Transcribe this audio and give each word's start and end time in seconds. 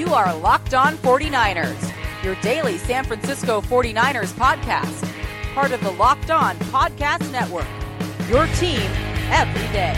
You 0.00 0.14
are 0.14 0.34
Locked 0.34 0.72
On 0.72 0.96
49ers, 0.96 2.24
your 2.24 2.34
daily 2.36 2.78
San 2.78 3.04
Francisco 3.04 3.60
49ers 3.60 4.32
podcast, 4.32 5.06
part 5.52 5.72
of 5.72 5.82
the 5.82 5.90
Locked 5.90 6.30
On 6.30 6.56
Podcast 6.56 7.30
Network. 7.30 7.66
Your 8.26 8.46
team 8.56 8.80
every 9.28 9.60
day. 9.74 9.92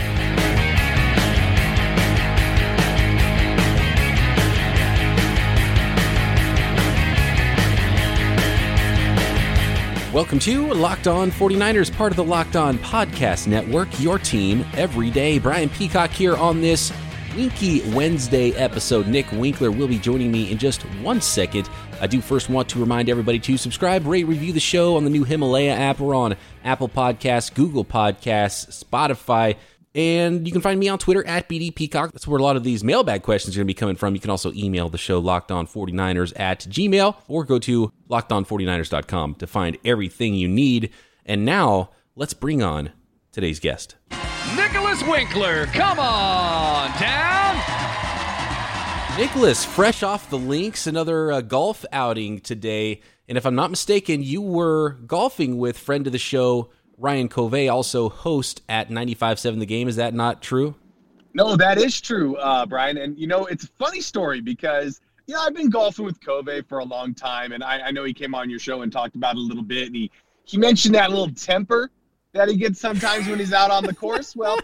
Welcome 10.11 10.39
to 10.39 10.73
Locked 10.73 11.07
On 11.07 11.31
49ers, 11.31 11.95
part 11.95 12.11
of 12.11 12.17
the 12.17 12.25
Locked 12.25 12.57
On 12.57 12.77
Podcast 12.79 13.47
Network, 13.47 13.87
your 14.01 14.19
team 14.19 14.65
every 14.73 15.09
day. 15.09 15.39
Brian 15.39 15.69
Peacock 15.69 16.09
here 16.09 16.35
on 16.35 16.59
this 16.59 16.91
Winky 17.35 17.81
Wednesday 17.91 18.51
episode. 18.51 19.07
Nick 19.07 19.31
Winkler 19.31 19.71
will 19.71 19.87
be 19.87 19.97
joining 19.97 20.31
me 20.31 20.51
in 20.51 20.57
just 20.57 20.81
one 21.01 21.19
second. 21.21 21.69
I 21.99 22.07
do 22.07 22.21
first 22.21 22.49
want 22.49 22.69
to 22.69 22.79
remind 22.79 23.09
everybody 23.09 23.39
to 23.39 23.57
subscribe, 23.57 24.05
rate, 24.05 24.25
review 24.25 24.53
the 24.53 24.59
show 24.59 24.95
on 24.97 25.03
the 25.03 25.09
new 25.09 25.23
Himalaya 25.23 25.73
app. 25.73 25.99
We're 25.99 26.15
on 26.15 26.35
Apple 26.63 26.89
Podcasts, 26.89 27.53
Google 27.53 27.83
Podcasts, 27.83 28.83
Spotify, 28.83 29.55
and 29.95 30.45
you 30.47 30.51
can 30.51 30.61
find 30.61 30.79
me 30.79 30.89
on 30.89 30.97
Twitter 30.97 31.25
at 31.25 31.47
BD 31.47 31.73
Peacock. 31.73 32.11
That's 32.11 32.27
where 32.27 32.39
a 32.39 32.43
lot 32.43 32.55
of 32.55 32.63
these 32.63 32.83
mailbag 32.83 33.23
questions 33.23 33.55
are 33.55 33.59
going 33.59 33.67
to 33.67 33.73
be 33.73 33.73
coming 33.73 33.95
from. 33.95 34.15
You 34.15 34.21
can 34.21 34.31
also 34.31 34.51
email 34.53 34.89
the 34.89 34.97
show 34.97 35.21
lockedon49ers 35.21 36.33
at 36.39 36.61
gmail 36.61 37.15
or 37.27 37.43
go 37.45 37.59
to 37.59 37.91
lockedon49ers.com 38.09 39.35
to 39.35 39.47
find 39.47 39.77
everything 39.85 40.33
you 40.33 40.47
need. 40.47 40.91
And 41.25 41.45
now 41.45 41.91
let's 42.15 42.33
bring 42.33 42.63
on 42.63 42.91
today's 43.31 43.59
guest. 43.59 43.95
Nicholas 44.55 45.01
Winkler, 45.03 45.65
come 45.67 45.99
on 45.99 46.91
down. 46.99 47.59
Nicholas, 49.17 49.63
fresh 49.63 50.03
off 50.03 50.29
the 50.29 50.37
links, 50.37 50.85
another 50.85 51.31
uh, 51.31 51.41
golf 51.41 51.85
outing 51.91 52.39
today. 52.39 53.01
And 53.27 53.37
if 53.37 53.45
I'm 53.45 53.55
not 53.55 53.69
mistaken, 53.69 54.21
you 54.21 54.41
were 54.41 54.91
golfing 55.07 55.57
with 55.57 55.77
friend 55.77 56.05
of 56.05 56.13
the 56.13 56.19
show, 56.19 56.69
Ryan 56.97 57.29
Covey, 57.29 57.69
also 57.69 58.09
host 58.09 58.61
at 58.67 58.89
95.7 58.89 59.59
The 59.59 59.65
Game. 59.65 59.87
Is 59.87 59.95
that 59.95 60.13
not 60.13 60.41
true? 60.41 60.75
No, 61.33 61.55
that 61.55 61.77
is 61.77 61.99
true, 61.99 62.35
uh, 62.37 62.65
Brian. 62.65 62.97
And, 62.97 63.17
you 63.17 63.27
know, 63.27 63.45
it's 63.45 63.63
a 63.63 63.69
funny 63.79 64.01
story 64.01 64.41
because, 64.41 64.99
you 65.25 65.33
know, 65.33 65.41
I've 65.41 65.55
been 65.55 65.69
golfing 65.69 66.05
with 66.05 66.19
Covey 66.21 66.61
for 66.61 66.79
a 66.79 66.85
long 66.85 67.15
time. 67.15 67.53
And 67.53 67.63
I, 67.63 67.79
I 67.79 67.91
know 67.91 68.03
he 68.03 68.13
came 68.13 68.35
on 68.35 68.49
your 68.49 68.59
show 68.59 68.81
and 68.81 68.91
talked 68.91 69.15
about 69.15 69.35
it 69.35 69.39
a 69.39 69.41
little 69.41 69.63
bit. 69.63 69.87
And 69.87 69.95
he, 69.95 70.11
he 70.43 70.57
mentioned 70.57 70.93
that 70.95 71.09
little 71.09 71.31
temper 71.31 71.89
that 72.33 72.49
he 72.49 72.57
gets 72.57 72.79
sometimes 72.79 73.27
when 73.27 73.39
he's 73.39 73.53
out 73.53 73.71
on 73.71 73.83
the 73.83 73.93
course. 73.93 74.35
Well, 74.35 74.59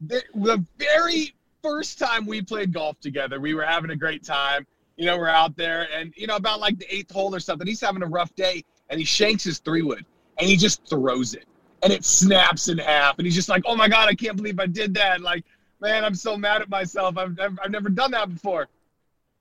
the, 0.00 0.22
the 0.34 0.64
very 0.78 1.34
first 1.62 1.98
time 1.98 2.26
we 2.26 2.42
played 2.42 2.72
golf 2.72 3.00
together, 3.00 3.40
we 3.40 3.54
were 3.54 3.64
having 3.64 3.90
a 3.90 3.96
great 3.96 4.22
time. 4.22 4.66
You 4.96 5.06
know, 5.06 5.18
we're 5.18 5.28
out 5.28 5.56
there 5.56 5.88
and, 5.92 6.12
you 6.16 6.26
know, 6.26 6.36
about 6.36 6.60
like 6.60 6.78
the 6.78 6.94
eighth 6.94 7.10
hole 7.10 7.34
or 7.34 7.40
something, 7.40 7.66
he's 7.66 7.80
having 7.80 8.02
a 8.02 8.06
rough 8.06 8.34
day 8.36 8.64
and 8.90 9.00
he 9.00 9.04
shanks 9.04 9.42
his 9.42 9.58
three 9.58 9.82
wood 9.82 10.04
and 10.38 10.48
he 10.48 10.56
just 10.56 10.86
throws 10.86 11.34
it 11.34 11.46
and 11.82 11.92
it 11.92 12.04
snaps 12.04 12.68
in 12.68 12.78
half. 12.78 13.18
And 13.18 13.26
he's 13.26 13.34
just 13.34 13.48
like, 13.48 13.62
oh 13.66 13.74
my 13.74 13.88
God, 13.88 14.08
I 14.08 14.14
can't 14.14 14.36
believe 14.36 14.60
I 14.60 14.66
did 14.66 14.94
that. 14.94 15.20
Like, 15.20 15.44
man, 15.80 16.04
I'm 16.04 16.14
so 16.14 16.36
mad 16.36 16.62
at 16.62 16.68
myself. 16.68 17.16
I've, 17.18 17.38
I've, 17.40 17.58
I've 17.62 17.70
never 17.70 17.88
done 17.88 18.10
that 18.12 18.32
before. 18.32 18.68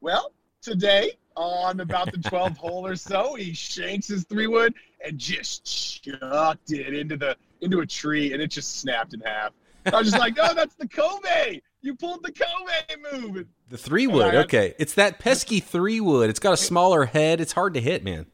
Well, 0.02 0.32
today 0.62 1.12
on 1.36 1.80
about 1.80 2.12
the 2.12 2.18
12th 2.18 2.58
hole 2.58 2.86
or 2.86 2.96
so, 2.96 3.36
he 3.36 3.54
shanks 3.54 4.08
his 4.08 4.24
three 4.24 4.48
wood 4.48 4.74
and 5.06 5.18
just 5.18 5.66
chucked 6.04 6.72
it 6.72 6.94
into 6.94 7.18
the 7.18 7.38
into 7.64 7.80
a 7.80 7.86
tree 7.86 8.34
and 8.34 8.42
it 8.42 8.48
just 8.48 8.80
snapped 8.80 9.14
in 9.14 9.22
half. 9.22 9.54
I 9.86 9.98
was 9.98 10.08
just 10.10 10.20
like, 10.20 10.38
oh, 10.40 10.54
that's 10.54 10.76
the 10.76 10.88
Covey. 10.88 11.62
You 11.82 11.96
pulled 11.96 12.24
the 12.24 12.32
Covey 12.32 13.02
move. 13.12 13.46
The 13.70 13.78
three 13.78 14.08
wood, 14.08 14.36
okay. 14.36 14.74
It's 14.80 14.94
that 14.94 15.20
pesky 15.20 15.60
three 15.60 16.00
wood. 16.00 16.30
It's 16.30 16.40
got 16.40 16.54
a 16.54 16.58
smaller 16.58 17.06
head. 17.06 17.42
It's 17.42 17.52
hard 17.52 17.74
to 17.74 17.82
hit, 17.82 18.04
man. 18.04 18.26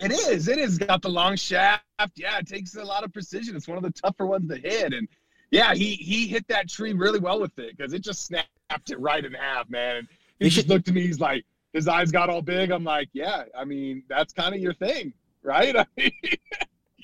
It 0.00 0.12
is. 0.12 0.48
It 0.48 0.58
is. 0.58 0.78
Got 0.78 1.02
the 1.02 1.08
long 1.08 1.36
shaft. 1.36 1.82
Yeah, 2.16 2.38
it 2.38 2.46
takes 2.46 2.76
a 2.76 2.84
lot 2.84 3.04
of 3.04 3.12
precision. 3.12 3.56
It's 3.56 3.66
one 3.66 3.76
of 3.76 3.82
the 3.82 3.90
tougher 3.90 4.26
ones 4.26 4.48
to 4.48 4.56
hit. 4.56 4.92
And 4.92 5.08
yeah, 5.50 5.74
he 5.74 5.94
he 5.94 6.26
hit 6.26 6.46
that 6.48 6.68
tree 6.68 6.92
really 6.92 7.18
well 7.18 7.40
with 7.40 7.58
it 7.58 7.76
because 7.76 7.92
it 7.92 8.00
just 8.00 8.26
snapped 8.26 8.90
it 8.90 9.00
right 9.00 9.24
in 9.24 9.32
half, 9.32 9.68
man. 9.70 9.96
And 9.96 10.08
he 10.38 10.48
just 10.48 10.68
looked 10.68 10.88
at 10.88 10.94
me. 10.94 11.02
He's 11.02 11.20
like, 11.20 11.44
his 11.72 11.88
eyes 11.88 12.10
got 12.10 12.28
all 12.28 12.42
big. 12.42 12.70
I'm 12.70 12.84
like, 12.84 13.08
yeah. 13.12 13.44
I 13.56 13.64
mean, 13.64 14.02
that's 14.08 14.32
kind 14.32 14.54
of 14.54 14.60
your 14.60 14.74
thing, 14.74 15.12
right? 15.42 15.76
I 15.78 15.86
mean, 15.96 16.12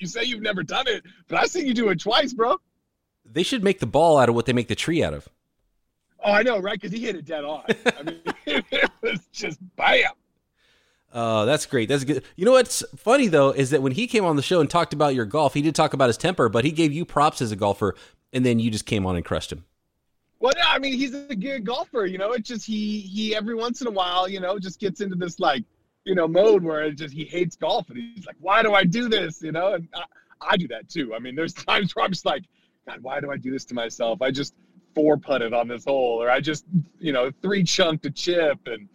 you 0.01 0.07
say 0.07 0.23
you've 0.23 0.41
never 0.41 0.63
done 0.63 0.87
it, 0.87 1.03
but 1.27 1.39
I've 1.39 1.49
seen 1.49 1.67
you 1.67 1.73
do 1.73 1.89
it 1.89 1.99
twice, 1.99 2.33
bro. 2.33 2.57
They 3.25 3.43
should 3.43 3.63
make 3.63 3.79
the 3.79 3.85
ball 3.85 4.17
out 4.17 4.29
of 4.29 4.35
what 4.35 4.45
they 4.45 4.53
make 4.53 4.67
the 4.67 4.75
tree 4.75 5.03
out 5.03 5.13
of. 5.13 5.29
Oh, 6.23 6.31
I 6.31 6.43
know, 6.43 6.59
right? 6.59 6.79
Because 6.79 6.91
he 6.91 7.05
hit 7.05 7.15
it 7.15 7.25
dead 7.25 7.43
on. 7.43 7.63
I 7.67 8.03
mean, 8.03 8.21
it 8.45 8.91
was 9.01 9.19
just 9.31 9.59
bam. 9.75 10.11
Oh, 11.13 11.45
that's 11.45 11.65
great. 11.65 11.89
That's 11.89 12.03
good. 12.03 12.23
You 12.35 12.45
know 12.45 12.53
what's 12.53 12.83
funny 12.95 13.27
though 13.27 13.51
is 13.51 13.71
that 13.71 13.81
when 13.81 13.91
he 13.91 14.07
came 14.07 14.23
on 14.23 14.37
the 14.37 14.41
show 14.41 14.61
and 14.61 14.69
talked 14.69 14.93
about 14.93 15.13
your 15.13 15.25
golf, 15.25 15.53
he 15.53 15.61
did 15.61 15.75
talk 15.75 15.93
about 15.93 16.07
his 16.07 16.17
temper, 16.17 16.47
but 16.47 16.63
he 16.63 16.71
gave 16.71 16.93
you 16.93 17.05
props 17.05 17.41
as 17.41 17.51
a 17.51 17.55
golfer, 17.55 17.95
and 18.31 18.45
then 18.45 18.59
you 18.59 18.71
just 18.71 18.85
came 18.85 19.05
on 19.05 19.15
and 19.15 19.25
crushed 19.25 19.51
him. 19.51 19.65
Well, 20.39 20.53
no, 20.55 20.63
I 20.67 20.79
mean 20.79 20.93
he's 20.93 21.13
a 21.13 21.35
good 21.35 21.65
golfer. 21.65 22.05
You 22.05 22.17
know, 22.17 22.31
it's 22.31 22.47
just 22.47 22.65
he 22.65 23.01
he 23.01 23.35
every 23.35 23.55
once 23.55 23.81
in 23.81 23.87
a 23.87 23.91
while, 23.91 24.27
you 24.27 24.39
know, 24.39 24.57
just 24.57 24.79
gets 24.79 25.01
into 25.01 25.15
this 25.15 25.39
like 25.39 25.63
you 26.05 26.15
know 26.15 26.27
mode 26.27 26.63
where 26.63 26.83
it 26.83 26.95
just 26.95 27.13
he 27.13 27.25
hates 27.25 27.55
golf 27.55 27.89
and 27.89 27.97
he's 27.97 28.25
like, 28.25 28.37
why 28.39 28.63
do 28.63 28.73
I 28.73 28.83
do 28.83 29.09
this? 29.09 29.41
You 29.41 29.51
know, 29.51 29.73
and 29.73 29.87
I, 29.93 30.03
I 30.41 30.57
do 30.57 30.67
that 30.69 30.89
too. 30.89 31.13
I 31.13 31.19
mean, 31.19 31.35
there's 31.35 31.53
times 31.69 31.95
where 31.95 32.05
I'm 32.05 32.11
just 32.11 32.25
like, 32.25 32.43
God, 32.87 33.01
why 33.01 33.19
do 33.19 33.31
I 33.31 33.37
do 33.37 33.51
this 33.51 33.65
to 33.65 33.73
myself? 33.73 34.21
I 34.21 34.31
just 34.31 34.53
four 34.93 35.17
putted 35.17 35.53
on 35.53 35.67
this 35.67 35.85
hole, 35.85 36.21
or 36.21 36.29
I 36.29 36.39
just 36.39 36.65
you 36.99 37.13
know 37.13 37.31
three 37.41 37.63
chunked 37.63 38.05
a 38.05 38.11
chip 38.11 38.59
and 38.65 38.87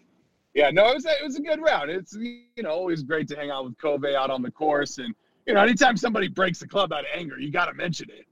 yeah, 0.57 0.71
no, 0.71 0.89
it 0.89 0.95
was 0.95 1.05
a, 1.05 1.11
it 1.11 1.23
was 1.23 1.37
a 1.37 1.43
good 1.43 1.61
round. 1.61 1.91
It's 1.91 2.15
you 2.15 2.63
know 2.63 2.71
always 2.71 3.03
great 3.03 3.29
to 3.29 3.37
hang 3.37 3.51
out 3.51 3.67
with 3.67 3.77
Covey 3.77 4.17
out 4.17 4.31
on 4.31 4.41
the 4.41 4.51
course, 4.51 4.97
and 4.97 5.15
you 5.47 5.53
know 5.53 5.61
anytime 5.61 5.99
somebody 5.99 6.29
breaks 6.29 6.59
the 6.59 6.67
club 6.67 6.95
out 6.95 7.01
of 7.01 7.07
anger, 7.15 7.39
you 7.39 7.53
got 7.53 7.67
to 7.67 7.75
mention 7.75 8.09
it. 8.09 8.25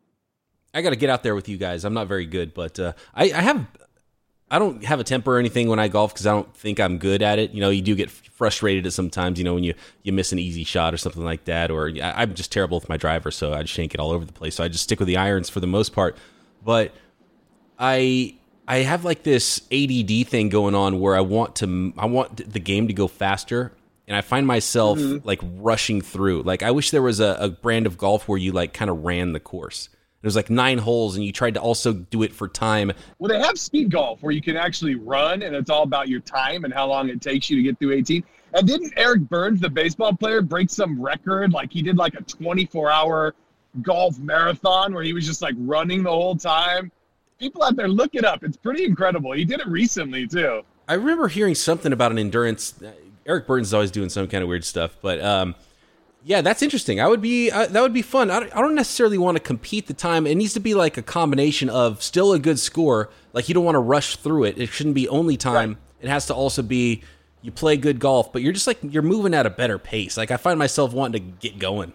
I 0.73 0.81
got 0.81 0.91
to 0.91 0.97
get 0.97 1.11
out 1.11 1.23
there 1.23 1.35
with 1.35 1.51
you 1.51 1.59
guys. 1.59 1.85
I'm 1.85 1.93
not 1.93 2.09
very 2.09 2.25
good, 2.25 2.55
but 2.55 2.81
uh, 2.81 2.95
I, 3.15 3.25
I 3.25 3.43
have 3.43 3.67
I 4.55 4.61
don't 4.61 4.85
have 4.85 5.01
a 5.01 5.05
temper 5.05 5.35
or 5.35 5.39
anything 5.41 5.67
when 5.67 5.81
I 5.81 5.89
golf 5.89 6.15
because 6.15 6.29
I 6.29 6.31
don't 6.31 6.57
think 6.57 6.79
I'm 6.79 6.99
good 6.99 7.23
at 7.23 7.41
it. 7.41 7.51
You 7.51 7.61
know, 7.61 7.71
you 7.71 7.83
do 7.83 7.97
get 7.97 8.09
frustrated 8.09 8.87
at 8.87 8.93
sometimes. 8.93 9.37
You 9.37 9.45
know, 9.45 9.55
when 9.55 9.65
you 9.65 9.75
you 10.05 10.13
miss 10.13 10.31
an 10.31 10.39
easy 10.39 10.63
shot 10.63 10.95
or 10.95 10.97
something 10.97 11.25
like 11.25 11.47
that, 11.47 11.73
or 11.73 11.91
I, 12.01 12.23
I'm 12.23 12.35
just 12.35 12.53
terrible 12.53 12.79
with 12.79 12.89
my 12.89 12.97
driver, 12.97 13.33
so 13.33 13.53
I 13.53 13.63
just 13.63 13.75
shank 13.75 13.95
it 13.95 14.01
all 14.01 14.13
over 14.13 14.25
the 14.25 14.33
place. 14.33 14.55
So 14.55 14.63
I 14.63 14.69
just 14.69 14.85
stick 14.85 15.01
with 15.01 15.09
the 15.09 15.17
irons 15.17 15.51
for 15.51 15.59
the 15.59 15.67
most 15.67 15.93
part. 15.93 16.17
But 16.65 16.93
I 17.81 18.37
I 18.69 18.77
have 18.79 19.05
like 19.05 19.25
this 19.25 19.61
ADD 19.73 20.29
thing 20.29 20.51
going 20.51 20.77
on 20.77 21.01
where 21.01 21.17
I 21.17 21.21
want 21.21 21.57
to 21.57 21.93
I 21.99 22.07
want 22.07 22.53
the 22.53 22.61
game 22.61 22.87
to 22.87 22.95
go 22.95 23.09
faster 23.09 23.73
and 24.07 24.17
I 24.17 24.21
find 24.21 24.47
myself 24.47 25.01
mm-hmm. 25.01 25.27
like 25.27 25.41
rushing 25.43 26.01
through. 26.01 26.43
Like 26.43 26.63
I 26.63 26.71
wish 26.71 26.93
there 26.93 27.03
was 27.03 27.19
a, 27.19 27.37
a 27.41 27.49
brand 27.49 27.87
of 27.87 27.99
golf 27.99 28.29
where 28.29 28.39
you 28.39 28.53
like 28.53 28.73
kind 28.73 28.89
of 28.89 29.05
ran 29.05 29.33
the 29.33 29.41
course. 29.41 29.89
There's 30.25 30.37
like 30.37 30.49
nine 30.49 30.79
holes, 30.79 31.17
and 31.17 31.25
you 31.25 31.33
tried 31.33 31.55
to 31.55 31.61
also 31.61 31.93
do 31.93 32.23
it 32.23 32.33
for 32.33 32.49
time. 32.49 32.93
Well, 33.19 33.29
they 33.29 33.39
have 33.45 33.59
speed 33.59 33.91
golf 33.91 34.23
where 34.23 34.33
you 34.33 34.41
can 34.41 34.57
actually 34.57 34.95
run, 34.95 35.43
and 35.43 35.55
it's 35.55 35.69
all 35.69 35.83
about 35.83 36.09
your 36.09 36.21
time 36.21 36.65
and 36.65 36.73
how 36.73 36.87
long 36.87 37.11
it 37.11 37.21
takes 37.21 37.51
you 37.51 37.57
to 37.57 37.63
get 37.63 37.79
through 37.79 37.93
18. 37.93 38.25
And 38.55 38.67
didn't 38.67 38.95
Eric 38.97 39.23
Byrnes, 39.23 39.61
the 39.61 39.69
baseball 39.69 40.15
player, 40.15 40.41
break 40.41 40.71
some 40.71 41.01
record? 41.01 41.53
Like 41.53 41.71
he 41.71 41.83
did 41.83 41.99
like 41.99 42.15
a 42.15 42.23
24 42.23 42.91
hour 42.91 43.35
golf 43.83 44.19
marathon 44.19 44.95
where 44.95 45.03
he 45.03 45.13
was 45.13 45.27
just 45.27 45.43
like 45.43 45.55
running 45.59 46.03
the 46.03 46.11
whole 46.11 46.37
time 46.37 46.91
people 47.39 47.63
out 47.63 47.77
there 47.77 47.89
look 47.89 48.15
it 48.15 48.25
up. 48.25 48.43
It's 48.43 48.57
pretty 48.57 48.85
incredible. 48.85 49.33
He 49.33 49.45
did 49.45 49.61
it 49.61 49.67
recently 49.67 50.27
too. 50.27 50.63
I 50.89 50.95
remember 50.95 51.29
hearing 51.29 51.55
something 51.55 51.93
about 51.93 52.13
an 52.13 52.19
endurance. 52.19 52.75
Eric 53.27 53.47
Byrnes 53.47 53.69
is 53.69 53.75
always 53.75 53.91
doing 53.91 54.09
some 54.09 54.27
kind 54.29 54.43
of 54.43 54.49
weird 54.49 54.65
stuff, 54.65 54.97
but 55.01 55.21
um, 55.23 55.55
yeah, 56.25 56.41
that's 56.41 56.63
interesting. 56.63 57.01
I 57.01 57.07
would 57.07 57.21
be 57.21 57.51
uh, 57.51 57.67
that 57.67 57.81
would 57.83 57.93
be 57.93 58.03
fun. 58.03 58.31
I 58.31 58.41
don't, 58.41 58.57
I 58.57 58.61
don't 58.61 58.75
necessarily 58.75 59.19
want 59.19 59.37
to 59.37 59.43
compete 59.43 59.87
the 59.87 59.95
time. 59.95 60.27
It 60.27 60.37
needs 60.37 60.55
to 60.55 60.61
be 60.61 60.75
like 60.75 60.97
a 60.97 61.03
combination 61.03 61.69
of 61.69 62.03
still 62.03 62.33
a 62.33 62.39
good 62.39 62.59
score. 62.59 63.11
Like 63.35 63.49
you 63.49 63.55
don't 63.55 63.65
want 63.65 63.75
to 63.75 63.81
rush 63.81 64.17
through 64.17 64.45
it. 64.45 64.59
It 64.59 64.71
shouldn't 64.71 64.95
be 64.95 65.07
only 65.09 65.37
time. 65.37 65.71
Right. 65.71 65.79
It 66.01 66.09
has 66.09 66.27
to 66.27 66.35
also 66.35 66.63
be 66.63 67.03
you 67.43 67.53
play 67.53 67.77
good 67.77 67.99
golf, 67.99 68.33
but 68.33 68.41
you're 68.41 68.55
just 68.55 68.67
like 68.67 68.79
you're 68.83 69.03
moving 69.03 69.35
at 69.35 69.45
a 69.45 69.51
better 69.51 69.79
pace. 69.79 70.17
Like 70.17 70.31
I 70.31 70.39
find 70.39 70.59
myself 70.59 70.95
wanting 70.95 71.23
to 71.23 71.49
get 71.49 71.59
going. 71.59 71.93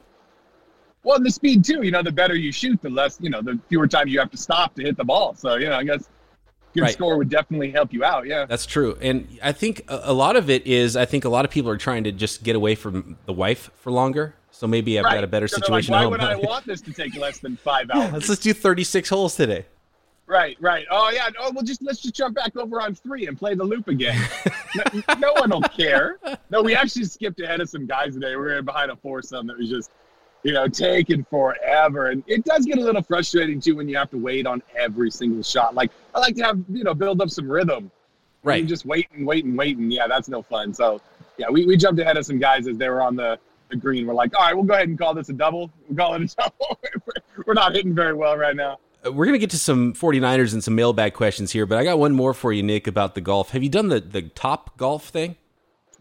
Well, 1.02 1.18
and 1.18 1.26
the 1.26 1.32
speed 1.32 1.66
too. 1.66 1.82
You 1.82 1.90
know, 1.90 2.04
the 2.04 2.12
better 2.12 2.36
you 2.36 2.52
shoot, 2.52 2.80
the 2.84 2.90
less 2.90 3.18
you 3.20 3.32
know, 3.32 3.42
the 3.42 3.60
fewer 3.68 3.88
time 3.88 4.08
you 4.08 4.20
have 4.20 4.30
to 4.30 4.38
stop 4.38 4.76
to 4.76 4.84
hit 4.84 4.96
the 4.96 5.06
ball. 5.06 5.34
So 5.34 5.56
you 5.56 5.70
know, 5.70 5.76
I 5.76 5.84
guess 5.84 6.08
good 6.74 6.82
Right. 6.84 6.94
score 6.94 7.18
would 7.18 7.30
definitely 7.30 7.72
help 7.72 7.92
you 7.94 8.04
out. 8.04 8.26
Yeah. 8.28 8.46
That's 8.46 8.66
true. 8.66 8.98
And 9.02 9.28
I 9.44 9.52
think 9.52 9.84
a 9.88 10.14
lot 10.14 10.36
of 10.36 10.50
it 10.50 10.66
is 10.68 10.96
I 10.96 11.06
think 11.06 11.26
a 11.26 11.30
lot 11.30 11.46
of 11.46 11.52
people 11.52 11.70
are 11.72 11.78
trying 11.78 12.04
to 12.06 12.12
just 12.12 12.44
get 12.44 12.56
away 12.56 12.76
from 12.76 13.18
the 13.26 13.34
wife 13.34 13.70
for 13.76 13.92
longer. 13.92 14.36
So 14.52 14.68
maybe 14.68 15.00
I've 15.00 15.06
got 15.06 15.24
a 15.24 15.28
better 15.28 15.48
So 15.48 15.58
they're 15.58 15.70
like, 15.70 15.84
situation 15.84 15.94
Why 15.94 16.00
at 16.00 16.04
home. 16.04 16.12
would 16.12 16.22
I 16.22 16.36
want 16.36 16.66
this 16.66 16.82
to 16.82 16.92
take 16.94 17.16
less 17.16 17.40
than 17.40 17.56
five 17.56 17.90
hours? 17.94 18.12
let's 18.14 18.28
just 18.28 18.44
do 18.44 18.54
36 18.54 19.08
holes 19.10 19.36
today. 19.36 19.66
Right, 20.28 20.58
right. 20.60 20.86
Oh 20.92 21.10
yeah. 21.10 21.30
Oh, 21.40 21.52
well, 21.54 21.64
just 21.64 21.82
let's 21.82 22.02
just 22.02 22.14
jump 22.14 22.36
back 22.36 22.56
over 22.56 22.80
on 22.82 22.94
three 22.94 23.26
and 23.28 23.36
play 23.38 23.56
the 23.56 23.64
loop 23.64 23.88
again. 23.88 24.20
no, 24.76 25.16
no 25.18 25.34
one 25.34 25.50
will 25.50 25.62
care. 25.62 26.20
No, 26.52 26.62
we 26.62 26.76
actually 26.76 27.06
skipped 27.06 27.40
ahead 27.40 27.62
of 27.62 27.70
some 27.70 27.88
guys 27.88 28.14
today. 28.14 28.32
We 28.36 28.44
were 28.44 28.62
behind 28.62 28.92
a 28.92 28.96
foursome 28.96 29.48
that 29.48 29.58
was 29.58 29.70
just, 29.70 29.90
you 30.44 30.54
know, 30.54 30.68
taking 30.68 31.24
forever, 31.26 32.08
and 32.08 32.24
it 32.28 32.46
does 32.46 32.66
get 32.66 32.78
a 32.78 32.82
little 32.82 33.02
frustrating 33.02 33.60
too 33.60 33.76
when 33.76 33.90
you 33.90 33.98
have 33.98 34.10
to 34.12 34.18
wait 34.18 34.48
on 34.48 34.62
every 34.76 35.12
single 35.12 35.44
shot. 35.44 35.76
Like 35.76 35.92
I 36.16 36.20
like 36.20 36.36
to 36.36 36.44
have 36.44 36.60
you 36.70 36.84
know 36.84 36.94
build 36.94 37.22
up 37.22 37.30
some 37.30 37.50
rhythm. 37.50 37.92
Right. 38.42 38.66
Just 38.66 38.86
wait 38.86 39.08
and 39.14 39.28
wait 39.28 39.44
and 39.44 39.58
wait, 39.58 39.78
and 39.78 39.92
yeah, 39.92 40.08
that's 40.08 40.30
no 40.30 40.42
fun. 40.42 40.74
So 40.74 41.02
yeah, 41.40 41.50
we, 41.50 41.66
we 41.66 41.78
jumped 41.78 42.00
ahead 42.00 42.18
of 42.18 42.26
some 42.26 42.38
guys 42.38 42.68
as 42.68 42.78
they 42.78 42.90
were 42.90 43.02
on 43.02 43.16
the, 43.16 43.40
the 43.70 43.76
green. 43.76 44.06
We're 44.06 44.14
like, 44.14 44.38
all 44.38 44.46
right, 44.46 44.54
we'll 44.54 44.66
go 44.66 44.74
ahead 44.74 44.90
and 44.90 44.98
call 44.98 45.14
this 45.14 45.30
a 45.30 45.34
double. 45.34 45.72
We'll 45.88 45.98
call 45.98 46.16
it 46.16 46.22
a 46.22 46.36
double. 46.38 46.80
we're 47.46 47.54
not 47.54 47.76
hitting 47.76 47.96
very 47.96 48.14
well 48.14 48.38
right 48.38 48.56
now. 48.56 48.78
Uh, 49.06 49.12
We're 49.12 49.26
going 49.26 49.34
to 49.34 49.40
get 49.40 49.50
to 49.52 49.58
some 49.58 49.94
49ers 49.94 50.52
and 50.54 50.62
some 50.64 50.76
mailbag 50.76 51.14
questions 51.14 51.52
here, 51.52 51.66
but 51.66 51.78
I 51.78 51.86
got 51.86 52.00
one 52.00 52.14
more 52.14 52.34
for 52.34 52.52
you, 52.52 52.62
Nick, 52.62 52.88
about 52.88 53.16
the 53.16 53.22
golf. 53.22 53.52
Have 53.52 53.64
you 53.64 53.70
done 53.70 53.88
the, 53.88 54.02
the 54.02 54.24
top 54.24 54.78
golf 54.78 55.08
thing? 55.08 55.38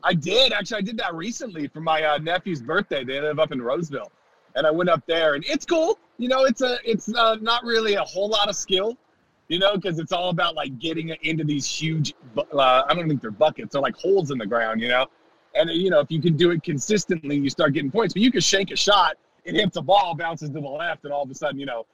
I 0.03 0.15
did 0.15 0.53
actually. 0.53 0.79
I 0.79 0.83
did 0.83 0.97
that 0.99 1.15
recently 1.15 1.67
for 1.69 1.81
my 1.81 2.03
uh, 2.03 2.19
nephew's 2.19 2.63
birthday. 2.63 3.05
They 3.05 3.21
live 3.21 3.39
up 3.39 3.53
in 3.53 3.61
Roseville, 3.61 4.11
and 4.59 4.67
I 4.67 4.71
went 4.71 4.91
up 4.91 5.03
there, 5.07 5.35
and 5.35 5.45
it's 5.47 5.65
cool. 5.65 5.99
You 6.19 6.29
know, 6.29 6.45
it's 6.45 6.61
a 6.61 6.79
it's 6.85 7.15
uh, 7.15 7.37
not 7.41 7.65
really 7.65 7.95
a 7.95 8.03
whole 8.03 8.29
lot 8.29 8.49
of 8.49 8.57
skill, 8.57 8.99
you 9.47 9.61
know, 9.61 9.77
because 9.77 9.99
it's 10.01 10.13
all 10.13 10.31
about 10.31 10.57
like 10.57 10.79
getting 10.81 11.17
into 11.23 11.45
these 11.45 11.67
huge. 11.67 12.13
Uh, 12.37 12.83
I 12.87 12.93
don't 12.93 13.09
think 13.09 13.23
they're 13.23 13.31
buckets. 13.31 13.73
They're 13.73 13.81
like 13.81 13.97
holes 13.97 14.33
in 14.33 14.39
the 14.39 14.47
ground, 14.47 14.81
you 14.81 14.89
know. 14.89 15.07
And 15.55 15.71
you 15.71 15.91
know, 15.91 16.01
if 16.01 16.11
you 16.11 16.21
can 16.21 16.37
do 16.37 16.51
it 16.51 16.63
consistently, 16.65 17.37
you 17.37 17.49
start 17.49 17.73
getting 17.73 17.91
points. 17.91 18.15
But 18.15 18.23
you 18.23 18.33
can 18.33 18.41
shake 18.41 18.73
a 18.73 18.77
shot, 18.77 19.17
it 19.45 19.55
hits 19.55 19.77
a 19.77 19.83
ball, 19.83 20.15
bounces 20.15 20.51
to 20.51 20.61
the 20.61 20.69
left, 20.69 21.05
and 21.05 21.13
all 21.13 21.23
of 21.23 21.31
a 21.31 21.35
sudden, 21.35 21.59
you 21.59 21.67
know, 21.67 21.79
All 21.79 21.87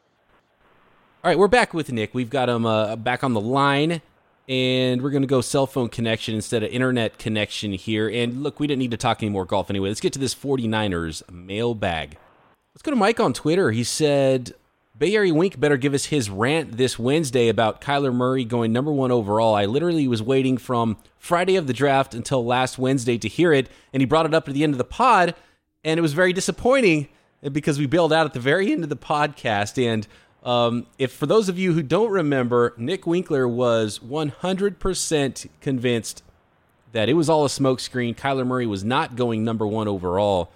right, 1.22 1.38
we're 1.38 1.46
back 1.46 1.74
with 1.74 1.92
Nick. 1.92 2.14
We've 2.14 2.30
got 2.30 2.48
him 2.48 2.64
uh, 2.64 2.96
back 2.96 3.22
on 3.22 3.34
the 3.34 3.40
line, 3.40 4.00
and 4.48 5.02
we're 5.02 5.10
going 5.10 5.22
to 5.22 5.28
go 5.28 5.42
cell 5.42 5.66
phone 5.66 5.90
connection 5.90 6.34
instead 6.34 6.62
of 6.62 6.70
internet 6.70 7.18
connection 7.18 7.72
here. 7.72 8.08
And 8.08 8.42
look, 8.42 8.58
we 8.58 8.66
didn't 8.66 8.80
need 8.80 8.90
to 8.92 8.96
talk 8.96 9.22
any 9.22 9.30
more 9.30 9.44
golf 9.44 9.68
anyway. 9.68 9.88
Let's 9.88 10.00
get 10.00 10.14
to 10.14 10.18
this 10.18 10.34
49ers 10.34 11.30
mailbag. 11.30 12.16
Let's 12.74 12.82
go 12.82 12.90
to 12.90 12.96
Mike 12.96 13.20
on 13.20 13.32
Twitter. 13.32 13.70
He 13.70 13.84
said, 13.84 14.52
Bay 14.98 15.14
Area 15.14 15.32
Wink 15.32 15.60
better 15.60 15.76
give 15.76 15.94
us 15.94 16.06
his 16.06 16.28
rant 16.28 16.76
this 16.76 16.98
Wednesday 16.98 17.48
about 17.48 17.80
Kyler 17.80 18.12
Murray 18.12 18.44
going 18.44 18.72
number 18.72 18.92
one 18.92 19.12
overall. 19.12 19.54
I 19.54 19.64
literally 19.64 20.08
was 20.08 20.20
waiting 20.20 20.58
from 20.58 20.96
Friday 21.16 21.54
of 21.54 21.68
the 21.68 21.72
draft 21.72 22.14
until 22.14 22.44
last 22.44 22.76
Wednesday 22.76 23.16
to 23.18 23.28
hear 23.28 23.52
it, 23.52 23.68
and 23.92 24.00
he 24.00 24.06
brought 24.06 24.26
it 24.26 24.34
up 24.34 24.48
at 24.48 24.54
the 24.54 24.64
end 24.64 24.74
of 24.74 24.78
the 24.78 24.84
pod, 24.84 25.36
and 25.84 25.98
it 25.98 26.00
was 26.00 26.14
very 26.14 26.32
disappointing 26.32 27.06
because 27.52 27.78
we 27.78 27.86
bailed 27.86 28.12
out 28.12 28.26
at 28.26 28.32
the 28.32 28.40
very 28.40 28.72
end 28.72 28.82
of 28.82 28.90
the 28.90 28.96
podcast. 28.96 29.80
And 29.80 30.08
um, 30.42 30.88
if 30.98 31.12
for 31.12 31.26
those 31.26 31.48
of 31.48 31.56
you 31.56 31.74
who 31.74 31.82
don't 31.82 32.10
remember, 32.10 32.74
Nick 32.76 33.06
Winkler 33.06 33.46
was 33.46 34.00
100% 34.00 35.48
convinced 35.60 36.24
that 36.90 37.08
it 37.08 37.14
was 37.14 37.28
all 37.28 37.44
a 37.44 37.48
smokescreen. 37.48 38.16
Kyler 38.16 38.44
Murray 38.44 38.66
was 38.66 38.82
not 38.82 39.14
going 39.14 39.44
number 39.44 39.64
one 39.64 39.86
overall, 39.86 40.50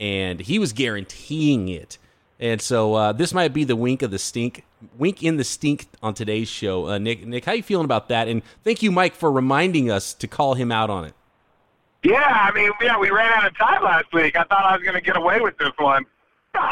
and 0.00 0.40
he 0.40 0.58
was 0.58 0.72
guaranteeing 0.72 1.68
it. 1.68 1.98
And 2.40 2.60
so 2.60 2.94
uh, 2.94 3.12
this 3.12 3.32
might 3.32 3.52
be 3.52 3.64
the 3.64 3.76
wink 3.76 4.02
of 4.02 4.10
the 4.10 4.18
stink, 4.18 4.64
wink 4.98 5.22
in 5.22 5.36
the 5.36 5.44
stink 5.44 5.86
on 6.02 6.14
today's 6.14 6.48
show. 6.48 6.88
Uh, 6.88 6.98
Nick, 6.98 7.26
Nick, 7.26 7.44
how 7.44 7.52
you 7.52 7.62
feeling 7.62 7.84
about 7.84 8.08
that? 8.08 8.28
And 8.28 8.42
thank 8.64 8.82
you, 8.82 8.90
Mike, 8.90 9.14
for 9.14 9.30
reminding 9.30 9.90
us 9.90 10.12
to 10.14 10.26
call 10.26 10.54
him 10.54 10.72
out 10.72 10.90
on 10.90 11.04
it. 11.04 11.14
Yeah, 12.02 12.20
I 12.20 12.52
mean, 12.52 12.70
yeah, 12.82 12.98
we 12.98 13.10
ran 13.10 13.32
out 13.32 13.46
of 13.46 13.56
time 13.56 13.82
last 13.82 14.12
week. 14.12 14.36
I 14.36 14.44
thought 14.44 14.64
I 14.64 14.76
was 14.76 14.82
going 14.82 14.94
to 14.94 15.00
get 15.00 15.16
away 15.16 15.40
with 15.40 15.56
this 15.56 15.72
one. 15.78 16.04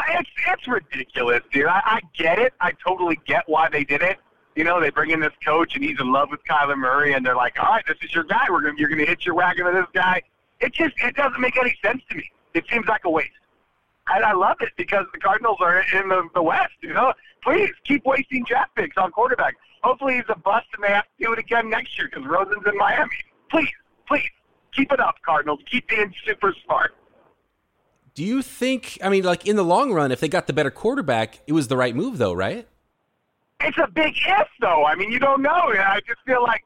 It's 0.09 0.29
it's 0.47 0.67
ridiculous, 0.67 1.41
dude. 1.51 1.65
I, 1.65 1.81
I 1.83 2.01
get 2.15 2.39
it. 2.39 2.53
I 2.61 2.71
totally 2.85 3.19
get 3.25 3.43
why 3.47 3.67
they 3.69 3.83
did 3.83 4.01
it. 4.01 4.17
You 4.55 4.63
know, 4.63 4.79
they 4.79 4.91
bring 4.91 5.09
in 5.09 5.19
this 5.19 5.33
coach 5.43 5.75
and 5.75 5.83
he's 5.83 5.99
in 5.99 6.11
love 6.11 6.29
with 6.29 6.39
Kyler 6.49 6.77
Murray, 6.77 7.13
and 7.13 7.25
they're 7.25 7.35
like, 7.35 7.59
"All 7.59 7.65
right, 7.65 7.83
this 7.85 7.97
is 8.01 8.13
your 8.13 8.23
guy. 8.23 8.45
We're 8.49 8.61
gonna 8.61 8.75
you're 8.77 8.89
gonna 8.89 9.05
hit 9.05 9.25
your 9.25 9.35
wagon 9.35 9.65
with 9.65 9.73
this 9.73 9.87
guy." 9.93 10.21
It 10.61 10.73
just 10.73 10.93
it 11.03 11.15
doesn't 11.15 11.41
make 11.41 11.57
any 11.57 11.77
sense 11.83 12.01
to 12.09 12.15
me. 12.15 12.31
It 12.53 12.65
seems 12.71 12.87
like 12.87 13.01
a 13.05 13.09
waste. 13.09 13.31
And 14.07 14.23
I 14.23 14.33
love 14.33 14.57
it 14.59 14.69
because 14.77 15.05
the 15.13 15.19
Cardinals 15.19 15.57
are 15.61 15.83
in 15.93 16.09
the, 16.09 16.27
the 16.33 16.43
West. 16.43 16.73
You 16.81 16.93
know, 16.93 17.13
please 17.41 17.69
keep 17.85 18.05
wasting 18.05 18.43
draft 18.43 18.75
picks 18.75 18.97
on 18.97 19.11
quarterbacks. 19.11 19.53
Hopefully 19.81 20.15
he's 20.15 20.23
a 20.29 20.37
bust 20.37 20.67
and 20.75 20.83
they 20.83 20.93
have 20.93 21.03
to 21.03 21.25
do 21.25 21.33
it 21.33 21.39
again 21.39 21.69
next 21.69 21.97
year 21.97 22.09
because 22.09 22.27
Rosen's 22.29 22.63
in 22.65 22.77
Miami. 22.77 23.11
Please, 23.49 23.69
please 24.07 24.29
keep 24.73 24.91
it 24.91 24.99
up, 24.99 25.15
Cardinals. 25.25 25.59
Keep 25.69 25.89
being 25.89 26.13
super 26.25 26.53
smart. 26.65 26.95
Do 28.15 28.23
you 28.23 28.41
think? 28.41 28.97
I 29.01 29.09
mean, 29.09 29.23
like 29.23 29.47
in 29.47 29.55
the 29.55 29.63
long 29.63 29.91
run, 29.91 30.11
if 30.11 30.19
they 30.19 30.27
got 30.27 30.47
the 30.47 30.53
better 30.53 30.69
quarterback, 30.69 31.41
it 31.47 31.53
was 31.53 31.67
the 31.67 31.77
right 31.77 31.95
move, 31.95 32.17
though, 32.17 32.33
right? 32.33 32.67
It's 33.61 33.77
a 33.77 33.87
big 33.87 34.13
if, 34.27 34.47
though. 34.59 34.85
I 34.85 34.95
mean, 34.95 35.11
you 35.11 35.19
don't 35.19 35.41
know. 35.41 35.51
I 35.51 35.99
just 36.05 36.19
feel 36.25 36.43
like 36.43 36.63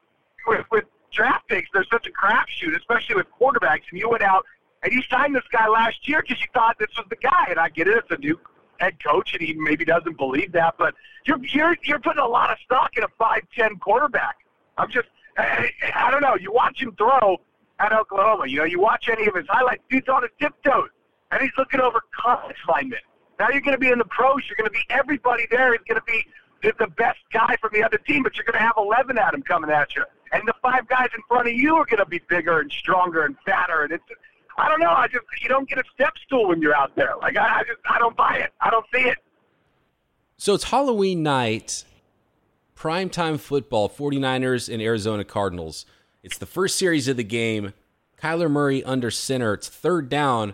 with, 0.48 0.66
with 0.72 0.86
draft 1.12 1.48
picks, 1.48 1.70
there's 1.74 1.88
such 1.92 2.08
a 2.08 2.12
crapshoot, 2.12 2.76
especially 2.76 3.16
with 3.16 3.28
quarterbacks. 3.40 3.84
And 3.92 4.00
you 4.00 4.10
went 4.10 4.24
out 4.24 4.46
and 4.84 4.92
you 4.94 5.02
signed 5.10 5.36
this 5.36 5.44
guy 5.52 5.68
last 5.68 6.08
year 6.08 6.22
because 6.22 6.42
you 6.42 6.48
thought 6.54 6.78
this 6.80 6.90
was 6.98 7.06
the 7.10 7.16
guy. 7.18 7.48
And 7.50 7.60
I 7.60 7.70
get 7.70 7.88
it; 7.88 7.98
it's 7.98 8.12
a 8.12 8.18
new 8.18 8.40
head 8.80 8.98
coach, 9.04 9.34
and 9.34 9.42
he 9.42 9.54
maybe 9.54 9.86
doesn't 9.86 10.18
believe 10.18 10.52
that. 10.54 10.76
But 10.78 10.94
you're 11.26 11.44
you're 11.46 11.76
you're 11.84 12.00
putting 12.00 12.22
a 12.22 12.28
lot 12.28 12.52
of 12.52 12.58
stock 12.64 12.92
in 12.98 13.04
a 13.04 13.10
five 13.18 13.44
ten 13.56 13.78
quarterback. 13.78 14.38
I'm 14.78 14.90
just, 14.92 15.08
I, 15.38 15.70
I 15.96 16.12
don't 16.12 16.22
know. 16.22 16.36
You 16.36 16.52
watch 16.52 16.82
him 16.82 16.96
throw 16.96 17.38
at 17.80 17.92
Oklahoma. 17.94 18.48
You 18.48 18.60
know, 18.60 18.66
you 18.66 18.80
watch 18.80 19.10
any 19.10 19.26
of 19.28 19.36
his 19.36 19.46
highlights. 19.50 19.84
Dude's 19.90 20.08
on 20.08 20.22
his 20.22 20.32
tiptoes, 20.40 20.90
and 21.32 21.42
he's 21.42 21.52
looking 21.58 21.80
over 21.80 22.02
college 22.16 22.58
linemen. 22.70 23.00
Now 23.40 23.50
you're 23.50 23.62
going 23.62 23.76
to 23.76 23.80
be 23.80 23.90
in 23.90 24.00
the 24.00 24.06
pros. 24.06 24.42
You're 24.48 24.58
going 24.58 24.72
to 24.72 24.72
be 24.72 24.84
everybody 24.90 25.48
there 25.52 25.74
is 25.74 25.80
going 25.88 26.00
to 26.00 26.06
be 26.06 26.26
the, 26.64 26.74
the 26.80 26.88
best 26.88 27.20
guy 27.32 27.56
from 27.62 27.72
the 27.74 27.84
other 27.84 27.98
team, 27.98 28.24
but 28.24 28.36
you're 28.36 28.46
going 28.46 28.58
to 28.58 28.66
have 28.66 28.74
11 28.78 29.18
at 29.18 29.34
him 29.34 29.44
coming 29.44 29.70
at 29.70 29.96
you. 29.96 30.04
And 30.32 30.48
the 30.48 30.54
five 30.62 30.88
guys 30.88 31.10
in 31.16 31.22
front 31.28 31.48
of 31.48 31.54
you 31.54 31.76
are 31.76 31.86
going 31.86 32.00
to 32.00 32.06
be 32.06 32.20
bigger 32.28 32.60
and 32.60 32.72
stronger 32.72 33.26
and 33.26 33.36
fatter. 33.46 33.84
And 33.84 33.94
it's, 33.94 34.04
I 34.58 34.68
don't 34.70 34.80
know. 34.80 34.90
I 34.90 35.08
just, 35.08 35.24
you 35.42 35.50
don't 35.50 35.70
get 35.70 35.78
a 35.78 35.84
step 35.94 36.14
stool 36.26 36.48
when 36.48 36.62
you're 36.62 36.76
out 36.76 36.96
there. 36.96 37.14
Like, 37.22 37.38
I, 37.38 37.60
I 37.60 37.64
just, 37.64 37.80
I 37.90 38.00
don't 38.00 38.16
buy 38.16 38.38
it. 38.38 38.52
I 38.60 38.70
don't 38.70 38.86
see 38.94 39.02
it. 39.02 39.18
So 40.38 40.54
it's 40.54 40.66
Halloween 40.66 41.24
night, 41.24 41.84
primetime 42.76 43.40
football, 43.40 43.90
49ers 43.90 44.72
and 44.72 44.82
Arizona 44.82 45.24
Cardinals. 45.24 45.86
It's 46.24 46.38
the 46.38 46.46
first 46.46 46.78
series 46.78 47.08
of 47.08 47.18
the 47.18 47.24
game. 47.24 47.74
Kyler 48.22 48.50
Murray 48.50 48.84
under 48.84 49.12
center. 49.12 49.54
It's 49.54 49.70
third 49.70 50.10
down. 50.10 50.54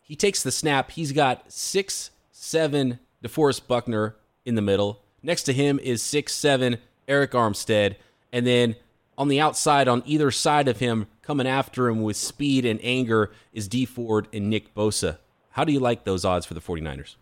He 0.00 0.16
takes 0.16 0.42
the 0.42 0.52
snap. 0.52 0.92
He's 0.92 1.12
got 1.12 1.52
six, 1.52 2.10
seven 2.32 3.00
DeForest 3.22 3.66
Buckner 3.66 4.16
in 4.44 4.54
the 4.54 4.62
middle. 4.62 5.02
Next 5.22 5.42
to 5.44 5.52
him 5.52 5.78
is 5.80 6.02
six, 6.02 6.32
seven 6.32 6.78
Arik 7.08 7.30
Armstead. 7.30 7.96
And 8.32 8.46
then 8.46 8.76
on 9.20 9.28
the 9.28 9.38
outside, 9.38 9.86
on 9.86 10.02
either 10.06 10.30
side 10.30 10.66
of 10.66 10.78
him, 10.78 11.06
coming 11.20 11.46
after 11.46 11.88
him 11.88 12.02
with 12.02 12.16
speed 12.16 12.64
and 12.64 12.80
anger, 12.82 13.30
is 13.52 13.68
Dee 13.68 13.84
Ford 13.84 14.26
and 14.32 14.48
Nick 14.48 14.74
Bosa. 14.74 15.18
How 15.50 15.62
do 15.62 15.74
you 15.74 15.78
like 15.78 16.04
those 16.04 16.24
odds 16.24 16.46
for 16.46 16.54
the 16.54 16.60
49ers? 16.60 17.16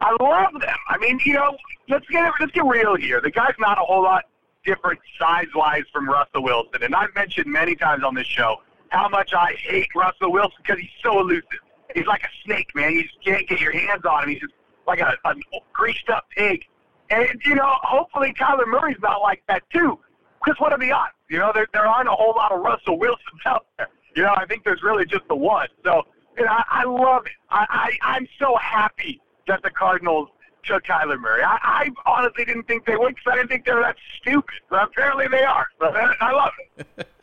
I 0.00 0.14
love 0.20 0.52
them. 0.52 0.76
I 0.90 0.98
mean, 0.98 1.18
you 1.24 1.32
know, 1.32 1.56
let's 1.88 2.06
get 2.08 2.30
let's 2.38 2.52
get 2.52 2.66
real 2.66 2.96
here. 2.96 3.22
The 3.22 3.30
guy's 3.30 3.54
not 3.58 3.78
a 3.78 3.80
whole 3.80 4.02
lot 4.02 4.24
different 4.66 5.00
size 5.18 5.46
wise 5.54 5.84
from 5.90 6.06
Russell 6.06 6.42
Wilson, 6.42 6.82
and 6.82 6.94
I've 6.94 7.14
mentioned 7.14 7.46
many 7.46 7.74
times 7.74 8.04
on 8.04 8.14
this 8.14 8.26
show 8.26 8.56
how 8.90 9.08
much 9.08 9.32
I 9.32 9.54
hate 9.54 9.88
Russell 9.96 10.32
Wilson 10.32 10.58
because 10.62 10.78
he's 10.78 10.90
so 11.02 11.18
elusive. 11.18 11.48
He's 11.94 12.06
like 12.06 12.24
a 12.24 12.44
snake, 12.44 12.68
man. 12.74 12.92
You 12.92 13.04
just 13.04 13.24
can't 13.24 13.48
get 13.48 13.58
your 13.58 13.72
hands 13.72 14.04
on 14.04 14.24
him. 14.24 14.28
He's 14.28 14.40
just 14.40 14.52
like 14.86 15.00
a, 15.00 15.16
a 15.24 15.34
greased 15.72 16.10
up 16.10 16.26
pig. 16.36 16.62
And 17.08 17.40
you 17.46 17.54
know, 17.54 17.72
hopefully 17.82 18.34
Kyler 18.38 18.66
Murray's 18.66 18.98
not 19.00 19.22
like 19.22 19.42
that 19.48 19.62
too. 19.72 19.98
Because 20.44 20.60
what 20.60 20.72
are 20.72 20.78
the 20.78 20.92
odds? 20.92 21.12
You 21.30 21.38
know, 21.38 21.52
there 21.54 21.66
there 21.72 21.86
aren't 21.86 22.08
a 22.08 22.12
whole 22.12 22.34
lot 22.36 22.52
of 22.52 22.60
Russell 22.60 22.98
Wilsons 22.98 23.18
out 23.46 23.66
there. 23.78 23.88
You 24.14 24.22
know, 24.22 24.34
I 24.36 24.46
think 24.46 24.64
there's 24.64 24.82
really 24.82 25.04
just 25.06 25.26
the 25.28 25.34
one. 25.34 25.68
So, 25.84 26.02
you 26.36 26.44
know, 26.44 26.50
I, 26.50 26.64
I 26.68 26.84
love 26.84 27.26
it. 27.26 27.32
I, 27.50 27.66
I 28.02 28.16
I'm 28.16 28.28
so 28.38 28.56
happy 28.56 29.20
that 29.48 29.62
the 29.62 29.70
Cardinals 29.70 30.28
took 30.64 30.84
Kyler 30.84 31.18
Murray. 31.18 31.42
I, 31.42 31.58
I 31.62 31.90
honestly 32.06 32.44
didn't 32.44 32.64
think 32.64 32.86
they 32.86 32.96
would 32.96 33.14
because 33.14 33.32
I 33.32 33.36
didn't 33.36 33.48
think 33.48 33.64
they 33.64 33.72
were 33.72 33.82
that 33.82 33.96
stupid. 34.18 34.54
But 34.70 34.84
apparently 34.84 35.26
they 35.28 35.44
are. 35.44 35.66
So 35.78 35.86
I, 35.86 36.32
love 36.32 36.52
it. 36.76 37.08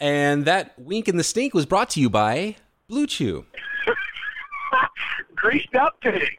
And 0.00 0.44
that 0.44 0.76
wink 0.78 1.08
in 1.08 1.16
the 1.16 1.24
stink 1.24 1.54
was 1.54 1.66
brought 1.66 1.88
to 1.90 2.00
you 2.00 2.10
by 2.10 2.56
Blue 2.88 3.06
Chew. 3.06 3.46
Greased 5.36 5.74
up 5.76 5.98
pig. 6.00 6.38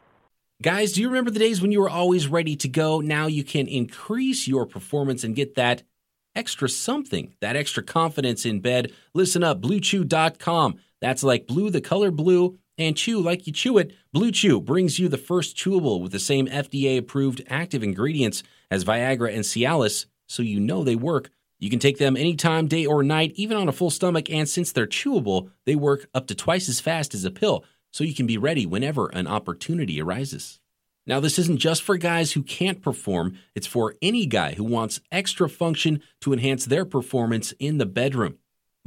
Guys, 0.61 0.93
do 0.93 1.01
you 1.01 1.07
remember 1.07 1.31
the 1.31 1.39
days 1.39 1.61
when 1.61 1.71
you 1.71 1.81
were 1.81 1.89
always 1.89 2.27
ready 2.27 2.55
to 2.57 2.67
go? 2.67 3.01
Now 3.01 3.27
you 3.27 3.43
can 3.43 3.67
increase 3.67 4.47
your 4.47 4.65
performance 4.65 5.23
and 5.23 5.35
get 5.35 5.55
that 5.55 5.83
extra 6.35 6.69
something, 6.69 7.33
that 7.41 7.55
extra 7.55 7.83
confidence 7.83 8.45
in 8.45 8.59
bed. 8.59 8.91
Listen 9.13 9.43
up, 9.43 9.61
bluechew.com. 9.61 10.75
That's 11.01 11.23
like 11.23 11.47
blue, 11.47 11.69
the 11.69 11.81
color 11.81 12.11
blue, 12.11 12.57
and 12.77 12.97
chew 12.97 13.19
like 13.19 13.47
you 13.47 13.53
chew 13.53 13.77
it. 13.77 13.93
Blue 14.11 14.31
Chew 14.31 14.61
brings 14.61 14.99
you 14.99 15.07
the 15.07 15.17
first 15.17 15.55
chewable 15.55 16.01
with 16.01 16.11
the 16.11 16.19
same 16.19 16.47
FDA 16.47 16.97
approved 16.97 17.43
active 17.49 17.83
ingredients 17.83 18.43
as 18.71 18.85
Viagra 18.85 19.33
and 19.33 19.43
Cialis, 19.43 20.05
so 20.27 20.43
you 20.43 20.59
know 20.59 20.83
they 20.83 20.95
work. 20.95 21.29
You 21.59 21.69
can 21.69 21.79
take 21.79 21.97
them 21.97 22.17
anytime, 22.17 22.67
day 22.67 22.85
or 22.85 23.01
night, 23.01 23.31
even 23.35 23.57
on 23.57 23.69
a 23.69 23.73
full 23.73 23.89
stomach, 23.89 24.29
and 24.29 24.47
since 24.47 24.71
they're 24.71 24.87
chewable, 24.87 25.51
they 25.65 25.75
work 25.75 26.07
up 26.13 26.27
to 26.27 26.35
twice 26.35 26.67
as 26.67 26.81
fast 26.81 27.13
as 27.13 27.23
a 27.23 27.31
pill, 27.31 27.63
so 27.91 28.03
you 28.03 28.13
can 28.13 28.27
be 28.27 28.37
ready 28.37 28.65
whenever 28.65 29.07
an 29.07 29.27
opportunity 29.27 30.01
arises. 30.01 30.59
Now, 31.07 31.19
this 31.19 31.37
isn't 31.37 31.59
just 31.59 31.83
for 31.83 31.97
guys 31.97 32.31
who 32.31 32.41
can't 32.41 32.81
perform, 32.81 33.37
it's 33.53 33.67
for 33.67 33.95
any 34.01 34.25
guy 34.25 34.53
who 34.53 34.63
wants 34.63 35.01
extra 35.11 35.47
function 35.47 36.01
to 36.21 36.33
enhance 36.33 36.65
their 36.65 36.83
performance 36.83 37.53
in 37.59 37.77
the 37.77 37.85
bedroom. 37.85 38.37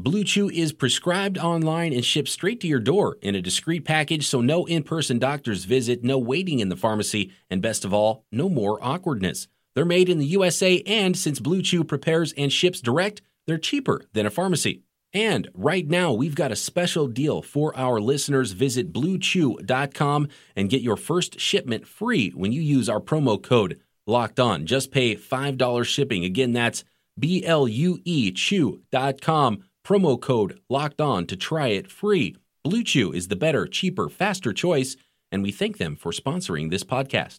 Blue 0.01 0.25
Chew 0.25 0.49
is 0.51 0.73
prescribed 0.73 1.39
online 1.39 1.93
and 1.93 2.05
shipped 2.05 2.29
straight 2.29 2.61
to 2.61 2.69
your 2.69 2.81
door 2.81 3.19
in 3.23 3.35
a 3.35 3.43
discreet 3.43 3.85
package, 3.85 4.27
so 4.27 4.41
no 4.41 4.65
in 4.65 4.83
person 4.83 5.19
doctor's 5.19 5.65
visit, 5.65 6.05
no 6.05 6.19
waiting 6.19 6.61
in 6.61 6.69
the 6.69 6.77
pharmacy, 6.77 7.33
and 7.51 7.63
best 7.63 7.85
of 7.85 7.93
all, 7.93 8.25
no 8.31 8.49
more 8.49 8.79
awkwardness. 8.81 9.49
They're 9.75 9.85
made 9.85 10.09
in 10.09 10.19
the 10.19 10.27
USA, 10.27 10.83
and 10.87 11.17
since 11.17 11.41
Blue 11.41 11.63
Chew 11.63 11.85
prepares 11.85 12.33
and 12.35 12.53
ships 12.53 12.81
direct, 12.81 13.23
they're 13.47 13.59
cheaper 13.59 14.03
than 14.13 14.27
a 14.27 14.31
pharmacy. 14.31 14.83
And 15.13 15.49
right 15.55 15.87
now, 15.87 16.13
we've 16.13 16.35
got 16.35 16.53
a 16.53 16.57
special 16.57 17.07
deal 17.07 17.41
for 17.41 17.77
our 17.77 18.01
listeners. 18.01 18.53
Visit 18.53 18.93
bluechew.com 18.93 20.29
and 20.55 20.71
get 20.71 20.83
your 20.83 20.97
first 20.97 21.41
shipment 21.41 21.87
free 21.87 22.31
when 22.31 22.53
you 22.53 22.61
use 22.61 22.89
our 22.89 23.01
promo 23.01 23.43
code 23.43 23.81
locked 24.07 24.39
on. 24.39 24.67
Just 24.67 24.91
pay 24.91 25.17
$5 25.17 25.85
shipping. 25.85 26.25
Again, 26.25 26.53
that's 26.53 26.85
B 27.19 27.45
L 27.45 27.67
U 27.67 27.99
E 28.05 28.31
chew.com. 28.31 29.65
Promo 29.85 30.21
code 30.21 30.61
locked 30.69 31.01
on 31.01 31.27
to 31.27 31.37
try 31.37 31.69
it 31.69 31.91
free. 31.91 32.37
Blue 32.63 32.85
Chew 32.85 33.13
is 33.13 33.29
the 33.29 33.37
better, 33.37 33.67
cheaper, 33.67 34.11
faster 34.11 34.53
choice, 34.53 34.97
and 35.33 35.43
we 35.43 35.51
thank 35.51 35.79
them 35.79 35.97
for 35.97 36.13
sponsoring 36.13 36.71
this 36.71 36.85
podcast. 36.85 37.39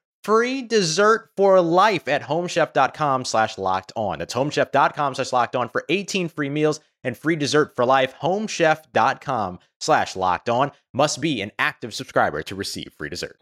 free 0.23 0.61
dessert 0.61 1.29
for 1.35 1.59
life 1.61 2.07
at 2.07 2.21
homechef.com 2.21 3.25
slash 3.25 3.57
locked 3.57 3.91
on. 3.95 4.19
That's 4.19 4.33
homechef.com 4.33 5.15
slash 5.15 5.33
locked 5.33 5.55
on 5.55 5.69
for 5.69 5.83
18 5.89 6.29
free 6.29 6.49
meals 6.49 6.79
and 7.03 7.17
free 7.17 7.35
dessert 7.35 7.75
for 7.75 7.85
life. 7.85 8.13
Homechef.com 8.21 9.59
slash 9.79 10.15
locked 10.15 10.49
on 10.49 10.71
must 10.93 11.21
be 11.21 11.41
an 11.41 11.51
active 11.57 11.93
subscriber 11.93 12.43
to 12.43 12.55
receive 12.55 12.93
free 12.97 13.09
dessert. 13.09 13.37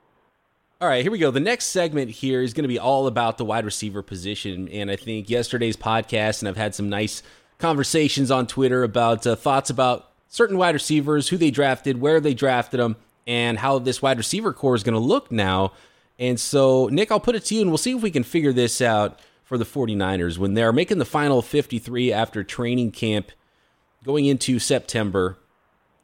All 0.81 0.87
right, 0.87 1.01
here 1.01 1.11
we 1.11 1.17
go. 1.17 1.29
The 1.29 1.41
next 1.41 1.65
segment 1.65 2.09
here 2.09 2.41
is 2.41 2.53
going 2.53 2.63
to 2.63 2.69
be 2.69 2.79
all 2.79 3.07
about 3.07 3.37
the 3.37 3.43
wide 3.43 3.65
receiver 3.65 4.01
position. 4.01 4.69
And 4.69 4.89
I 4.89 4.95
think 4.95 5.29
yesterday's 5.29 5.75
podcast, 5.75 6.39
and 6.39 6.47
I've 6.47 6.55
had 6.55 6.73
some 6.73 6.87
nice 6.87 7.21
conversations 7.57 8.31
on 8.31 8.47
Twitter 8.47 8.83
about 8.83 9.27
uh, 9.27 9.35
thoughts 9.35 9.69
about 9.69 10.09
certain 10.29 10.57
wide 10.57 10.75
receivers, 10.75 11.27
who 11.27 11.35
they 11.35 11.51
drafted, 11.51 11.99
where 11.99 12.21
they 12.21 12.33
drafted 12.33 12.79
them, 12.79 12.95
and 13.27 13.59
how 13.59 13.79
this 13.79 14.01
wide 14.01 14.17
receiver 14.17 14.53
core 14.53 14.73
is 14.73 14.83
going 14.83 14.93
to 14.93 14.99
look 14.99 15.29
now 15.33 15.73
and 16.19 16.37
so, 16.39 16.87
Nick, 16.91 17.11
I'll 17.11 17.19
put 17.19 17.35
it 17.35 17.45
to 17.45 17.55
you, 17.55 17.61
and 17.61 17.71
we'll 17.71 17.77
see 17.77 17.95
if 17.95 18.01
we 18.01 18.11
can 18.11 18.23
figure 18.23 18.51
this 18.51 18.81
out 18.81 19.19
for 19.45 19.57
the 19.57 19.65
49ers 19.65 20.37
when 20.37 20.53
they're 20.53 20.73
making 20.73 20.99
the 20.99 21.05
final 21.05 21.41
53 21.41 22.11
after 22.11 22.43
training 22.43 22.91
camp 22.91 23.31
going 24.03 24.25
into 24.25 24.59
September. 24.59 25.37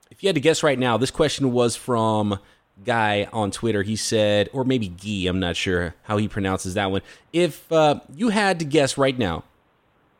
If 0.10 0.24
you 0.24 0.30
had 0.30 0.36
to 0.36 0.42
guess 0.42 0.64
right 0.64 0.80
now, 0.80 0.98
this 0.98 1.12
question 1.12 1.52
was 1.52 1.76
from 1.76 2.40
Guy 2.84 3.28
on 3.34 3.52
Twitter. 3.52 3.84
He 3.84 3.98
said, 3.98 4.50
or 4.54 4.64
maybe 4.64 4.88
Gee, 4.88 5.28
I'm 5.28 5.40
not 5.40 5.58
sure 5.58 5.94
how 6.04 6.18
he 6.18 6.28
pronounces 6.28 6.74
that 6.76 6.92
one. 6.92 7.02
If 7.34 7.70
uh, 7.72 8.00
you 8.16 8.30
had 8.30 8.60
to 8.60 8.66
guess 8.66 8.98
right 8.98 9.18
now, 9.18 9.44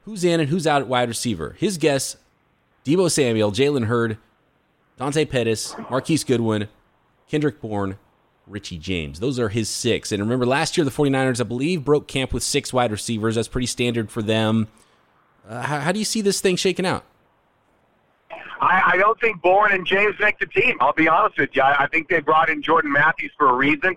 who's 0.04 0.24
in 0.24 0.40
and 0.40 0.50
who's 0.50 0.68
out 0.68 0.82
at 0.82 0.88
wide 0.88 1.08
receiver? 1.10 1.56
His 1.58 1.78
guess 1.78 2.18
Deebo 2.84 3.10
Samuel, 3.10 3.52
Jalen 3.52 3.86
Hurd, 3.86 4.18
Dante 4.98 5.26
Pettis, 5.26 5.76
Marquise 5.90 6.24
Goodwin, 6.24 6.68
Kendrick 7.28 7.60
Bourne, 7.60 7.98
Richie 8.48 8.78
James. 8.78 9.20
Those 9.20 9.40
are 9.40 9.50
his 9.50 9.70
six. 9.70 10.12
And 10.12 10.22
remember, 10.22 10.46
last 10.46 10.78
year, 10.78 10.86
the 10.86 10.92
49ers, 10.92 11.42
I 11.42 11.44
believe, 11.44 11.84
broke 11.84 12.08
camp 12.08 12.34
with 12.34 12.44
six 12.44 12.72
wide 12.72 12.92
receivers. 12.92 13.36
That's 13.36 13.48
pretty 13.48 13.68
standard 13.68 14.12
for 14.12 14.22
them. 14.22 14.68
Uh, 15.48 15.62
how, 15.62 15.80
how, 15.80 15.92
do 15.92 16.00
you 16.00 16.06
see 16.06 16.22
this 16.22 16.42
thing 16.42 16.56
shaking 16.56 16.86
out? 16.86 17.04
I, 18.62 18.94
I, 18.94 18.98
don't 18.98 19.20
think 19.20 19.42
Bourne 19.42 19.74
and 19.74 19.86
James 19.86 20.16
make 20.20 20.40
the 20.40 20.48
team. 20.48 20.78
I'll 20.80 20.94
be 20.94 21.08
honest 21.08 21.38
with 21.38 21.50
you. 21.54 21.62
I, 21.62 21.84
I 21.84 21.88
think 21.88 22.10
they 22.10 22.20
brought 22.20 22.50
in 22.50 22.64
Jordan 22.64 22.92
Matthews 22.92 23.32
for 23.38 23.50
a 23.50 23.54
reason. 23.54 23.96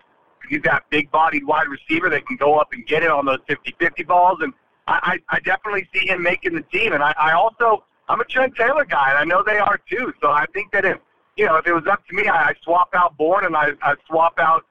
He's 0.49 0.63
that 0.63 0.85
big 0.91 1.11
bodied 1.11 1.47
wide 1.47 1.69
receiver 1.69 2.11
that 2.11 2.27
can 2.27 2.37
go 2.37 2.59
up 2.59 2.73
and 2.73 2.87
get 2.87 3.03
it 3.03 3.11
on 3.11 3.27
those 3.27 3.39
50 3.49 3.75
50 3.79 4.03
balls. 4.05 4.39
And 4.41 4.53
I, 4.87 5.19
I, 5.29 5.41
definitely 5.41 5.87
see 5.95 6.09
him 6.09 6.23
making 6.23 6.55
the 6.55 6.63
team. 6.63 6.95
And 6.95 7.03
I, 7.03 7.15
I 7.19 7.33
also, 7.33 7.85
I'm 8.09 8.21
a 8.21 8.25
Trent 8.25 8.55
Taylor 8.57 8.87
guy, 8.87 9.11
and 9.11 9.19
I 9.19 9.25
know 9.25 9.43
they 9.45 9.59
are 9.59 9.79
too. 9.91 10.13
So 10.23 10.31
I 10.31 10.47
think 10.55 10.73
that 10.73 10.87
if 10.87 10.99
you 11.39 11.47
know, 11.47 11.57
if 11.57 11.67
it 11.67 11.73
was 11.73 11.87
up 11.91 12.07
to 12.09 12.15
me, 12.15 12.29
I, 12.29 12.49
I'd 12.49 12.57
swap 12.63 12.91
out 12.95 13.17
Bourne 13.17 13.45
and 13.47 13.57
I, 13.57 13.71
I'd 13.83 13.97
swap 14.07 14.39
out 14.39 14.67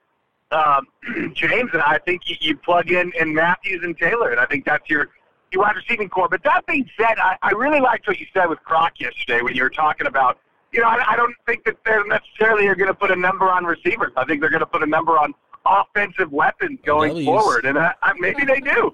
um, 0.51 0.87
James, 1.33 1.69
and 1.73 1.81
I 1.81 1.97
think 2.05 2.23
you, 2.29 2.35
you 2.41 2.57
plug 2.57 2.91
in 2.91 3.11
and 3.19 3.33
Matthews 3.33 3.81
and 3.83 3.97
Taylor, 3.97 4.31
and 4.31 4.39
I 4.39 4.45
think 4.45 4.65
that's 4.65 4.89
your 4.89 5.09
your 5.51 5.63
wide 5.63 5.77
receiving 5.77 6.09
core. 6.09 6.27
But 6.27 6.43
that 6.43 6.65
being 6.67 6.89
said, 6.97 7.17
I, 7.17 7.37
I 7.41 7.51
really 7.51 7.79
liked 7.79 8.05
what 8.05 8.19
you 8.19 8.25
said 8.33 8.47
with 8.47 8.59
Croc 8.59 8.99
yesterday 8.99 9.41
when 9.41 9.55
you 9.55 9.63
were 9.63 9.69
talking 9.69 10.05
about. 10.05 10.39
You 10.73 10.81
know, 10.81 10.87
I, 10.89 11.13
I 11.13 11.15
don't 11.15 11.33
think 11.45 11.63
that 11.63 11.77
they're 11.85 12.05
necessarily 12.05 12.67
are 12.67 12.75
going 12.75 12.89
to 12.89 12.93
put 12.93 13.11
a 13.11 13.15
number 13.15 13.49
on 13.49 13.63
receivers. 13.63 14.11
I 14.17 14.25
think 14.25 14.41
they're 14.41 14.49
going 14.49 14.59
to 14.59 14.65
put 14.65 14.83
a 14.83 14.87
number 14.87 15.17
on 15.17 15.33
offensive 15.65 16.33
weapons 16.33 16.79
going 16.85 17.11
W's. 17.11 17.25
forward, 17.25 17.65
and 17.65 17.79
I, 17.79 17.93
I, 18.03 18.11
maybe 18.19 18.43
they 18.43 18.59
do. 18.59 18.93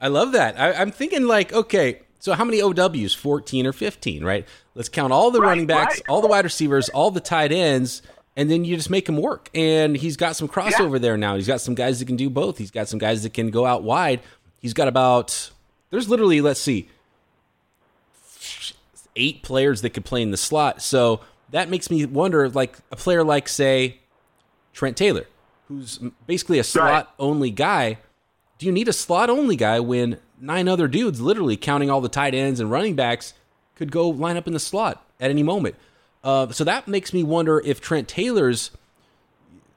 I 0.00 0.08
love 0.08 0.32
that. 0.32 0.58
I, 0.58 0.72
I'm 0.72 0.90
thinking 0.90 1.28
like, 1.28 1.52
okay, 1.52 2.00
so 2.24 2.32
how 2.32 2.44
many 2.46 2.62
OWs? 2.62 3.12
14 3.12 3.66
or 3.66 3.74
15, 3.74 4.24
right? 4.24 4.48
Let's 4.74 4.88
count 4.88 5.12
all 5.12 5.30
the 5.30 5.42
right, 5.42 5.48
running 5.48 5.66
backs, 5.66 5.96
right. 5.96 6.04
all 6.08 6.22
the 6.22 6.26
wide 6.26 6.46
receivers, 6.46 6.88
all 6.88 7.10
the 7.10 7.20
tight 7.20 7.52
ends, 7.52 8.00
and 8.34 8.50
then 8.50 8.64
you 8.64 8.76
just 8.76 8.88
make 8.88 9.06
him 9.06 9.18
work. 9.18 9.50
And 9.52 9.94
he's 9.94 10.16
got 10.16 10.34
some 10.34 10.48
crossover 10.48 10.94
yeah. 10.94 11.00
there 11.00 11.16
now. 11.18 11.36
He's 11.36 11.46
got 11.46 11.60
some 11.60 11.74
guys 11.74 11.98
that 11.98 12.06
can 12.06 12.16
do 12.16 12.30
both. 12.30 12.56
He's 12.56 12.70
got 12.70 12.88
some 12.88 12.98
guys 12.98 13.24
that 13.24 13.34
can 13.34 13.50
go 13.50 13.66
out 13.66 13.82
wide. 13.82 14.22
He's 14.58 14.72
got 14.72 14.88
about 14.88 15.50
there's 15.90 16.08
literally 16.08 16.40
let's 16.40 16.60
see 16.60 16.88
eight 19.16 19.42
players 19.42 19.82
that 19.82 19.90
could 19.90 20.06
play 20.06 20.22
in 20.22 20.30
the 20.30 20.38
slot. 20.38 20.80
So 20.80 21.20
that 21.50 21.68
makes 21.68 21.90
me 21.90 22.06
wonder 22.06 22.48
like 22.48 22.78
a 22.90 22.96
player 22.96 23.22
like 23.22 23.50
say 23.50 23.98
Trent 24.72 24.96
Taylor, 24.96 25.26
who's 25.68 26.00
basically 26.26 26.58
a 26.58 26.64
slot 26.64 27.12
only 27.18 27.50
guy. 27.50 27.98
Do 28.56 28.64
you 28.64 28.72
need 28.72 28.88
a 28.88 28.94
slot 28.94 29.28
only 29.28 29.56
guy 29.56 29.78
when 29.78 30.20
nine 30.44 30.68
other 30.68 30.88
dudes, 30.88 31.20
literally 31.20 31.56
counting 31.56 31.90
all 31.90 32.00
the 32.00 32.08
tight 32.08 32.34
ends 32.34 32.60
and 32.60 32.70
running 32.70 32.94
backs, 32.94 33.34
could 33.74 33.90
go 33.90 34.08
line 34.08 34.36
up 34.36 34.46
in 34.46 34.52
the 34.52 34.60
slot 34.60 35.04
at 35.18 35.30
any 35.30 35.42
moment. 35.42 35.74
Uh, 36.22 36.50
so 36.50 36.64
that 36.64 36.86
makes 36.86 37.12
me 37.12 37.22
wonder 37.22 37.60
if 37.60 37.80
Trent 37.80 38.08
Taylor's, 38.08 38.70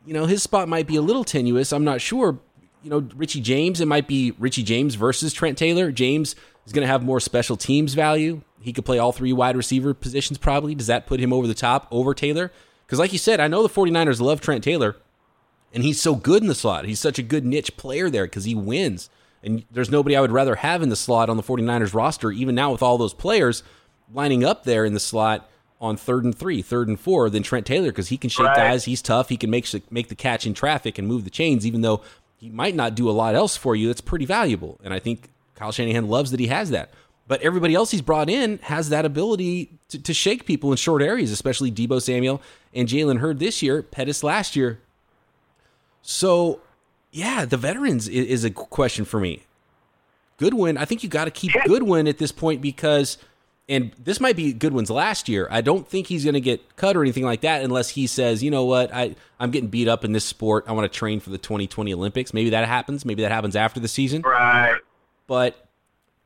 you 0.05 0.13
know, 0.13 0.25
his 0.25 0.43
spot 0.43 0.69
might 0.69 0.87
be 0.87 0.95
a 0.95 1.01
little 1.01 1.23
tenuous. 1.23 1.73
I'm 1.73 1.83
not 1.83 2.01
sure. 2.01 2.39
You 2.83 2.89
know, 2.89 3.09
Richie 3.15 3.41
James, 3.41 3.81
it 3.81 3.87
might 3.87 4.07
be 4.07 4.31
Richie 4.37 4.63
James 4.63 4.95
versus 4.95 5.33
Trent 5.33 5.57
Taylor. 5.57 5.91
James 5.91 6.35
is 6.65 6.73
going 6.73 6.85
to 6.85 6.91
have 6.91 7.03
more 7.03 7.19
special 7.19 7.57
teams 7.57 7.93
value. 7.93 8.41
He 8.61 8.71
could 8.71 8.85
play 8.85 8.99
all 8.99 9.11
three 9.11 9.33
wide 9.33 9.57
receiver 9.57 9.93
positions 9.93 10.37
probably. 10.37 10.75
Does 10.75 10.87
that 10.87 11.07
put 11.07 11.19
him 11.19 11.33
over 11.33 11.47
the 11.47 11.53
top 11.53 11.87
over 11.91 12.13
Taylor? 12.13 12.51
Because, 12.85 12.99
like 12.99 13.11
you 13.11 13.19
said, 13.19 13.39
I 13.39 13.47
know 13.47 13.63
the 13.63 13.69
49ers 13.73 14.21
love 14.21 14.39
Trent 14.39 14.63
Taylor, 14.63 14.95
and 15.73 15.83
he's 15.83 16.01
so 16.01 16.15
good 16.15 16.41
in 16.41 16.47
the 16.47 16.55
slot. 16.55 16.85
He's 16.85 17.01
such 17.01 17.19
a 17.19 17.23
good 17.23 17.45
niche 17.45 17.75
player 17.75 18.09
there 18.09 18.25
because 18.25 18.45
he 18.45 18.55
wins. 18.55 19.09
And 19.47 19.63
there's 19.71 19.89
nobody 19.89 20.15
I 20.15 20.21
would 20.21 20.31
rather 20.31 20.55
have 20.55 20.81
in 20.81 20.89
the 20.89 20.95
slot 20.95 21.29
on 21.29 21.37
the 21.37 21.43
49ers 21.43 21.93
roster, 21.93 22.31
even 22.31 22.53
now 22.53 22.71
with 22.71 22.83
all 22.83 22.97
those 22.97 23.13
players 23.13 23.63
lining 24.13 24.43
up 24.43 24.65
there 24.65 24.83
in 24.83 24.93
the 24.93 24.99
slot 24.99 25.49
on 25.79 25.95
third 25.95 26.25
and 26.25 26.37
three, 26.37 26.61
third 26.61 26.89
and 26.89 26.99
four 26.99 27.29
than 27.29 27.43
Trent 27.43 27.65
Taylor 27.65 27.89
because 27.89 28.09
he 28.09 28.17
can 28.17 28.29
shake 28.29 28.47
right. 28.47 28.57
guys. 28.57 28.85
He's 28.85 29.01
tough. 29.01 29.29
He 29.29 29.37
can 29.37 29.49
make 29.49 29.67
make 29.91 30.09
the 30.09 30.15
catch 30.15 30.45
in 30.45 30.53
traffic 30.53 30.97
and 30.97 31.07
move 31.07 31.23
the 31.23 31.29
chains, 31.29 31.65
even 31.65 31.81
though 31.81 32.01
he 32.35 32.49
might 32.49 32.75
not 32.75 32.93
do 32.93 33.09
a 33.09 33.11
lot 33.11 33.35
else 33.35 33.55
for 33.55 33.75
you. 33.75 33.87
That's 33.87 34.01
pretty 34.01 34.25
valuable. 34.25 34.79
And 34.83 34.93
I 34.93 34.99
think 34.99 35.29
Kyle 35.55 35.71
Shanahan 35.71 36.09
loves 36.09 36.31
that 36.31 36.39
he 36.39 36.47
has 36.47 36.69
that. 36.71 36.91
But 37.27 37.41
everybody 37.41 37.73
else 37.73 37.91
he's 37.91 38.01
brought 38.01 38.29
in 38.29 38.57
has 38.63 38.89
that 38.89 39.05
ability 39.05 39.79
to, 39.89 40.01
to 40.01 40.13
shake 40.13 40.45
people 40.45 40.71
in 40.71 40.77
short 40.77 41.01
areas, 41.01 41.31
especially 41.31 41.71
Deebo 41.71 42.01
Samuel 42.01 42.41
and 42.73 42.87
Jalen 42.87 43.19
Hurd 43.19 43.39
this 43.39 43.61
year, 43.61 43.81
Pettis 43.81 44.23
last 44.23 44.55
year. 44.55 44.79
So 46.01 46.61
Yeah, 47.11 47.45
the 47.45 47.57
veterans 47.57 48.07
is, 48.07 48.25
is 48.27 48.43
a 48.43 48.51
question 48.51 49.05
for 49.05 49.19
me. 49.19 49.43
Goodwin, 50.37 50.77
I 50.77 50.85
think 50.85 51.03
you 51.03 51.09
got 51.09 51.25
to 51.25 51.31
keep. 51.31 51.51
Goodwin 51.65 52.07
at 52.07 52.19
this 52.19 52.31
point 52.31 52.61
because, 52.61 53.17
and 53.67 53.91
this 53.97 54.19
might 54.19 54.35
be 54.35 54.53
Goodwin's 54.53 54.91
last 54.91 55.27
year. 55.27 55.47
I 55.49 55.61
don't 55.61 55.87
think 55.87 56.07
he's 56.07 56.23
going 56.23 56.35
to 56.35 56.41
get 56.41 56.75
cut 56.75 56.95
or 56.95 57.01
anything 57.01 57.23
like 57.23 57.41
that 57.41 57.63
unless 57.63 57.89
he 57.89 58.05
says, 58.05 58.43
you 58.43 58.51
know 58.51 58.65
what, 58.65 58.93
I 58.93 59.15
I'm 59.39 59.49
getting 59.49 59.69
beat 59.69 59.87
up 59.87 60.05
in 60.05 60.11
this 60.11 60.25
sport. 60.25 60.65
I 60.67 60.73
want 60.73 60.91
to 60.91 60.95
train 60.95 61.19
for 61.19 61.31
the 61.31 61.39
2020 61.39 61.93
Olympics. 61.93 62.33
Maybe 62.33 62.51
that 62.51 62.67
happens. 62.67 63.03
Maybe 63.03 63.23
that 63.23 63.31
happens 63.31 63.55
after 63.55 63.79
the 63.79 63.87
season. 63.87 64.21
Right. 64.21 64.77
But 65.25 65.67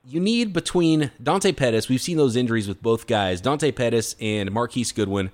you 0.05 0.19
need 0.19 0.51
between 0.51 1.11
Dante 1.21 1.51
Pettis. 1.51 1.87
We've 1.87 2.01
seen 2.01 2.17
those 2.17 2.35
injuries 2.35 2.67
with 2.67 2.81
both 2.81 3.07
guys, 3.07 3.39
Dante 3.39 3.71
Pettis 3.71 4.15
and 4.19 4.51
Marquise 4.51 4.91
Goodwin. 4.91 5.31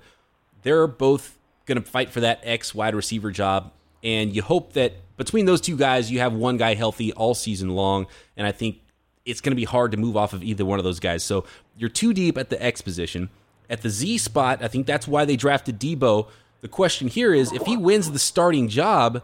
They're 0.62 0.86
both 0.86 1.38
going 1.66 1.82
to 1.82 1.88
fight 1.88 2.10
for 2.10 2.20
that 2.20 2.40
X 2.42 2.74
wide 2.74 2.94
receiver 2.94 3.30
job, 3.30 3.72
and 4.04 4.34
you 4.34 4.42
hope 4.42 4.74
that 4.74 4.94
between 5.18 5.44
those 5.44 5.60
two 5.60 5.76
guys, 5.76 6.10
you 6.10 6.20
have 6.20 6.32
one 6.32 6.56
guy 6.56 6.74
healthy 6.74 7.12
all 7.12 7.34
season 7.34 7.70
long. 7.70 8.06
And 8.36 8.46
I 8.46 8.52
think 8.52 8.80
it's 9.26 9.42
going 9.42 9.50
to 9.50 9.56
be 9.56 9.64
hard 9.64 9.90
to 9.90 9.98
move 9.98 10.16
off 10.16 10.32
of 10.32 10.42
either 10.42 10.64
one 10.64 10.78
of 10.78 10.84
those 10.84 11.00
guys. 11.00 11.22
So 11.22 11.44
you're 11.76 11.90
too 11.90 12.14
deep 12.14 12.38
at 12.38 12.48
the 12.48 12.62
X 12.62 12.80
position. 12.80 13.28
At 13.68 13.82
the 13.82 13.90
Z 13.90 14.18
spot, 14.18 14.62
I 14.62 14.68
think 14.68 14.86
that's 14.86 15.06
why 15.06 15.26
they 15.26 15.36
drafted 15.36 15.78
Deebo. 15.78 16.28
The 16.62 16.68
question 16.68 17.08
here 17.08 17.34
is 17.34 17.52
if 17.52 17.66
he 17.66 17.76
wins 17.76 18.10
the 18.10 18.18
starting 18.18 18.68
job, 18.68 19.22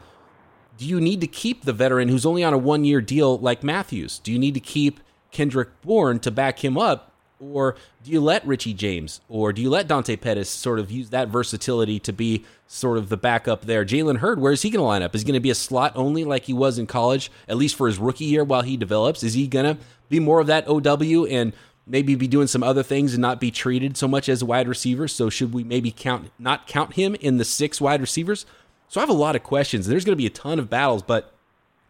do 0.76 0.84
you 0.84 1.00
need 1.00 1.20
to 1.22 1.26
keep 1.26 1.64
the 1.64 1.72
veteran 1.72 2.08
who's 2.08 2.26
only 2.26 2.44
on 2.44 2.52
a 2.52 2.58
one 2.58 2.84
year 2.84 3.00
deal 3.00 3.38
like 3.38 3.62
Matthews? 3.62 4.18
Do 4.18 4.30
you 4.32 4.38
need 4.38 4.54
to 4.54 4.60
keep 4.60 5.00
Kendrick 5.30 5.80
Bourne 5.80 6.18
to 6.20 6.30
back 6.30 6.62
him 6.62 6.76
up? 6.76 7.13
Or 7.40 7.76
do 8.04 8.10
you 8.10 8.20
let 8.20 8.46
Richie 8.46 8.74
James 8.74 9.20
or 9.28 9.52
do 9.52 9.60
you 9.60 9.68
let 9.68 9.88
Dante 9.88 10.16
Pettis 10.16 10.48
sort 10.48 10.78
of 10.78 10.90
use 10.90 11.10
that 11.10 11.28
versatility 11.28 11.98
to 12.00 12.12
be 12.12 12.44
sort 12.66 12.96
of 12.96 13.08
the 13.08 13.16
backup 13.16 13.62
there? 13.62 13.84
Jalen 13.84 14.18
Hurd, 14.18 14.40
where 14.40 14.52
is 14.52 14.62
he 14.62 14.70
going 14.70 14.80
to 14.80 14.86
line 14.86 15.02
up? 15.02 15.14
Is 15.14 15.22
he 15.22 15.26
going 15.26 15.34
to 15.34 15.40
be 15.40 15.50
a 15.50 15.54
slot 15.54 15.92
only 15.96 16.24
like 16.24 16.44
he 16.44 16.52
was 16.52 16.78
in 16.78 16.86
college, 16.86 17.30
at 17.48 17.56
least 17.56 17.76
for 17.76 17.86
his 17.86 17.98
rookie 17.98 18.24
year 18.24 18.44
while 18.44 18.62
he 18.62 18.76
develops? 18.76 19.22
Is 19.22 19.34
he 19.34 19.46
going 19.46 19.76
to 19.76 19.82
be 20.08 20.20
more 20.20 20.40
of 20.40 20.46
that 20.46 20.68
OW 20.68 21.26
and 21.26 21.52
maybe 21.86 22.14
be 22.14 22.28
doing 22.28 22.46
some 22.46 22.62
other 22.62 22.82
things 22.82 23.14
and 23.14 23.20
not 23.20 23.40
be 23.40 23.50
treated 23.50 23.96
so 23.96 24.08
much 24.08 24.28
as 24.28 24.42
a 24.42 24.46
wide 24.46 24.68
receiver? 24.68 25.08
So 25.08 25.28
should 25.28 25.52
we 25.52 25.64
maybe 25.64 25.90
count 25.90 26.30
not 26.38 26.66
count 26.66 26.94
him 26.94 27.14
in 27.16 27.38
the 27.38 27.44
six 27.44 27.80
wide 27.80 28.00
receivers? 28.00 28.46
So 28.88 29.00
I 29.00 29.02
have 29.02 29.10
a 29.10 29.14
lot 29.14 29.36
of 29.36 29.42
questions. 29.42 29.86
There's 29.86 30.04
going 30.04 30.16
to 30.16 30.22
be 30.22 30.26
a 30.26 30.30
ton 30.30 30.58
of 30.58 30.70
battles, 30.70 31.02
but 31.02 31.32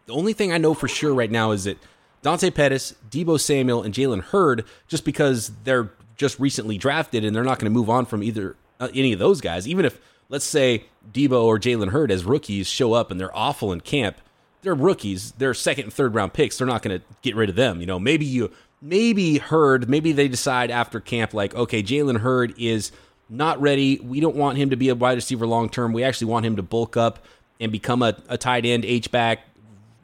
the 0.07 0.13
only 0.13 0.33
thing 0.33 0.51
I 0.51 0.57
know 0.57 0.73
for 0.73 0.87
sure 0.87 1.13
right 1.13 1.31
now 1.31 1.51
is 1.51 1.65
that 1.65 1.77
Dante 2.25 2.49
Pettis, 2.49 2.95
Deebo 3.07 3.39
Samuel, 3.39 3.83
and 3.83 3.93
Jalen 3.93 4.21
Hurd, 4.21 4.65
just 4.87 5.05
because 5.05 5.51
they're 5.63 5.91
just 6.17 6.39
recently 6.39 6.75
drafted 6.75 7.23
and 7.23 7.35
they're 7.35 7.43
not 7.43 7.59
going 7.59 7.71
to 7.71 7.79
move 7.79 7.87
on 7.87 8.07
from 8.07 8.23
either 8.23 8.55
uh, 8.79 8.87
any 8.95 9.13
of 9.13 9.19
those 9.19 9.41
guys, 9.41 9.67
even 9.67 9.85
if 9.85 9.99
let's 10.27 10.43
say 10.43 10.85
Deebo 11.13 11.43
or 11.43 11.59
Jalen 11.59 11.89
Hurd 11.89 12.09
as 12.09 12.25
rookies 12.25 12.67
show 12.67 12.93
up 12.93 13.11
and 13.11 13.19
they're 13.19 13.37
awful 13.37 13.71
in 13.71 13.79
camp, 13.79 14.17
they're 14.63 14.73
rookies, 14.73 15.33
they're 15.33 15.53
second 15.53 15.83
and 15.83 15.93
third 15.93 16.15
round 16.15 16.33
picks. 16.33 16.57
They're 16.57 16.65
not 16.65 16.81
going 16.81 16.99
to 16.99 17.05
get 17.21 17.35
rid 17.35 17.51
of 17.51 17.55
them. 17.55 17.79
You 17.79 17.85
know, 17.85 17.99
maybe 17.99 18.25
you 18.25 18.51
maybe 18.81 19.37
Hurd, 19.37 19.87
maybe 19.87 20.11
they 20.11 20.27
decide 20.27 20.71
after 20.71 20.99
camp 20.99 21.35
like, 21.35 21.53
okay, 21.53 21.83
Jalen 21.83 22.21
Hurd 22.21 22.55
is 22.57 22.91
not 23.29 23.61
ready. 23.61 23.99
We 23.99 24.19
don't 24.19 24.35
want 24.35 24.57
him 24.57 24.71
to 24.71 24.75
be 24.75 24.89
a 24.89 24.95
wide 24.95 25.13
receiver 25.13 25.45
long 25.45 25.69
term. 25.69 25.93
We 25.93 26.03
actually 26.03 26.31
want 26.31 26.47
him 26.47 26.55
to 26.55 26.63
bulk 26.63 26.97
up 26.97 27.23
and 27.59 27.71
become 27.71 28.01
a, 28.01 28.17
a 28.27 28.39
tight 28.39 28.65
end, 28.65 28.83
H 28.83 29.11
back, 29.11 29.41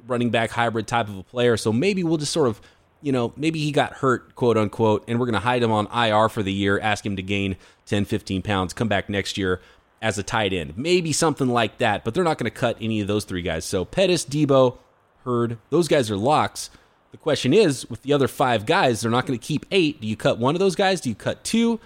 running 0.07 0.29
back 0.29 0.51
hybrid 0.51 0.87
type 0.87 1.07
of 1.07 1.17
a 1.17 1.23
player. 1.23 1.57
So 1.57 1.71
maybe 1.71 2.03
we'll 2.03 2.17
just 2.17 2.31
sort 2.31 2.47
of, 2.47 2.61
you 3.01 3.11
know, 3.11 3.33
maybe 3.35 3.59
he 3.59 3.71
got 3.71 3.93
hurt, 3.93 4.35
quote 4.35 4.57
unquote, 4.57 5.03
and 5.07 5.19
we're 5.19 5.25
going 5.25 5.33
to 5.33 5.39
hide 5.39 5.63
him 5.63 5.71
on 5.71 5.87
IR 5.87 6.29
for 6.29 6.43
the 6.43 6.53
year, 6.53 6.79
ask 6.79 7.05
him 7.05 7.15
to 7.15 7.23
gain 7.23 7.57
10, 7.85 8.05
15 8.05 8.41
pounds, 8.41 8.73
come 8.73 8.87
back 8.87 9.09
next 9.09 9.37
year 9.37 9.61
as 10.01 10.17
a 10.17 10.23
tight 10.23 10.53
end. 10.53 10.77
Maybe 10.77 11.13
something 11.13 11.47
like 11.47 11.77
that, 11.77 12.03
but 12.03 12.13
they're 12.13 12.23
not 12.23 12.37
going 12.37 12.51
to 12.51 12.57
cut 12.57 12.77
any 12.81 13.01
of 13.01 13.07
those 13.07 13.25
three 13.25 13.41
guys. 13.41 13.65
So 13.65 13.85
Pettis, 13.85 14.25
Deebo, 14.25 14.77
Hurd, 15.23 15.57
those 15.69 15.87
guys 15.87 16.09
are 16.09 16.17
locks. 16.17 16.71
The 17.11 17.17
question 17.17 17.53
is, 17.53 17.87
with 17.89 18.01
the 18.01 18.13
other 18.13 18.27
five 18.27 18.65
guys, 18.65 19.01
they're 19.01 19.11
not 19.11 19.27
going 19.27 19.37
to 19.37 19.45
keep 19.45 19.65
eight. 19.69 20.01
Do 20.01 20.07
you 20.07 20.15
cut 20.15 20.39
one 20.39 20.55
of 20.55 20.59
those 20.59 20.75
guys? 20.75 21.01
Do 21.01 21.09
you 21.09 21.15
cut 21.15 21.43
two? 21.43 21.79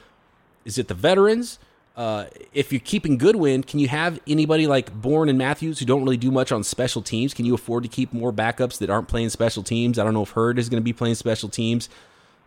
Is 0.63 0.77
it 0.77 0.87
the 0.87 0.93
veterans? 0.93 1.59
Uh, 1.95 2.25
if 2.53 2.73
you're 2.73 2.81
keeping 2.81 3.17
Goodwin, 3.17 3.63
can 3.63 3.79
you 3.79 3.87
have 3.87 4.19
anybody 4.27 4.67
like 4.67 4.93
Bourne 4.93 5.29
and 5.29 5.37
Matthews 5.37 5.79
who 5.79 5.85
don't 5.85 6.03
really 6.03 6.17
do 6.17 6.29
much 6.29 6.51
on 6.51 6.63
special 6.63 7.01
teams? 7.01 7.33
Can 7.33 7.45
you 7.45 7.55
afford 7.55 7.83
to 7.83 7.89
keep 7.89 8.11
more 8.11 8.33
backups 8.33 8.79
that 8.79 8.89
aren't 8.89 9.07
playing 9.07 9.29
special 9.29 9.63
teams? 9.63 9.97
I 9.97 10.03
don't 10.03 10.13
know 10.13 10.23
if 10.23 10.31
Hurd 10.31 10.59
is 10.59 10.67
going 10.67 10.81
to 10.81 10.83
be 10.83 10.91
playing 10.91 11.15
special 11.15 11.47
teams. 11.47 11.87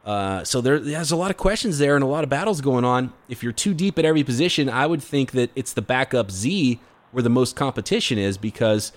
Uh, 0.04 0.44
so 0.44 0.60
there, 0.60 0.78
there's 0.78 1.10
a 1.10 1.16
lot 1.16 1.30
of 1.30 1.38
questions 1.38 1.78
there 1.78 1.94
and 1.94 2.04
a 2.04 2.06
lot 2.06 2.24
of 2.24 2.30
battles 2.30 2.60
going 2.60 2.84
on. 2.84 3.12
If 3.28 3.42
you're 3.42 3.52
too 3.52 3.72
deep 3.72 3.98
at 3.98 4.04
every 4.04 4.22
position, 4.22 4.68
I 4.68 4.86
would 4.86 5.02
think 5.02 5.32
that 5.32 5.50
it's 5.54 5.72
the 5.72 5.82
backup 5.82 6.30
Z 6.30 6.80
where 7.10 7.22
the 7.22 7.30
most 7.30 7.56
competition 7.56 8.18
is 8.18 8.36
because 8.36 8.92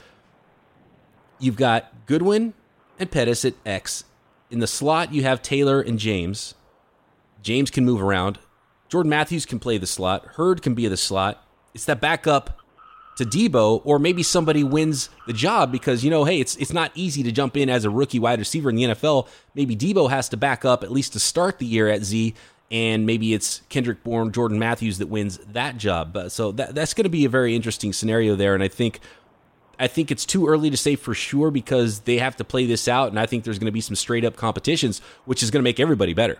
you've 1.39 1.55
got 1.55 1.93
Goodwin 2.07 2.53
and 2.99 3.09
Pettis 3.09 3.45
at 3.45 3.53
X. 3.65 4.03
In 4.49 4.59
the 4.59 4.67
slot, 4.67 5.13
you 5.13 5.23
have 5.23 5.41
Taylor 5.41 5.79
and 5.79 5.97
James. 5.97 6.55
James 7.41 7.71
can 7.71 7.85
move 7.85 8.01
around. 8.01 8.37
Jordan 8.91 9.09
Matthews 9.09 9.45
can 9.45 9.57
play 9.57 9.77
the 9.77 9.87
slot. 9.87 10.25
Hurd 10.35 10.61
can 10.61 10.73
be 10.73 10.87
the 10.87 10.97
slot. 10.97 11.41
It's 11.73 11.85
that 11.85 12.01
backup 12.01 12.59
to 13.15 13.23
Deebo, 13.23 13.81
or 13.85 13.99
maybe 13.99 14.21
somebody 14.21 14.63
wins 14.63 15.09
the 15.27 15.33
job 15.33 15.71
because 15.71 16.03
you 16.03 16.09
know, 16.09 16.25
hey, 16.25 16.41
it's 16.41 16.57
it's 16.57 16.73
not 16.73 16.91
easy 16.93 17.23
to 17.23 17.31
jump 17.31 17.55
in 17.55 17.69
as 17.69 17.85
a 17.85 17.89
rookie 17.89 18.19
wide 18.19 18.39
receiver 18.39 18.69
in 18.69 18.75
the 18.75 18.83
NFL. 18.83 19.29
Maybe 19.55 19.77
Deebo 19.77 20.09
has 20.09 20.27
to 20.29 20.37
back 20.37 20.65
up 20.65 20.83
at 20.83 20.91
least 20.91 21.13
to 21.13 21.19
start 21.19 21.59
the 21.59 21.65
year 21.65 21.87
at 21.87 22.03
Z, 22.03 22.33
and 22.69 23.05
maybe 23.05 23.33
it's 23.33 23.61
Kendrick 23.69 24.03
Bourne, 24.03 24.33
Jordan 24.33 24.59
Matthews 24.59 24.97
that 24.97 25.07
wins 25.07 25.37
that 25.37 25.77
job. 25.77 26.17
So 26.27 26.51
that 26.53 26.75
that's 26.75 26.93
going 26.93 27.05
to 27.05 27.09
be 27.09 27.23
a 27.23 27.29
very 27.29 27.55
interesting 27.55 27.93
scenario 27.93 28.35
there, 28.35 28.53
and 28.53 28.63
I 28.63 28.67
think. 28.67 28.99
I 29.79 29.87
think 29.87 30.11
it's 30.11 30.27
too 30.27 30.47
early 30.47 30.69
to 30.69 30.77
say 30.77 30.95
for 30.95 31.15
sure 31.15 31.49
because 31.49 32.01
they 32.01 32.19
have 32.19 32.35
to 32.35 32.43
play 32.43 32.67
this 32.67 32.87
out, 32.87 33.09
and 33.09 33.19
I 33.19 33.25
think 33.25 33.43
there's 33.43 33.57
going 33.57 33.65
to 33.65 33.71
be 33.71 33.81
some 33.81 33.95
straight 33.95 34.23
up 34.23 34.35
competitions, 34.35 35.01
which 35.25 35.41
is 35.41 35.49
going 35.49 35.61
to 35.61 35.63
make 35.63 35.79
everybody 35.79 36.13
better. 36.13 36.37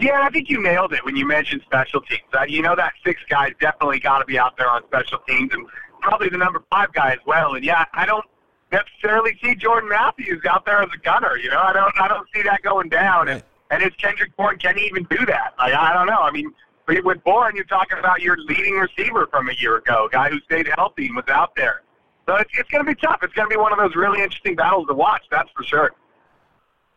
Yeah, 0.00 0.22
I 0.22 0.30
think 0.30 0.48
you 0.48 0.62
nailed 0.62 0.92
it 0.92 1.04
when 1.04 1.16
you 1.16 1.26
mentioned 1.26 1.62
special 1.64 2.00
teams. 2.00 2.22
Uh, 2.32 2.44
you 2.44 2.62
know 2.62 2.76
that 2.76 2.92
six 3.04 3.20
guy 3.28 3.54
definitely 3.60 4.00
got 4.00 4.18
to 4.18 4.24
be 4.24 4.38
out 4.38 4.56
there 4.56 4.68
on 4.68 4.82
special 4.86 5.18
teams, 5.28 5.50
and 5.52 5.66
probably 6.00 6.28
the 6.28 6.38
number 6.38 6.62
five 6.70 6.92
guy 6.92 7.12
as 7.12 7.18
well. 7.26 7.54
And 7.54 7.64
yeah, 7.64 7.84
I 7.92 8.06
don't 8.06 8.24
necessarily 8.70 9.38
see 9.42 9.54
Jordan 9.54 9.88
Matthews 9.88 10.44
out 10.48 10.64
there 10.64 10.82
as 10.82 10.90
a 10.94 10.98
gunner. 10.98 11.36
You 11.36 11.50
know, 11.50 11.60
I 11.60 11.72
don't, 11.72 11.92
I 12.00 12.08
don't 12.08 12.26
see 12.34 12.42
that 12.42 12.62
going 12.62 12.88
down. 12.88 13.28
And 13.28 13.42
and 13.70 13.82
is 13.82 13.92
Kendrick 13.98 14.34
Bourne 14.36 14.58
can 14.58 14.76
he 14.76 14.86
even 14.86 15.04
do 15.10 15.26
that? 15.26 15.54
Like, 15.58 15.74
I 15.74 15.92
don't 15.92 16.06
know. 16.06 16.20
I 16.20 16.30
mean, 16.30 16.52
with 17.04 17.22
Bourne, 17.22 17.54
you're 17.54 17.64
talking 17.64 17.98
about 17.98 18.22
your 18.22 18.36
leading 18.38 18.74
receiver 18.74 19.26
from 19.30 19.48
a 19.50 19.52
year 19.54 19.76
ago, 19.76 20.06
a 20.06 20.10
guy 20.10 20.30
who 20.30 20.40
stayed 20.40 20.68
healthy 20.74 21.06
and 21.06 21.16
was 21.16 21.26
out 21.28 21.54
there. 21.54 21.82
So 22.26 22.36
it's, 22.36 22.50
it's 22.58 22.70
going 22.70 22.84
to 22.84 22.90
be 22.90 22.94
tough. 22.94 23.18
It's 23.22 23.34
going 23.34 23.48
to 23.48 23.54
be 23.54 23.60
one 23.60 23.72
of 23.72 23.78
those 23.78 23.94
really 23.94 24.22
interesting 24.22 24.56
battles 24.56 24.86
to 24.88 24.94
watch. 24.94 25.22
That's 25.30 25.50
for 25.54 25.64
sure. 25.64 25.92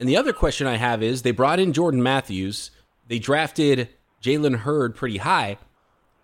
And 0.01 0.09
the 0.09 0.17
other 0.17 0.33
question 0.33 0.65
I 0.65 0.77
have 0.77 1.03
is 1.03 1.21
they 1.21 1.29
brought 1.29 1.59
in 1.59 1.73
Jordan 1.73 2.01
Matthews. 2.01 2.71
They 3.07 3.19
drafted 3.19 3.87
Jalen 4.21 4.57
Hurd 4.57 4.95
pretty 4.95 5.19
high. 5.19 5.59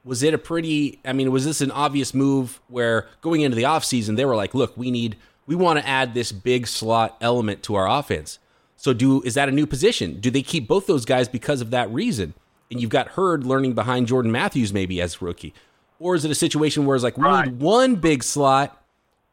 Was 0.04 0.24
it 0.24 0.34
a 0.34 0.38
pretty, 0.40 1.00
I 1.06 1.14
mean, 1.14 1.32
was 1.32 1.46
this 1.46 1.62
an 1.62 1.70
obvious 1.70 2.12
move 2.14 2.60
where 2.70 3.08
going 3.22 3.42
into 3.42 3.56
the 3.56 3.64
offseason, 3.64 4.16
they 4.16 4.26
were 4.26 4.36
like, 4.36 4.56
look, 4.56 4.76
we 4.76 4.90
need, 4.90 5.16
we 5.46 5.54
want 5.54 5.78
to 5.78 5.88
add 5.88 6.16
this 6.16 6.32
big 6.32 6.66
slot 6.66 7.18
element 7.22 7.62
to 7.64 7.76
our 7.76 7.88
offense. 7.88 8.40
So 8.78 8.94
do, 8.94 9.22
is 9.22 9.36
that 9.36 9.48
a 9.48 9.52
new 9.52 9.68
position? 9.68 10.20
Do 10.20 10.32
they 10.32 10.42
keep 10.42 10.68
both 10.68 10.88
those 10.88 11.06
guys 11.06 11.28
because 11.28 11.62
of 11.62 11.70
that 11.70 11.92
reason? 11.92 12.34
And 12.72 12.82
you've 12.82 12.90
got 12.90 13.10
Hurd 13.10 13.46
learning 13.46 13.74
behind 13.74 14.08
Jordan 14.08 14.32
Matthews 14.32 14.74
maybe 14.74 15.00
as 15.02 15.22
rookie. 15.22 15.54
Or 16.00 16.16
is 16.16 16.26
it 16.26 16.32
a 16.32 16.36
situation 16.36 16.86
where 16.86 16.96
it's 16.96 17.04
like, 17.04 17.18
we 17.18 17.26
Right. 17.26 17.46
need 17.46 17.60
one 17.60 17.96
big 17.96 18.24
slot 18.24 18.77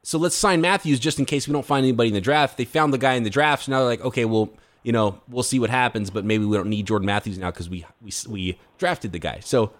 so 0.04 0.18
let's 0.18 0.36
sign 0.36 0.60
Matthews 0.60 1.00
just 1.00 1.18
in 1.18 1.24
case 1.24 1.48
we 1.48 1.52
don't 1.52 1.64
find 1.64 1.82
anybody 1.82 2.08
in 2.08 2.14
the 2.14 2.20
draft. 2.20 2.58
They 2.58 2.66
found 2.66 2.92
the 2.92 2.98
guy 2.98 3.14
in 3.14 3.22
the 3.22 3.30
draft, 3.30 3.64
so 3.64 3.72
now 3.72 3.78
they're 3.78 3.88
like, 3.88 4.02
okay, 4.02 4.26
well, 4.26 4.50
you 4.82 4.92
know, 4.92 5.18
we'll 5.28 5.42
see 5.42 5.58
what 5.58 5.70
happens, 5.70 6.10
but 6.10 6.26
maybe 6.26 6.44
we 6.44 6.56
don't 6.56 6.68
need 6.68 6.86
Jordan 6.86 7.06
Matthews 7.06 7.38
now 7.38 7.50
because 7.50 7.70
we, 7.70 7.86
we 8.02 8.12
we 8.28 8.58
drafted 8.76 9.12
the 9.12 9.18
guy. 9.18 9.40
So 9.40 9.72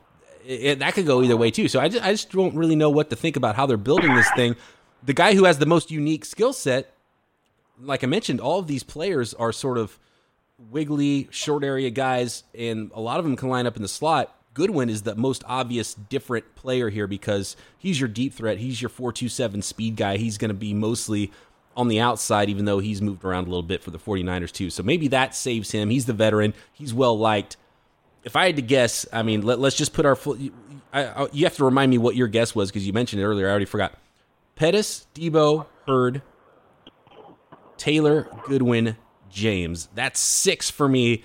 it, 0.46 0.78
that 0.78 0.94
could 0.94 1.04
go 1.04 1.22
either 1.22 1.36
way 1.36 1.50
too. 1.50 1.68
So 1.68 1.78
I 1.78 1.88
just, 1.88 2.02
I 2.02 2.10
just 2.12 2.32
don't 2.32 2.54
really 2.54 2.74
know 2.74 2.88
what 2.88 3.10
to 3.10 3.16
think 3.16 3.36
about 3.36 3.54
how 3.54 3.66
they're 3.66 3.76
building 3.76 4.14
this 4.14 4.30
thing. 4.34 4.56
The 5.02 5.12
guy 5.12 5.34
who 5.34 5.44
has 5.44 5.58
the 5.58 5.66
most 5.66 5.90
unique 5.90 6.24
skill 6.24 6.54
set, 6.54 6.94
like 7.78 8.02
I 8.02 8.06
mentioned, 8.06 8.40
all 8.40 8.58
of 8.58 8.66
these 8.66 8.82
players 8.82 9.34
are 9.34 9.52
sort 9.52 9.76
of 9.76 9.98
wiggly, 10.70 11.28
short 11.30 11.64
area 11.64 11.90
guys, 11.90 12.44
and 12.54 12.90
a 12.94 13.00
lot 13.00 13.18
of 13.18 13.24
them 13.24 13.36
can 13.36 13.50
line 13.50 13.66
up 13.66 13.76
in 13.76 13.82
the 13.82 13.88
slot. 13.88 14.33
Goodwin 14.54 14.88
is 14.88 15.02
the 15.02 15.16
most 15.16 15.42
obvious 15.46 15.94
different 15.94 16.54
player 16.54 16.88
here 16.88 17.08
because 17.08 17.56
he's 17.76 18.00
your 18.00 18.08
deep 18.08 18.32
threat. 18.32 18.58
He's 18.58 18.80
your 18.80 18.88
427 18.88 19.62
speed 19.62 19.96
guy. 19.96 20.16
He's 20.16 20.38
going 20.38 20.48
to 20.50 20.54
be 20.54 20.72
mostly 20.72 21.32
on 21.76 21.88
the 21.88 22.00
outside, 22.00 22.48
even 22.48 22.64
though 22.64 22.78
he's 22.78 23.02
moved 23.02 23.24
around 23.24 23.46
a 23.46 23.50
little 23.50 23.62
bit 23.62 23.82
for 23.82 23.90
the 23.90 23.98
49ers 23.98 24.52
too. 24.52 24.70
So 24.70 24.84
maybe 24.84 25.08
that 25.08 25.34
saves 25.34 25.72
him. 25.72 25.90
He's 25.90 26.06
the 26.06 26.12
veteran. 26.12 26.54
He's 26.72 26.94
well 26.94 27.18
liked. 27.18 27.56
If 28.22 28.36
I 28.36 28.46
had 28.46 28.56
to 28.56 28.62
guess, 28.62 29.06
I 29.12 29.22
mean, 29.22 29.42
let, 29.42 29.58
us 29.58 29.74
just 29.74 29.92
put 29.92 30.06
our 30.06 30.16
full. 30.16 30.38
I, 30.92 31.04
I, 31.04 31.28
you 31.32 31.44
have 31.44 31.56
to 31.56 31.64
remind 31.64 31.90
me 31.90 31.98
what 31.98 32.16
your 32.16 32.28
guess 32.28 32.54
was 32.54 32.70
because 32.70 32.86
you 32.86 32.92
mentioned 32.92 33.20
it 33.20 33.24
earlier. 33.24 33.48
I 33.48 33.50
already 33.50 33.66
forgot. 33.66 33.98
Pettis, 34.54 35.06
Deebo, 35.14 35.66
Hurd, 35.86 36.22
Taylor, 37.76 38.28
Goodwin, 38.46 38.96
James. 39.30 39.88
That's 39.94 40.20
six 40.20 40.70
for 40.70 40.88
me. 40.88 41.24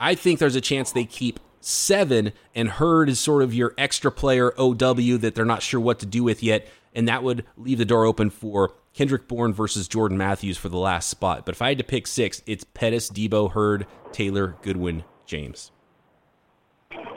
I 0.00 0.14
think 0.14 0.40
there's 0.40 0.56
a 0.56 0.60
chance 0.60 0.92
they 0.92 1.04
keep 1.04 1.38
seven, 1.60 2.32
and 2.54 2.68
Hurd 2.68 3.08
is 3.08 3.18
sort 3.18 3.42
of 3.42 3.54
your 3.54 3.74
extra 3.78 4.10
player 4.10 4.52
OW 4.58 5.16
that 5.18 5.34
they're 5.34 5.44
not 5.44 5.62
sure 5.62 5.80
what 5.80 5.98
to 6.00 6.06
do 6.06 6.22
with 6.22 6.42
yet. 6.42 6.68
and 6.92 7.06
that 7.06 7.22
would 7.22 7.44
leave 7.56 7.78
the 7.78 7.84
door 7.84 8.04
open 8.04 8.30
for 8.30 8.72
Kendrick 8.94 9.28
Bourne 9.28 9.52
versus 9.52 9.86
Jordan 9.86 10.18
Matthews 10.18 10.58
for 10.58 10.68
the 10.68 10.76
last 10.78 11.08
spot. 11.08 11.46
But 11.46 11.54
if 11.54 11.62
I 11.62 11.68
had 11.68 11.78
to 11.78 11.84
pick 11.84 12.08
six, 12.08 12.42
it's 12.46 12.64
Pettis, 12.64 13.10
Deebo, 13.10 13.52
Hurd, 13.52 13.86
Taylor, 14.10 14.56
Goodwin, 14.62 15.04
James. 15.24 15.70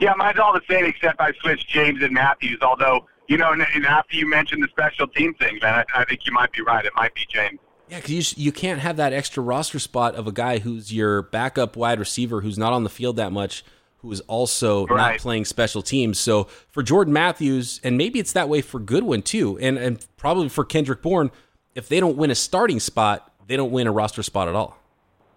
Yeah, 0.00 0.14
mine's 0.16 0.38
all 0.38 0.52
the 0.52 0.62
same 0.70 0.84
except 0.84 1.20
I 1.20 1.32
switched 1.40 1.68
James 1.68 2.02
and 2.02 2.12
Matthews. 2.12 2.58
Although 2.62 3.06
you 3.28 3.38
know, 3.38 3.52
and 3.52 3.86
after 3.86 4.16
you 4.16 4.28
mentioned 4.28 4.62
the 4.62 4.68
special 4.68 5.06
team 5.08 5.34
thing, 5.34 5.58
man, 5.62 5.84
I, 5.94 6.02
I 6.02 6.04
think 6.04 6.26
you 6.26 6.32
might 6.32 6.52
be 6.52 6.62
right. 6.62 6.84
It 6.84 6.92
might 6.94 7.14
be 7.14 7.22
James. 7.28 7.58
Yeah, 7.88 8.00
because 8.00 8.36
you, 8.36 8.44
you 8.44 8.52
can't 8.52 8.80
have 8.80 8.96
that 8.96 9.12
extra 9.12 9.42
roster 9.42 9.78
spot 9.78 10.14
of 10.14 10.26
a 10.26 10.32
guy 10.32 10.58
who's 10.58 10.92
your 10.92 11.22
backup 11.22 11.76
wide 11.76 11.98
receiver 11.98 12.40
who's 12.40 12.58
not 12.58 12.72
on 12.72 12.84
the 12.84 12.90
field 12.90 13.16
that 13.16 13.32
much, 13.32 13.64
who 14.04 14.12
is 14.12 14.20
also 14.20 14.86
Right. 14.86 15.12
not 15.12 15.18
playing 15.20 15.46
special 15.46 15.80
teams. 15.80 16.18
So 16.18 16.44
for 16.70 16.82
Jordan 16.82 17.14
Matthews, 17.14 17.80
and 17.82 17.96
maybe 17.96 18.18
it's 18.20 18.32
that 18.32 18.50
way 18.50 18.60
for 18.60 18.78
Goodwin 18.78 19.22
too, 19.22 19.58
and, 19.58 19.78
and 19.78 20.06
probably 20.18 20.50
for 20.50 20.62
Kendrick 20.64 21.00
Bourne, 21.00 21.30
if 21.74 21.88
they 21.88 22.00
don't 22.00 22.16
win 22.18 22.30
a 22.30 22.34
starting 22.34 22.78
spot, 22.80 23.32
they 23.46 23.56
don't 23.56 23.70
win 23.72 23.86
a 23.86 23.92
roster 23.92 24.22
spot 24.22 24.46
at 24.46 24.54
all. 24.54 24.76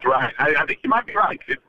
Right. 0.03 0.33
I, 0.37 0.53
I 0.59 0.65
think 0.65 0.79
you 0.83 0.89
might 0.89 1.05
be 1.05 1.15
right. 1.15 1.39
It, 1.47 1.59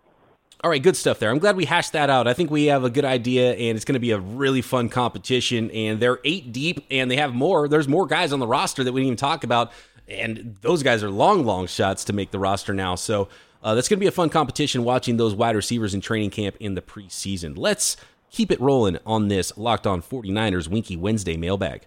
All 0.65 0.71
right, 0.71 0.83
good 0.83 0.97
stuff 0.97 1.21
there. 1.21 1.31
I'm 1.31 1.39
glad 1.39 1.57
we 1.57 1.65
hashed 1.67 1.93
that 1.93 2.11
out. 2.11 2.27
I 2.27 2.35
think 2.35 2.51
we 2.51 2.65
have 2.67 2.83
a 2.83 2.91
good 2.91 3.05
idea, 3.05 3.53
and 3.53 3.77
it's 3.77 3.85
going 3.85 3.95
to 3.95 4.01
be 4.01 4.11
a 4.11 4.19
really 4.19 4.61
fun 4.61 4.89
competition. 4.89 5.71
And 5.71 6.01
they're 6.01 6.19
eight 6.25 6.53
deep, 6.53 6.85
and 6.91 7.09
they 7.09 7.17
have 7.17 7.33
more. 7.33 7.69
There's 7.69 7.87
more 7.87 8.07
guys 8.09 8.33
on 8.33 8.41
the 8.41 8.47
roster 8.47 8.83
that 8.83 8.93
we 8.93 9.01
didn't 9.03 9.07
even 9.07 9.17
talk 9.17 9.45
about, 9.45 9.71
and 10.09 10.57
those 10.61 10.83
guys 10.83 11.05
are 11.05 11.11
long, 11.11 11.45
long 11.45 11.69
shots 11.69 12.05
to 12.07 12.13
make 12.13 12.33
the 12.33 12.41
roster 12.41 12.75
now. 12.75 12.97
So 12.97 13.29
uh, 13.63 13.75
that's 13.75 13.89
going 13.89 13.99
to 13.99 14.01
be 14.01 14.07
a 14.07 14.13
fun 14.13 14.29
competition 14.29 14.85
watching 14.85 15.17
those 15.17 15.35
wide 15.35 15.57
receivers 15.57 15.95
in 15.95 16.01
training 16.01 16.31
camp 16.31 16.57
in 16.61 16.75
the 16.75 16.83
preseason. 16.83 17.57
Let's 17.57 17.97
keep 18.31 18.51
it 18.51 18.61
rolling 18.61 18.99
on 19.07 19.29
this 19.29 19.57
Locked 19.57 19.87
On 19.87 20.03
49ers 20.03 20.69
Winky 20.69 20.97
Wednesday 20.97 21.37
mailbag. 21.37 21.87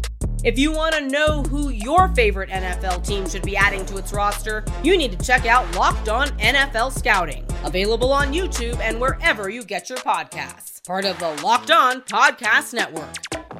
If 0.43 0.57
you 0.57 0.71
want 0.71 0.95
to 0.95 1.07
know 1.07 1.43
who 1.43 1.69
your 1.69 2.07
favorite 2.15 2.49
NFL 2.49 3.05
team 3.05 3.29
should 3.29 3.43
be 3.43 3.55
adding 3.55 3.85
to 3.85 3.97
its 3.97 4.11
roster, 4.11 4.65
you 4.83 4.97
need 4.97 5.11
to 5.11 5.23
check 5.23 5.45
out 5.45 5.75
Locked 5.75 6.09
On 6.09 6.29
NFL 6.39 6.97
Scouting, 6.97 7.45
available 7.63 8.11
on 8.11 8.33
YouTube 8.33 8.79
and 8.79 8.99
wherever 8.99 9.49
you 9.49 9.63
get 9.63 9.87
your 9.87 9.99
podcasts. 9.99 10.83
Part 10.83 11.05
of 11.05 11.19
the 11.19 11.29
Locked 11.43 11.69
On 11.69 12.01
Podcast 12.01 12.73
Network. 12.73 13.13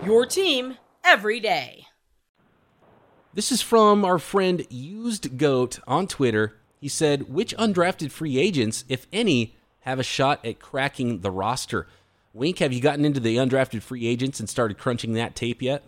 Your 0.04 0.26
team 0.26 0.78
every 1.04 1.40
day. 1.40 1.86
This 3.36 3.52
is 3.52 3.62
from 3.62 4.04
our 4.04 4.18
friend 4.18 4.66
Used 4.72 5.38
Goat 5.38 5.80
on 5.86 6.08
Twitter. 6.08 6.58
He 6.80 6.88
said, 6.88 7.32
Which 7.32 7.56
undrafted 7.58 8.10
free 8.10 8.40
agents, 8.40 8.86
if 8.90 9.06
any, 9.14 9.56
have 9.82 10.00
a 10.00 10.04
shot 10.04 10.44
at 10.44 10.60
cracking 10.60 11.20
the 11.20 11.30
roster? 11.30 11.86
Wink, 12.34 12.58
have 12.58 12.74
you 12.74 12.82
gotten 12.82 13.06
into 13.06 13.20
the 13.20 13.38
undrafted 13.38 13.84
free 13.84 14.08
agents 14.08 14.40
and 14.40 14.50
started 14.50 14.80
crunching 14.80 15.14
that 15.14 15.36
tape 15.36 15.62
yet? 15.62 15.84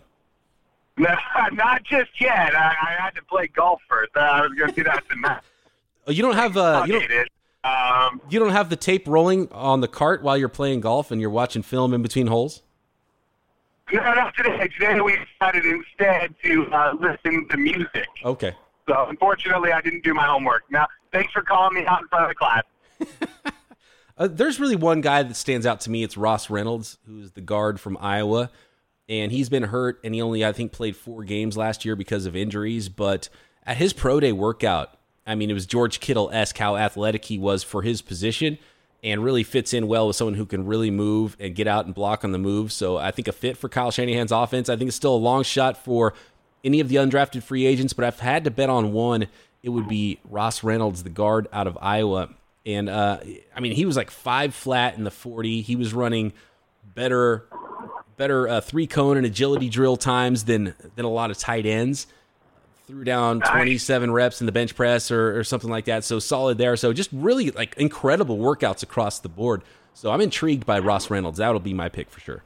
No, 0.96 1.14
not 1.52 1.82
just 1.84 2.20
yet. 2.20 2.54
I, 2.54 2.74
I 2.82 3.02
had 3.02 3.14
to 3.16 3.22
play 3.24 3.46
golf 3.48 3.80
first. 3.88 4.12
Uh, 4.16 4.20
I 4.20 4.40
was 4.42 4.52
going 4.52 4.70
to 4.70 4.76
do 4.76 4.84
that 4.84 5.04
tonight. 5.08 5.40
Oh, 6.06 6.12
you 6.12 6.22
don't 6.22 6.34
have 6.34 6.56
uh, 6.56 6.84
you 6.86 7.00
don't. 7.00 7.28
Um, 7.64 8.20
you 8.28 8.38
don't 8.38 8.50
have 8.50 8.68
the 8.68 8.76
tape 8.76 9.08
rolling 9.08 9.48
on 9.50 9.80
the 9.80 9.88
cart 9.88 10.22
while 10.22 10.36
you're 10.36 10.50
playing 10.50 10.80
golf 10.80 11.10
and 11.10 11.18
you're 11.18 11.30
watching 11.30 11.62
film 11.62 11.94
in 11.94 12.02
between 12.02 12.26
holes. 12.26 12.62
no, 13.90 14.00
not 14.00 14.36
today. 14.36 14.68
Today 14.68 15.00
we 15.00 15.16
decided 15.16 15.64
instead 15.64 16.34
to 16.44 16.66
uh, 16.70 16.94
listen 17.00 17.48
to 17.48 17.56
music. 17.56 18.06
Okay. 18.22 18.54
So 18.86 19.06
unfortunately, 19.08 19.72
I 19.72 19.80
didn't 19.80 20.04
do 20.04 20.12
my 20.12 20.26
homework. 20.26 20.64
Now, 20.70 20.86
thanks 21.10 21.32
for 21.32 21.40
calling 21.40 21.74
me 21.74 21.86
out 21.86 22.02
in 22.02 22.08
front 22.08 22.24
of 22.24 22.28
the 22.28 22.34
class. 22.34 22.64
Uh, 24.16 24.28
there's 24.28 24.60
really 24.60 24.76
one 24.76 25.00
guy 25.00 25.24
that 25.24 25.34
stands 25.34 25.66
out 25.66 25.80
to 25.80 25.90
me. 25.90 26.04
It's 26.04 26.16
Ross 26.16 26.48
Reynolds, 26.48 26.98
who's 27.04 27.32
the 27.32 27.40
guard 27.40 27.80
from 27.80 27.98
Iowa, 28.00 28.48
and 29.08 29.32
he's 29.32 29.48
been 29.48 29.64
hurt, 29.64 30.00
and 30.04 30.14
he 30.14 30.22
only 30.22 30.44
I 30.44 30.52
think 30.52 30.72
played 30.72 30.96
four 30.96 31.24
games 31.24 31.56
last 31.56 31.84
year 31.84 31.96
because 31.96 32.26
of 32.26 32.34
injuries. 32.34 32.88
But 32.88 33.28
at 33.64 33.76
his 33.76 33.92
pro 33.92 34.20
day 34.20 34.32
workout, 34.32 34.98
I 35.26 35.34
mean, 35.34 35.50
it 35.50 35.54
was 35.54 35.66
George 35.66 36.00
Kittle 36.00 36.30
esque 36.32 36.58
how 36.58 36.76
athletic 36.76 37.24
he 37.26 37.38
was 37.38 37.62
for 37.62 37.82
his 37.82 38.02
position, 38.02 38.58
and 39.02 39.22
really 39.22 39.42
fits 39.42 39.74
in 39.74 39.86
well 39.86 40.06
with 40.06 40.16
someone 40.16 40.34
who 40.34 40.46
can 40.46 40.66
really 40.66 40.90
move 40.90 41.36
and 41.38 41.54
get 41.54 41.66
out 41.66 41.84
and 41.84 41.94
block 41.94 42.24
on 42.24 42.32
the 42.32 42.38
move. 42.38 42.72
So 42.72 42.96
I 42.96 43.10
think 43.10 43.28
a 43.28 43.32
fit 43.32 43.56
for 43.56 43.68
Kyle 43.68 43.90
Shanahan's 43.90 44.32
offense. 44.32 44.68
I 44.68 44.76
think 44.76 44.88
it's 44.88 44.96
still 44.96 45.14
a 45.14 45.16
long 45.16 45.42
shot 45.42 45.76
for 45.76 46.14
any 46.64 46.80
of 46.80 46.88
the 46.88 46.96
undrafted 46.96 47.42
free 47.42 47.66
agents, 47.66 47.92
but 47.92 48.04
I've 48.06 48.20
had 48.20 48.44
to 48.44 48.50
bet 48.50 48.70
on 48.70 48.92
one, 48.92 49.26
it 49.62 49.68
would 49.68 49.86
be 49.86 50.18
Ross 50.28 50.64
Reynolds, 50.64 51.02
the 51.02 51.10
guard 51.10 51.46
out 51.52 51.66
of 51.66 51.76
Iowa. 51.80 52.30
And 52.64 52.88
uh, 52.88 53.18
I 53.54 53.60
mean, 53.60 53.72
he 53.72 53.84
was 53.84 53.96
like 53.96 54.10
five 54.10 54.54
flat 54.54 54.96
in 54.96 55.04
the 55.04 55.10
40. 55.10 55.60
He 55.60 55.76
was 55.76 55.92
running 55.92 56.32
better, 56.94 57.46
better 58.16 58.48
uh, 58.48 58.60
three 58.60 58.86
cone 58.86 59.16
and 59.16 59.26
agility 59.26 59.68
drill 59.68 59.96
times 59.96 60.44
than 60.44 60.74
than 60.96 61.04
a 61.04 61.10
lot 61.10 61.30
of 61.30 61.38
tight 61.38 61.66
ends. 61.66 62.06
Threw 62.86 63.02
down 63.02 63.40
27 63.40 64.10
reps 64.10 64.40
in 64.42 64.46
the 64.46 64.52
bench 64.52 64.76
press 64.76 65.10
or, 65.10 65.38
or 65.38 65.42
something 65.42 65.70
like 65.70 65.86
that. 65.86 66.04
So 66.04 66.18
solid 66.18 66.58
there. 66.58 66.76
So 66.76 66.92
just 66.92 67.08
really 67.12 67.50
like 67.50 67.74
incredible 67.78 68.36
workouts 68.36 68.82
across 68.82 69.20
the 69.20 69.30
board. 69.30 69.62
So 69.94 70.10
I'm 70.10 70.20
intrigued 70.20 70.66
by 70.66 70.80
Ross 70.80 71.08
Reynolds. 71.08 71.38
That'll 71.38 71.60
be 71.60 71.72
my 71.72 71.88
pick 71.88 72.10
for 72.10 72.20
sure. 72.20 72.42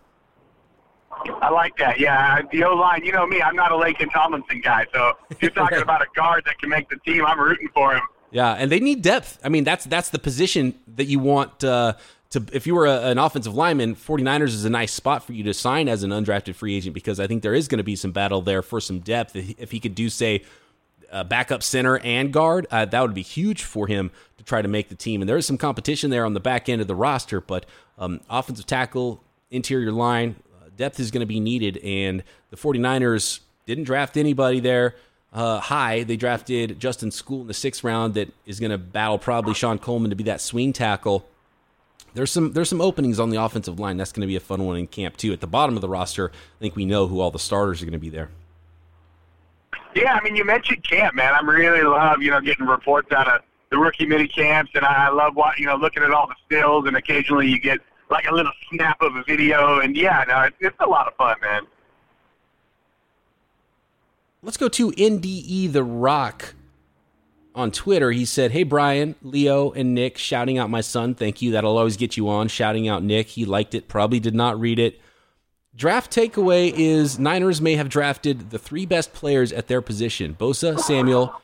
I 1.42 1.50
like 1.50 1.76
that. 1.78 1.98
Yeah, 1.98 2.42
the 2.52 2.62
O 2.64 2.74
line. 2.74 3.04
You 3.04 3.12
know 3.12 3.26
me. 3.26 3.42
I'm 3.42 3.56
not 3.56 3.72
a 3.72 3.74
Laken 3.74 4.12
Tomlinson 4.12 4.60
guy. 4.60 4.86
So 4.92 5.14
if 5.30 5.42
you're 5.42 5.50
talking 5.50 5.78
about 5.82 6.02
a 6.02 6.06
guard 6.14 6.44
that 6.44 6.58
can 6.58 6.68
make 6.68 6.88
the 6.88 6.98
team. 6.98 7.24
I'm 7.26 7.40
rooting 7.40 7.68
for 7.74 7.94
him. 7.94 8.02
Yeah, 8.30 8.52
and 8.52 8.70
they 8.70 8.78
need 8.78 9.02
depth. 9.02 9.38
I 9.42 9.48
mean, 9.48 9.64
that's 9.64 9.86
that's 9.86 10.10
the 10.10 10.18
position 10.18 10.74
that 10.96 11.06
you 11.06 11.18
want 11.18 11.64
uh, 11.64 11.94
to. 12.30 12.44
If 12.52 12.66
you 12.66 12.74
were 12.74 12.86
a, 12.86 13.08
an 13.08 13.18
offensive 13.18 13.54
lineman, 13.54 13.94
49ers 13.94 14.48
is 14.48 14.64
a 14.64 14.70
nice 14.70 14.92
spot 14.92 15.24
for 15.24 15.32
you 15.32 15.44
to 15.44 15.54
sign 15.54 15.88
as 15.88 16.02
an 16.02 16.10
undrafted 16.10 16.54
free 16.54 16.76
agent 16.76 16.94
because 16.94 17.20
I 17.20 17.26
think 17.26 17.42
there 17.42 17.54
is 17.54 17.68
going 17.68 17.78
to 17.78 17.84
be 17.84 17.96
some 17.96 18.12
battle 18.12 18.42
there 18.42 18.62
for 18.62 18.80
some 18.80 19.00
depth. 19.00 19.36
If 19.36 19.70
he 19.70 19.80
could 19.80 19.94
do 19.94 20.08
say 20.08 20.42
uh, 21.10 21.24
backup 21.24 21.62
center 21.62 21.98
and 21.98 22.32
guard, 22.32 22.66
uh, 22.70 22.84
that 22.84 23.00
would 23.00 23.14
be 23.14 23.22
huge 23.22 23.62
for 23.62 23.86
him 23.86 24.10
to 24.36 24.44
try 24.44 24.62
to 24.62 24.68
make 24.68 24.88
the 24.88 24.94
team. 24.94 25.22
And 25.22 25.28
there 25.28 25.36
is 25.36 25.46
some 25.46 25.58
competition 25.58 26.10
there 26.10 26.24
on 26.24 26.34
the 26.34 26.40
back 26.40 26.68
end 26.68 26.80
of 26.80 26.88
the 26.88 26.94
roster, 26.94 27.40
but 27.40 27.66
um, 27.98 28.20
offensive 28.28 28.66
tackle, 28.66 29.22
interior 29.50 29.92
line, 29.92 30.36
uh, 30.60 30.68
depth 30.76 31.00
is 31.00 31.10
going 31.10 31.20
to 31.20 31.26
be 31.26 31.40
needed. 31.40 31.78
And 31.78 32.22
the 32.50 32.56
49ers 32.56 33.40
didn't 33.66 33.84
draft 33.84 34.16
anybody 34.16 34.60
there 34.60 34.94
uh, 35.32 35.60
high. 35.60 36.02
They 36.02 36.16
drafted 36.16 36.78
Justin 36.80 37.10
Skule 37.10 37.42
in 37.42 37.46
the 37.46 37.54
sixth 37.54 37.84
round 37.84 38.14
that 38.14 38.32
is 38.46 38.60
going 38.60 38.70
to 38.70 38.78
battle 38.78 39.18
probably 39.18 39.54
Shon 39.54 39.78
Coleman 39.78 40.10
to 40.10 40.16
be 40.16 40.24
that 40.24 40.40
swing 40.40 40.72
tackle. 40.72 41.26
There's 42.14 42.32
some 42.32 42.52
there's 42.52 42.68
some 42.68 42.80
openings 42.80 43.20
on 43.20 43.30
the 43.30 43.42
offensive 43.42 43.78
line. 43.78 43.96
That's 43.96 44.12
going 44.12 44.22
to 44.22 44.26
be 44.26 44.36
a 44.36 44.40
fun 44.40 44.64
one 44.64 44.76
in 44.76 44.86
camp 44.86 45.16
too. 45.16 45.32
At 45.32 45.40
the 45.40 45.46
bottom 45.46 45.76
of 45.76 45.82
the 45.82 45.88
roster, 45.88 46.30
I 46.30 46.58
think 46.60 46.74
we 46.74 46.84
know 46.84 47.06
who 47.06 47.20
all 47.20 47.30
the 47.30 47.38
starters 47.38 47.82
are 47.82 47.84
going 47.84 47.92
to 47.92 47.98
be 47.98 48.10
there. 48.10 48.30
Yeah, 49.94 50.14
I 50.14 50.22
mean, 50.22 50.36
you 50.36 50.44
mentioned 50.44 50.84
camp, 50.88 51.14
man. 51.14 51.34
I'm 51.34 51.48
really 51.48 51.82
love, 51.82 52.22
you 52.22 52.30
know, 52.30 52.40
getting 52.40 52.66
reports 52.66 53.10
out 53.12 53.28
of 53.28 53.42
the 53.70 53.78
rookie 53.78 54.06
mini 54.06 54.28
camps, 54.28 54.70
and 54.74 54.84
I 54.84 55.08
love 55.10 55.34
what 55.34 55.58
you 55.58 55.66
know, 55.66 55.76
looking 55.76 56.02
at 56.02 56.10
all 56.10 56.26
the 56.26 56.36
stills, 56.46 56.86
and 56.86 56.96
occasionally 56.96 57.48
you 57.48 57.60
get 57.60 57.78
like 58.10 58.26
a 58.26 58.34
little 58.34 58.52
snap 58.70 59.00
of 59.02 59.14
a 59.16 59.24
video, 59.24 59.80
and 59.80 59.96
yeah, 59.96 60.24
no, 60.26 60.42
it's, 60.42 60.56
it's 60.60 60.76
a 60.80 60.86
lot 60.86 61.06
of 61.06 61.14
fun, 61.16 61.36
man. 61.42 61.62
Let's 64.42 64.56
go 64.56 64.68
to 64.68 64.92
NDE 64.92 65.72
The 65.72 65.82
Rock 65.82 66.54
on 67.54 67.70
Twitter. 67.70 68.10
He 68.10 68.24
said, 68.24 68.52
Hey, 68.52 68.62
Brian, 68.62 69.14
Leo, 69.22 69.72
and 69.72 69.94
Nick, 69.94 70.18
shouting 70.18 70.58
out 70.58 70.70
my 70.70 70.80
son. 70.80 71.14
Thank 71.14 71.42
you. 71.42 71.52
That'll 71.52 71.76
always 71.76 71.96
get 71.96 72.16
you 72.16 72.28
on. 72.28 72.48
Shouting 72.48 72.88
out 72.88 73.02
Nick. 73.02 73.28
He 73.28 73.44
liked 73.44 73.74
it, 73.74 73.88
probably 73.88 74.20
did 74.20 74.34
not 74.34 74.58
read 74.58 74.78
it. 74.78 75.00
Draft 75.74 76.12
takeaway 76.12 76.72
is 76.74 77.18
Niners 77.20 77.60
may 77.60 77.76
have 77.76 77.88
drafted 77.88 78.50
the 78.50 78.58
three 78.58 78.84
best 78.84 79.12
players 79.12 79.52
at 79.52 79.68
their 79.68 79.80
position 79.80 80.34
Bosa, 80.34 80.78
Samuel, 80.78 81.40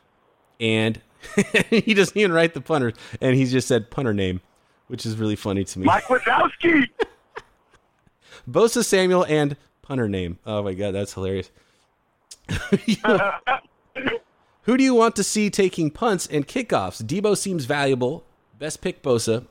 and 0.59 1.01
he 1.71 1.95
doesn't 1.95 2.17
even 2.17 2.33
write 2.33 2.55
the 2.55 2.61
punters. 2.61 2.95
And 3.21 3.37
he 3.37 3.45
just 3.45 3.69
said 3.69 3.91
punter 3.91 4.13
name, 4.13 4.41
which 4.89 5.07
is 5.07 5.17
really 5.17 5.37
funny 5.37 5.65
to 5.65 5.79
me. 5.79 5.87
Mike 5.87 6.05
Wazowski. 6.05 6.89
Bosa, 8.51 8.85
Samuel, 8.85 9.25
and 9.29 9.57
punter 9.83 10.09
name. 10.09 10.39
Oh 10.45 10.63
my 10.63 10.75
God, 10.75 10.95
that's 10.95 11.15
hilarious. 11.15 11.51
Who 14.65 14.77
do 14.77 14.85
you 14.85 14.95
want 14.95 15.15
to 15.17 15.25
see 15.25 15.51
taking 15.51 15.91
punts 15.91 16.27
and 16.27 16.47
kickoffs? 16.47 17.03
Deebo 17.03 17.37
seems 17.37 17.67
valuable. 17.67 18.25
Best 18.59 18.81
pick 18.81 19.03
Bosa. 19.03 19.47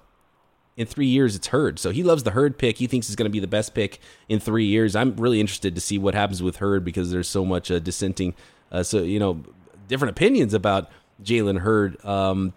In 0.75 0.87
three 0.87 1.05
years, 1.05 1.35
it's 1.35 1.47
Hurd. 1.47 1.77
So 1.77 1.91
he 1.91 2.01
loves 2.01 2.23
the 2.23 2.31
Hurd 2.31 2.57
pick. 2.57 2.77
He 2.77 2.87
thinks 2.87 3.07
it's 3.07 3.15
going 3.15 3.29
to 3.29 3.33
be 3.33 3.39
the 3.39 3.47
best 3.47 3.75
pick 3.75 3.99
in 4.27 4.39
three 4.39 4.65
years. 4.65 4.95
I'm 4.95 5.15
really 5.17 5.39
interested 5.39 5.75
to 5.75 5.81
see 5.81 5.99
what 5.99 6.15
happens 6.15 6.41
with 6.41 6.57
Hurd 6.57 6.83
because 6.83 7.11
there's 7.11 7.27
so 7.29 7.45
much 7.45 7.69
uh, 7.69 7.77
dissenting. 7.77 8.33
Uh, 8.71 8.81
so, 8.81 9.03
you 9.03 9.19
know, 9.19 9.43
different 9.87 10.09
opinions 10.17 10.55
about 10.55 10.89
Jalen 11.21 11.59
Hurd. 11.59 12.03
Um, 12.03 12.53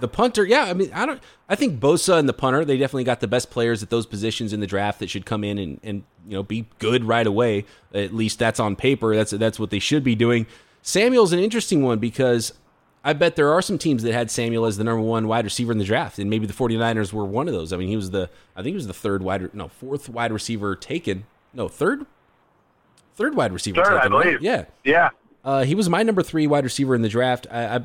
the 0.00 0.08
punter, 0.08 0.44
yeah, 0.44 0.64
I 0.64 0.72
mean, 0.74 0.90
I 0.92 1.06
don't. 1.06 1.20
I 1.48 1.54
think 1.54 1.80
Bosa 1.80 2.18
and 2.18 2.28
the 2.28 2.32
punter, 2.32 2.64
they 2.64 2.76
definitely 2.76 3.04
got 3.04 3.20
the 3.20 3.28
best 3.28 3.50
players 3.50 3.82
at 3.82 3.90
those 3.90 4.04
positions 4.06 4.52
in 4.52 4.60
the 4.60 4.66
draft 4.66 4.98
that 5.00 5.08
should 5.10 5.24
come 5.26 5.44
in 5.44 5.58
and, 5.58 5.80
and 5.82 6.02
you 6.26 6.34
know 6.36 6.42
be 6.42 6.66
good 6.78 7.04
right 7.04 7.26
away. 7.26 7.64
At 7.94 8.14
least 8.14 8.38
that's 8.38 8.60
on 8.60 8.76
paper. 8.76 9.14
That's 9.14 9.30
that's 9.32 9.58
what 9.58 9.70
they 9.70 9.78
should 9.78 10.04
be 10.04 10.14
doing. 10.14 10.46
Samuel's 10.82 11.32
an 11.32 11.38
interesting 11.38 11.82
one 11.82 11.98
because 11.98 12.52
I 13.04 13.12
bet 13.12 13.36
there 13.36 13.52
are 13.52 13.62
some 13.62 13.78
teams 13.78 14.02
that 14.02 14.12
had 14.12 14.30
Samuel 14.30 14.66
as 14.66 14.76
the 14.76 14.84
number 14.84 15.00
one 15.02 15.28
wide 15.28 15.44
receiver 15.44 15.72
in 15.72 15.78
the 15.78 15.84
draft, 15.84 16.18
and 16.18 16.28
maybe 16.28 16.46
the 16.46 16.52
49ers 16.52 17.12
were 17.12 17.24
one 17.24 17.48
of 17.48 17.54
those. 17.54 17.72
I 17.72 17.76
mean, 17.76 17.88
he 17.88 17.96
was 17.96 18.10
the 18.10 18.28
I 18.54 18.62
think 18.62 18.72
he 18.72 18.76
was 18.76 18.86
the 18.86 18.92
third 18.94 19.22
wide 19.22 19.54
no 19.54 19.68
fourth 19.68 20.08
wide 20.08 20.32
receiver 20.32 20.74
taken. 20.76 21.24
No 21.54 21.68
third, 21.68 22.06
third 23.14 23.34
wide 23.34 23.52
receiver. 23.52 23.76
Third, 23.82 24.00
taken, 24.00 24.00
I 24.00 24.08
believe. 24.08 24.34
Right? 24.34 24.42
Yeah, 24.42 24.64
Yeah. 24.84 25.10
uh, 25.44 25.64
he 25.64 25.74
was 25.74 25.88
my 25.88 26.02
number 26.02 26.22
three 26.22 26.46
wide 26.46 26.64
receiver 26.64 26.94
in 26.94 27.02
the 27.02 27.08
draft. 27.08 27.46
I, 27.50 27.76
I, 27.76 27.84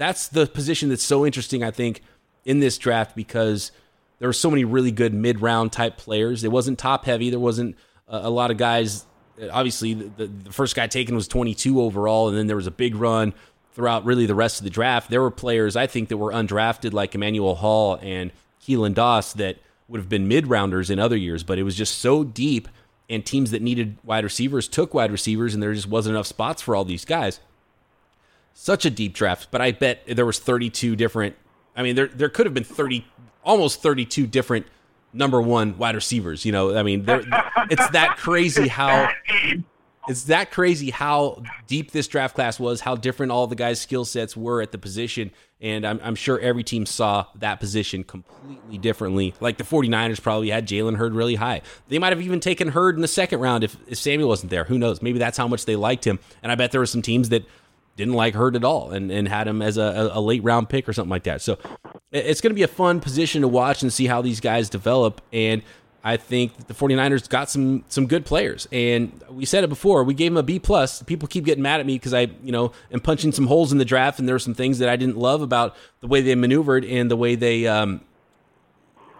that's 0.00 0.28
the 0.28 0.46
position 0.46 0.88
that's 0.88 1.02
so 1.02 1.26
interesting, 1.26 1.62
I 1.62 1.70
think, 1.70 2.00
in 2.46 2.58
this 2.58 2.78
draft 2.78 3.14
because 3.14 3.70
there 4.18 4.30
were 4.30 4.32
so 4.32 4.50
many 4.50 4.64
really 4.64 4.90
good 4.90 5.12
mid 5.12 5.42
round 5.42 5.72
type 5.72 5.98
players. 5.98 6.42
It 6.42 6.50
wasn't 6.50 6.78
top 6.78 7.04
heavy. 7.04 7.28
There 7.28 7.38
wasn't 7.38 7.76
a, 8.08 8.28
a 8.28 8.30
lot 8.30 8.50
of 8.50 8.56
guys. 8.56 9.04
Obviously, 9.52 9.92
the, 9.92 10.26
the 10.26 10.52
first 10.52 10.74
guy 10.74 10.86
taken 10.86 11.14
was 11.14 11.28
22 11.28 11.82
overall, 11.82 12.28
and 12.28 12.36
then 12.36 12.46
there 12.46 12.56
was 12.56 12.66
a 12.66 12.70
big 12.70 12.94
run 12.94 13.34
throughout 13.74 14.06
really 14.06 14.24
the 14.24 14.34
rest 14.34 14.58
of 14.58 14.64
the 14.64 14.70
draft. 14.70 15.10
There 15.10 15.20
were 15.20 15.30
players 15.30 15.76
I 15.76 15.86
think 15.86 16.08
that 16.08 16.16
were 16.16 16.32
undrafted, 16.32 16.94
like 16.94 17.14
Emmanuel 17.14 17.54
Hall 17.54 17.98
and 18.00 18.32
Keelan 18.62 18.94
Doss, 18.94 19.34
that 19.34 19.58
would 19.86 20.00
have 20.00 20.08
been 20.08 20.28
mid 20.28 20.46
rounders 20.46 20.88
in 20.88 20.98
other 20.98 21.16
years, 21.16 21.42
but 21.42 21.58
it 21.58 21.62
was 21.62 21.76
just 21.76 21.98
so 21.98 22.24
deep. 22.24 22.68
And 23.10 23.26
teams 23.26 23.50
that 23.50 23.60
needed 23.60 23.98
wide 24.02 24.24
receivers 24.24 24.66
took 24.66 24.94
wide 24.94 25.12
receivers, 25.12 25.52
and 25.52 25.62
there 25.62 25.74
just 25.74 25.88
wasn't 25.88 26.14
enough 26.14 26.26
spots 26.26 26.62
for 26.62 26.74
all 26.74 26.86
these 26.86 27.04
guys 27.04 27.38
such 28.60 28.84
a 28.84 28.90
deep 28.90 29.14
draft, 29.14 29.48
but 29.50 29.62
I 29.62 29.72
bet 29.72 30.02
there 30.06 30.26
was 30.26 30.38
32 30.38 30.94
different. 30.94 31.34
I 31.74 31.82
mean, 31.82 31.94
there 31.96 32.08
there 32.08 32.28
could 32.28 32.44
have 32.44 32.52
been 32.52 32.64
30, 32.64 33.06
almost 33.42 33.80
32 33.80 34.26
different 34.26 34.66
number 35.14 35.40
one 35.40 35.78
wide 35.78 35.94
receivers. 35.94 36.44
You 36.44 36.52
know, 36.52 36.76
I 36.76 36.82
mean, 36.82 37.06
it's 37.08 37.88
that 37.90 38.16
crazy 38.18 38.68
how 38.68 39.08
it's 40.08 40.24
that 40.24 40.50
crazy 40.50 40.90
how 40.90 41.42
deep 41.68 41.92
this 41.92 42.06
draft 42.06 42.34
class 42.34 42.60
was, 42.60 42.82
how 42.82 42.96
different 42.96 43.32
all 43.32 43.46
the 43.46 43.54
guys' 43.54 43.80
skill 43.80 44.04
sets 44.04 44.36
were 44.36 44.60
at 44.60 44.72
the 44.72 44.78
position. 44.78 45.30
And 45.62 45.86
I'm, 45.86 45.98
I'm 46.02 46.14
sure 46.14 46.38
every 46.38 46.64
team 46.64 46.84
saw 46.84 47.26
that 47.36 47.60
position 47.60 48.04
completely 48.04 48.76
differently. 48.76 49.34
Like 49.40 49.56
the 49.56 49.64
49ers 49.64 50.22
probably 50.22 50.50
had 50.50 50.66
Jalen 50.66 50.96
Hurd 50.96 51.14
really 51.14 51.34
high. 51.36 51.62
They 51.88 51.98
might 51.98 52.12
have 52.12 52.20
even 52.22 52.40
taken 52.40 52.68
Hurd 52.68 52.94
in 52.94 53.02
the 53.02 53.08
second 53.08 53.40
round 53.40 53.64
if, 53.64 53.76
if 53.86 53.98
Samuel 53.98 54.28
wasn't 54.28 54.50
there. 54.50 54.64
Who 54.64 54.78
knows? 54.78 55.00
Maybe 55.00 55.18
that's 55.18 55.38
how 55.38 55.48
much 55.48 55.64
they 55.64 55.76
liked 55.76 56.06
him. 56.06 56.18
And 56.42 56.50
I 56.50 56.54
bet 56.54 56.72
there 56.72 56.80
were 56.80 56.86
some 56.86 57.02
teams 57.02 57.28
that 57.28 57.44
didn't 58.00 58.14
like 58.14 58.34
Hurd 58.34 58.56
at 58.56 58.64
all 58.64 58.90
and, 58.90 59.10
and 59.12 59.28
had 59.28 59.46
him 59.46 59.62
as 59.62 59.76
a, 59.76 60.10
a 60.12 60.20
late 60.20 60.42
round 60.42 60.68
pick 60.68 60.88
or 60.88 60.92
something 60.92 61.10
like 61.10 61.24
that. 61.24 61.42
So 61.42 61.58
it's 62.10 62.40
going 62.40 62.50
to 62.50 62.54
be 62.54 62.62
a 62.62 62.68
fun 62.68 63.00
position 63.00 63.42
to 63.42 63.48
watch 63.48 63.82
and 63.82 63.92
see 63.92 64.06
how 64.06 64.22
these 64.22 64.40
guys 64.40 64.68
develop. 64.68 65.20
And 65.32 65.62
I 66.02 66.16
think 66.16 66.66
the 66.66 66.74
49ers 66.74 67.28
got 67.28 67.50
some 67.50 67.84
some 67.88 68.06
good 68.06 68.24
players. 68.24 68.66
And 68.72 69.22
we 69.30 69.44
said 69.44 69.64
it 69.64 69.68
before, 69.68 70.02
we 70.02 70.14
gave 70.14 70.32
them 70.32 70.38
a 70.38 70.42
B 70.42 70.58
plus. 70.58 71.02
People 71.02 71.28
keep 71.28 71.44
getting 71.44 71.62
mad 71.62 71.78
at 71.78 71.86
me 71.86 71.96
because 71.96 72.14
I, 72.14 72.22
you 72.42 72.52
know, 72.52 72.72
am 72.90 73.00
punching 73.00 73.32
some 73.32 73.46
holes 73.46 73.70
in 73.70 73.78
the 73.78 73.84
draft 73.84 74.18
and 74.18 74.26
there 74.26 74.34
were 74.34 74.40
some 74.40 74.54
things 74.54 74.78
that 74.78 74.88
I 74.88 74.96
didn't 74.96 75.18
love 75.18 75.42
about 75.42 75.76
the 76.00 76.06
way 76.06 76.22
they 76.22 76.34
maneuvered 76.34 76.84
and 76.84 77.10
the 77.10 77.16
way 77.16 77.34
they 77.34 77.66
um 77.66 78.00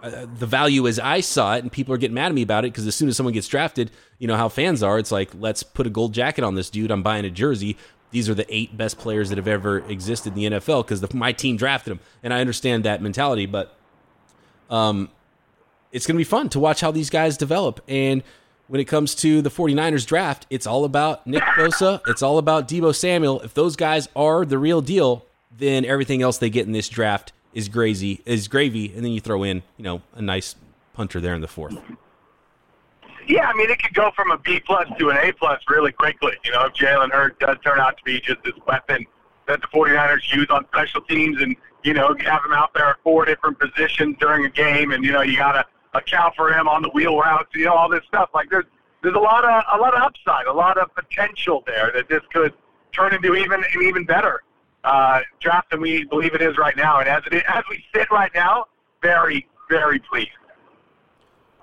uh, 0.02 0.26
the 0.38 0.46
value 0.46 0.88
as 0.88 0.98
I 0.98 1.20
saw 1.20 1.56
it, 1.56 1.62
and 1.62 1.70
people 1.70 1.92
are 1.92 1.98
getting 1.98 2.14
mad 2.14 2.28
at 2.28 2.34
me 2.34 2.40
about 2.40 2.64
it 2.64 2.72
because 2.72 2.86
as 2.86 2.94
soon 2.94 3.10
as 3.10 3.18
someone 3.18 3.34
gets 3.34 3.48
drafted, 3.48 3.90
you 4.18 4.26
know 4.26 4.36
how 4.36 4.48
fans 4.48 4.82
are. 4.82 4.98
It's 4.98 5.12
like, 5.12 5.30
let's 5.38 5.62
put 5.62 5.86
a 5.86 5.90
gold 5.90 6.14
jacket 6.14 6.42
on 6.42 6.54
this 6.54 6.70
dude. 6.70 6.90
I'm 6.90 7.02
buying 7.02 7.26
a 7.26 7.30
jersey. 7.30 7.76
These 8.10 8.28
are 8.28 8.34
the 8.34 8.46
eight 8.54 8.76
best 8.76 8.98
players 8.98 9.28
that 9.28 9.38
have 9.38 9.48
ever 9.48 9.78
existed 9.78 10.36
in 10.36 10.52
the 10.52 10.58
NFL 10.58 10.84
because 10.86 11.14
my 11.14 11.32
team 11.32 11.56
drafted 11.56 11.92
them, 11.92 12.00
and 12.22 12.34
I 12.34 12.40
understand 12.40 12.84
that 12.84 13.00
mentality. 13.02 13.46
But 13.46 13.76
um, 14.68 15.10
it's 15.92 16.06
going 16.06 16.16
to 16.16 16.18
be 16.18 16.24
fun 16.24 16.48
to 16.50 16.60
watch 16.60 16.80
how 16.80 16.90
these 16.90 17.10
guys 17.10 17.36
develop. 17.36 17.80
And 17.88 18.22
when 18.68 18.80
it 18.80 18.84
comes 18.84 19.14
to 19.16 19.42
the 19.42 19.50
49ers 19.50 20.06
draft, 20.06 20.46
it's 20.50 20.66
all 20.66 20.84
about 20.84 21.26
Nick 21.26 21.42
Bosa. 21.42 22.00
It's 22.06 22.22
all 22.22 22.38
about 22.38 22.68
Deebo 22.68 22.94
Samuel. 22.94 23.40
If 23.40 23.54
those 23.54 23.76
guys 23.76 24.08
are 24.14 24.44
the 24.44 24.58
real 24.58 24.80
deal, 24.80 25.24
then 25.56 25.84
everything 25.84 26.22
else 26.22 26.38
they 26.38 26.50
get 26.50 26.66
in 26.66 26.72
this 26.72 26.88
draft 26.88 27.32
is 27.52 27.68
crazy, 27.68 28.22
is 28.24 28.48
gravy. 28.48 28.92
And 28.94 29.04
then 29.04 29.12
you 29.12 29.20
throw 29.20 29.42
in, 29.42 29.62
you 29.76 29.84
know, 29.84 30.02
a 30.14 30.22
nice 30.22 30.54
punter 30.94 31.20
there 31.20 31.34
in 31.34 31.40
the 31.40 31.48
fourth. 31.48 31.76
Yeah, 33.30 33.46
I 33.48 33.54
mean, 33.54 33.70
it 33.70 33.80
could 33.80 33.94
go 33.94 34.10
from 34.16 34.32
a 34.32 34.38
B 34.38 34.58
plus 34.58 34.88
to 34.98 35.10
an 35.10 35.16
A 35.22 35.32
plus 35.32 35.62
really 35.68 35.92
quickly. 35.92 36.32
You 36.44 36.50
know, 36.50 36.64
if 36.64 36.72
Jalen 36.72 37.12
Hurd 37.12 37.38
does 37.38 37.58
turn 37.64 37.78
out 37.78 37.96
to 37.96 38.02
be 38.02 38.20
just 38.20 38.42
this 38.42 38.54
weapon 38.66 39.06
that 39.46 39.60
the 39.60 39.68
49ers 39.68 40.34
use 40.34 40.48
on 40.50 40.66
special 40.66 41.00
teams 41.02 41.40
and, 41.40 41.54
you 41.84 41.94
know, 41.94 42.08
have 42.08 42.44
him 42.44 42.52
out 42.52 42.74
there 42.74 42.86
at 42.86 42.96
four 43.04 43.24
different 43.24 43.60
positions 43.60 44.16
during 44.18 44.46
a 44.46 44.50
game 44.50 44.90
and, 44.90 45.04
you 45.04 45.12
know, 45.12 45.22
you 45.22 45.36
got 45.36 45.52
to 45.52 45.64
account 45.96 46.34
for 46.34 46.52
him 46.52 46.66
on 46.66 46.82
the 46.82 46.88
wheel 46.88 47.16
routes, 47.16 47.50
you 47.54 47.66
know, 47.66 47.72
all 47.72 47.88
this 47.88 48.02
stuff. 48.08 48.30
Like 48.34 48.50
there's 48.50 48.64
there's 49.04 49.14
a 49.14 49.20
lot 49.20 49.44
of 49.44 49.62
a 49.72 49.80
lot 49.80 49.94
of 49.94 50.02
upside, 50.02 50.46
a 50.46 50.52
lot 50.52 50.76
of 50.76 50.92
potential 50.96 51.62
there 51.68 51.92
that 51.94 52.08
this 52.08 52.22
could 52.32 52.52
turn 52.90 53.14
into 53.14 53.36
even 53.36 53.62
an 53.62 53.82
even 53.84 54.04
better 54.04 54.42
uh, 54.82 55.20
draft 55.38 55.70
than 55.70 55.80
we 55.80 56.02
believe 56.04 56.34
it 56.34 56.42
is 56.42 56.58
right 56.58 56.76
now. 56.76 56.98
And 56.98 57.08
as 57.08 57.22
it 57.26 57.34
is, 57.34 57.42
as 57.46 57.62
we 57.70 57.84
sit 57.94 58.10
right 58.10 58.32
now, 58.34 58.64
very 59.02 59.46
very 59.68 60.00
pleased. 60.00 60.30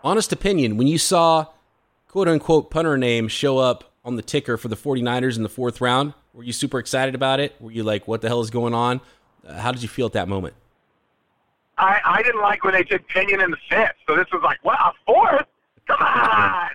Honest 0.01 0.32
opinion, 0.32 0.77
when 0.77 0.88
you 0.88 0.97
saw 0.97 1.47
quote 2.17 2.27
unquote 2.27 2.71
punter 2.71 2.97
name 2.97 3.27
show 3.27 3.60
up 3.60 3.93
on 4.03 4.15
the 4.15 4.23
ticker 4.23 4.58
for 4.58 4.69
the 4.69 4.75
49ers 4.75 5.38
in 5.38 5.43
the 5.43 5.49
fourth 5.49 5.80
round, 5.80 6.15
were 6.34 6.41
you 6.41 6.51
super 6.51 6.80
excited 6.80 7.13
about 7.13 7.39
it? 7.39 7.56
Were 7.62 7.69
you 7.69 7.84
like, 7.84 8.08
what 8.08 8.21
the 8.21 8.27
hell 8.27 8.41
is 8.41 8.49
going 8.49 8.73
on? 8.73 9.01
Uh, 9.45 9.53
how 9.53 9.71
did 9.71 9.84
you 9.84 9.88
feel 9.88 10.08
at 10.08 10.13
that 10.13 10.27
moment? 10.27 10.56
I, 11.77 11.99
I 12.03 12.23
didn't 12.23 12.41
like 12.41 12.63
when 12.63 12.73
they 12.73 12.82
took 12.82 13.08
Pinion 13.08 13.39
in 13.39 13.51
the 13.51 13.58
fifth. 13.69 13.97
So 14.08 14.15
this 14.15 14.25
was 14.34 14.41
like, 14.43 14.58
what, 14.63 14.80
a 14.80 14.93
fourth? 15.06 15.45
Come 15.86 15.99
on. 16.01 16.69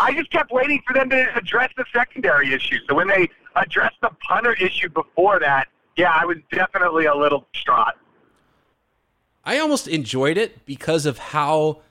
I 0.00 0.14
just 0.14 0.30
kept 0.30 0.50
waiting 0.50 0.80
for 0.86 0.94
them 0.94 1.10
to 1.10 1.36
address 1.36 1.70
the 1.76 1.84
secondary 1.92 2.54
issue. 2.54 2.78
So 2.88 2.94
when 2.94 3.08
they 3.08 3.28
addressed 3.54 4.00
the 4.00 4.12
punter 4.26 4.54
issue 4.54 4.88
before 4.88 5.40
that, 5.40 5.68
yeah, 5.98 6.18
I 6.18 6.24
was 6.24 6.38
definitely 6.50 7.04
a 7.04 7.14
little 7.14 7.46
distraught. 7.52 7.96
I 9.44 9.58
almost 9.58 9.88
enjoyed 9.88 10.38
it 10.38 10.64
because 10.64 11.04
of 11.04 11.18
how 11.18 11.82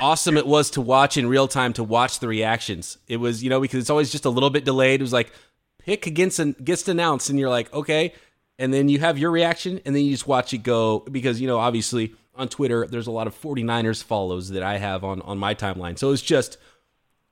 awesome 0.00 0.36
it 0.36 0.46
was 0.46 0.70
to 0.70 0.80
watch 0.80 1.16
in 1.16 1.26
real 1.26 1.48
time 1.48 1.72
to 1.74 1.84
watch 1.84 2.20
the 2.20 2.28
reactions. 2.28 2.98
It 3.08 3.16
was, 3.18 3.42
you 3.42 3.50
know, 3.50 3.60
because 3.60 3.80
it's 3.80 3.90
always 3.90 4.10
just 4.10 4.24
a 4.24 4.30
little 4.30 4.50
bit 4.50 4.64
delayed. 4.64 5.00
It 5.00 5.04
was 5.04 5.12
like 5.12 5.32
pick 5.78 6.06
against 6.06 6.38
an, 6.38 6.56
gets 6.62 6.86
announced 6.88 7.30
and 7.30 7.38
you're 7.38 7.50
like, 7.50 7.72
okay, 7.72 8.12
and 8.58 8.72
then 8.72 8.88
you 8.88 8.98
have 8.98 9.18
your 9.18 9.30
reaction 9.30 9.80
and 9.84 9.94
then 9.94 10.04
you 10.04 10.10
just 10.10 10.26
watch 10.26 10.52
it 10.52 10.58
go 10.58 11.00
because 11.00 11.40
you 11.40 11.46
know 11.46 11.58
obviously 11.58 12.14
on 12.34 12.48
Twitter 12.48 12.86
there's 12.86 13.06
a 13.06 13.10
lot 13.10 13.26
of 13.26 13.40
49ers 13.40 14.02
follows 14.02 14.50
that 14.50 14.62
I 14.62 14.78
have 14.78 15.04
on 15.04 15.22
on 15.22 15.38
my 15.38 15.54
timeline. 15.54 15.98
So 15.98 16.12
it's 16.12 16.22
just 16.22 16.58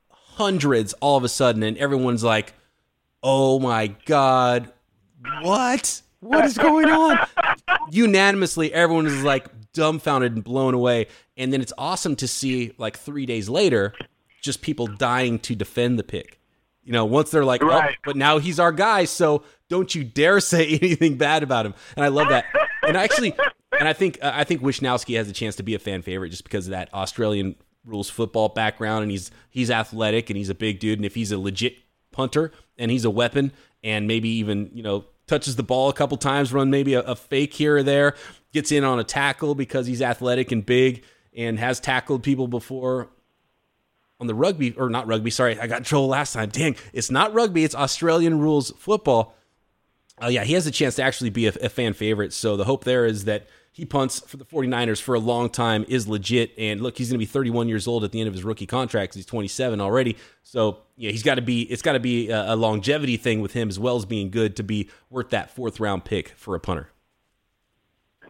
hundreds 0.09 0.93
all 0.93 1.17
of 1.17 1.23
a 1.23 1.29
sudden 1.29 1.63
and 1.63 1.77
everyone's 1.77 2.23
like, 2.23 2.53
"Oh 3.23 3.59
my 3.59 3.87
god. 4.05 4.71
What? 5.41 6.01
What 6.19 6.45
is 6.45 6.57
going 6.57 6.89
on?" 6.89 7.25
Unanimously 7.91 8.73
everyone 8.73 9.07
is 9.07 9.23
like 9.23 9.47
dumbfounded 9.75 10.33
and 10.33 10.43
blown 10.43 10.73
away. 10.73 11.07
And 11.37 11.53
then 11.53 11.61
it's 11.61 11.73
awesome 11.77 12.15
to 12.17 12.27
see 12.27 12.73
like 12.77 12.97
3 12.97 13.27
days 13.27 13.47
later 13.49 13.93
just 14.41 14.61
people 14.61 14.87
dying 14.87 15.39
to 15.39 15.55
defend 15.55 15.99
the 15.99 16.03
pick. 16.03 16.39
You 16.83 16.93
know, 16.93 17.03
once 17.05 17.31
they're 17.31 17.45
like, 17.45 17.63
right. 17.63 17.95
oh, 17.97 18.01
but 18.05 18.15
now 18.15 18.37
he's 18.37 18.59
our 18.59 18.71
guy, 18.71 19.05
so 19.05 19.43
don't 19.69 19.93
you 19.93 20.03
dare 20.03 20.39
say 20.39 20.67
anything 20.67 21.17
bad 21.17 21.43
about 21.43 21.65
him. 21.65 21.73
And 21.95 22.05
I 22.05 22.09
love 22.09 22.29
that. 22.29 22.45
And 22.83 22.95
I 22.95 23.03
actually, 23.03 23.35
and 23.79 23.87
I 23.87 23.93
think 23.93 24.19
uh, 24.21 24.31
I 24.33 24.43
think 24.43 24.61
Wishnowsky 24.61 25.17
has 25.17 25.27
a 25.27 25.33
chance 25.33 25.55
to 25.55 25.63
be 25.63 25.73
a 25.73 25.79
fan 25.79 26.03
favorite 26.03 26.29
just 26.29 26.43
because 26.43 26.67
of 26.67 26.71
that 26.71 26.93
Australian 26.93 27.55
rules 27.83 28.09
football 28.09 28.49
background, 28.49 29.01
and 29.01 29.11
he's 29.11 29.31
he's 29.49 29.71
athletic 29.71 30.29
and 30.29 30.37
he's 30.37 30.49
a 30.49 30.55
big 30.55 30.79
dude, 30.79 30.99
and 30.99 31.05
if 31.05 31.15
he's 31.15 31.31
a 31.31 31.39
legit 31.39 31.77
punter 32.11 32.51
and 32.77 32.91
he's 32.91 33.05
a 33.05 33.09
weapon, 33.09 33.51
and 33.83 34.07
maybe 34.07 34.29
even 34.29 34.69
you 34.71 34.83
know 34.83 35.05
touches 35.25 35.55
the 35.55 35.63
ball 35.63 35.89
a 35.89 35.93
couple 35.93 36.17
times, 36.17 36.53
run 36.53 36.69
maybe 36.69 36.93
a, 36.93 37.01
a 37.01 37.15
fake 37.15 37.53
here 37.53 37.77
or 37.77 37.83
there, 37.83 38.13
gets 38.55 38.71
in 38.71 38.83
on 38.83 38.97
a 38.99 39.03
tackle 39.03 39.53
because 39.53 39.85
he's 39.85 40.01
athletic 40.01 40.51
and 40.51 40.65
big 40.65 41.03
and 41.35 41.59
has 41.59 41.79
tackled 41.79 42.23
people 42.23 42.47
before 42.47 43.09
on 44.19 44.27
the 44.27 44.33
rugby 44.33 44.73
or 44.77 44.89
not 44.89 45.05
rugby. 45.07 45.29
Sorry, 45.29 45.59
I 45.59 45.67
got 45.67 45.79
in 45.79 45.83
trouble 45.83 46.07
last 46.07 46.33
time. 46.33 46.49
Dang, 46.49 46.77
it's 46.93 47.11
not 47.11 47.33
rugby. 47.33 47.65
It's 47.65 47.75
Australian 47.75 48.39
rules 48.39 48.71
football. 48.77 49.35
Oh 50.21 50.29
yeah, 50.29 50.45
he 50.45 50.53
has 50.53 50.65
a 50.65 50.71
chance 50.71 50.95
to 50.95 51.03
actually 51.03 51.29
be 51.29 51.47
a, 51.47 51.53
a, 51.61 51.67
fan 51.67 51.93
favorite. 51.93 52.31
So 52.31 52.55
the 52.55 52.63
hope 52.63 52.85
there 52.85 53.05
is 53.05 53.25
that 53.25 53.47
he 53.73 53.83
punts 53.83 54.21
for 54.21 54.37
the 54.37 54.45
49ers 54.45 55.01
for 55.01 55.15
a 55.15 55.19
long 55.19 55.49
time 55.49 55.83
is 55.89 56.07
legit. 56.07 56.53
And 56.57 56.79
look, 56.79 56.97
he's 56.97 57.09
going 57.09 57.15
to 57.15 57.19
be 57.19 57.25
31 57.25 57.67
years 57.67 57.85
old 57.85 58.05
at 58.05 58.13
the 58.13 58.21
end 58.21 58.29
of 58.29 58.33
his 58.33 58.45
rookie 58.45 58.65
contract. 58.65 59.15
He's 59.15 59.25
27 59.25 59.81
already. 59.81 60.15
So 60.43 60.77
yeah, 60.95 61.11
he's 61.11 61.23
got 61.23 61.35
to 61.35 61.41
be. 61.41 61.63
It's 61.63 61.81
got 61.81 61.93
to 61.93 61.99
be 61.99 62.29
a, 62.29 62.53
a 62.53 62.55
longevity 62.55 63.17
thing 63.17 63.41
with 63.41 63.51
him 63.51 63.67
as 63.67 63.77
well 63.77 63.97
as 63.97 64.05
being 64.05 64.29
good 64.29 64.55
to 64.55 64.63
be 64.63 64.89
worth 65.09 65.31
that 65.31 65.51
fourth 65.51 65.81
round 65.81 66.05
pick 66.05 66.29
for 66.29 66.55
a 66.55 66.59
punter. 66.61 66.89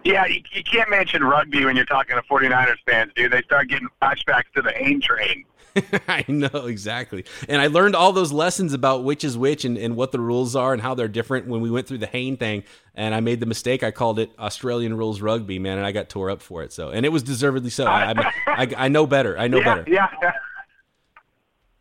Yeah, 0.05 0.27
you, 0.27 0.41
you 0.51 0.63
can't 0.63 0.89
mention 0.91 1.23
rugby 1.23 1.65
when 1.65 1.75
you're 1.75 1.83
talking 1.85 2.15
to 2.15 2.21
49ers 2.21 2.75
fans, 2.85 3.11
dude. 3.15 3.31
They 3.31 3.41
start 3.41 3.67
getting 3.69 3.87
flashbacks 3.99 4.43
to 4.55 4.61
the 4.61 4.71
Hayne 4.71 5.01
train. 5.01 5.45
I 6.07 6.23
know 6.27 6.67
exactly. 6.67 7.25
And 7.49 7.59
I 7.59 7.67
learned 7.67 7.95
all 7.95 8.13
those 8.13 8.31
lessons 8.31 8.73
about 8.73 9.03
which 9.03 9.23
is 9.23 9.35
which 9.35 9.65
and, 9.65 9.79
and 9.79 9.95
what 9.95 10.11
the 10.11 10.19
rules 10.19 10.55
are 10.55 10.73
and 10.73 10.81
how 10.81 10.93
they're 10.93 11.07
different 11.07 11.47
when 11.47 11.59
we 11.59 11.71
went 11.71 11.87
through 11.87 11.97
the 11.97 12.07
Hayne 12.07 12.37
thing. 12.37 12.63
And 12.93 13.15
I 13.15 13.19
made 13.19 13.39
the 13.39 13.47
mistake. 13.47 13.83
I 13.83 13.89
called 13.89 14.19
it 14.19 14.29
Australian 14.37 14.95
rules 14.95 15.21
rugby, 15.21 15.57
man, 15.57 15.79
and 15.79 15.87
I 15.87 15.91
got 15.91 16.07
tore 16.07 16.29
up 16.29 16.43
for 16.43 16.61
it. 16.61 16.71
So, 16.71 16.91
and 16.91 17.03
it 17.03 17.09
was 17.09 17.23
deservedly 17.23 17.71
so. 17.71 17.85
I, 17.87 18.11
I, 18.11 18.31
I, 18.45 18.67
I 18.77 18.87
know 18.89 19.07
better. 19.07 19.37
I 19.39 19.47
know 19.47 19.57
yeah, 19.65 19.75
better. 19.75 19.91
Yeah. 19.91 20.31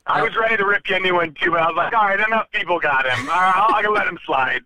I 0.06 0.22
was 0.22 0.34
ready 0.34 0.56
to 0.56 0.64
rip 0.64 0.88
you 0.88 0.96
a 0.96 1.00
new 1.00 1.14
one 1.14 1.34
too, 1.34 1.50
but 1.50 1.60
I 1.60 1.66
was 1.66 1.76
like, 1.76 1.92
all 1.92 2.06
right, 2.06 2.20
enough 2.20 2.50
people 2.52 2.80
got 2.80 3.06
him. 3.06 3.28
All 3.28 3.37
right, 3.37 3.52
I'll, 3.54 3.87
I'll 3.87 3.92
let 3.92 4.06
him 4.06 4.18
slide. 4.24 4.62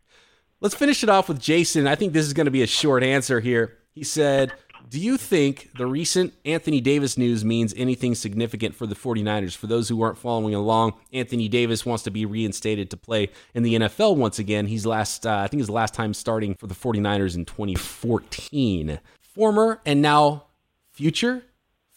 Let's 0.60 0.74
finish 0.74 1.04
it 1.04 1.08
off 1.08 1.28
with 1.28 1.40
Jason. 1.40 1.86
I 1.86 1.94
think 1.94 2.12
this 2.12 2.26
is 2.26 2.32
going 2.32 2.46
to 2.46 2.50
be 2.50 2.62
a 2.62 2.66
short 2.66 3.04
answer 3.04 3.38
here. 3.38 3.78
He 3.92 4.02
said, 4.02 4.52
Do 4.88 4.98
you 4.98 5.16
think 5.16 5.70
the 5.78 5.86
recent 5.86 6.34
Anthony 6.44 6.80
Davis 6.80 7.16
news 7.16 7.44
means 7.44 7.72
anything 7.76 8.16
significant 8.16 8.74
for 8.74 8.84
the 8.84 8.96
49ers? 8.96 9.56
For 9.56 9.68
those 9.68 9.88
who 9.88 10.02
aren't 10.02 10.18
following 10.18 10.56
along, 10.56 10.94
Anthony 11.12 11.48
Davis 11.48 11.86
wants 11.86 12.02
to 12.04 12.10
be 12.10 12.26
reinstated 12.26 12.90
to 12.90 12.96
play 12.96 13.30
in 13.54 13.62
the 13.62 13.76
NFL 13.76 14.16
once 14.16 14.40
again. 14.40 14.66
He's 14.66 14.84
last, 14.84 15.26
uh, 15.26 15.36
I 15.36 15.46
think 15.46 15.60
his 15.60 15.70
last 15.70 15.94
time 15.94 16.12
starting 16.12 16.56
for 16.56 16.66
the 16.66 16.74
49ers 16.74 17.36
in 17.36 17.44
2014. 17.44 18.98
Former 19.20 19.80
and 19.86 20.02
now 20.02 20.46
future 20.90 21.44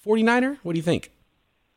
49er? 0.06 0.60
What 0.62 0.74
do 0.74 0.78
you 0.78 0.84
think? 0.84 1.12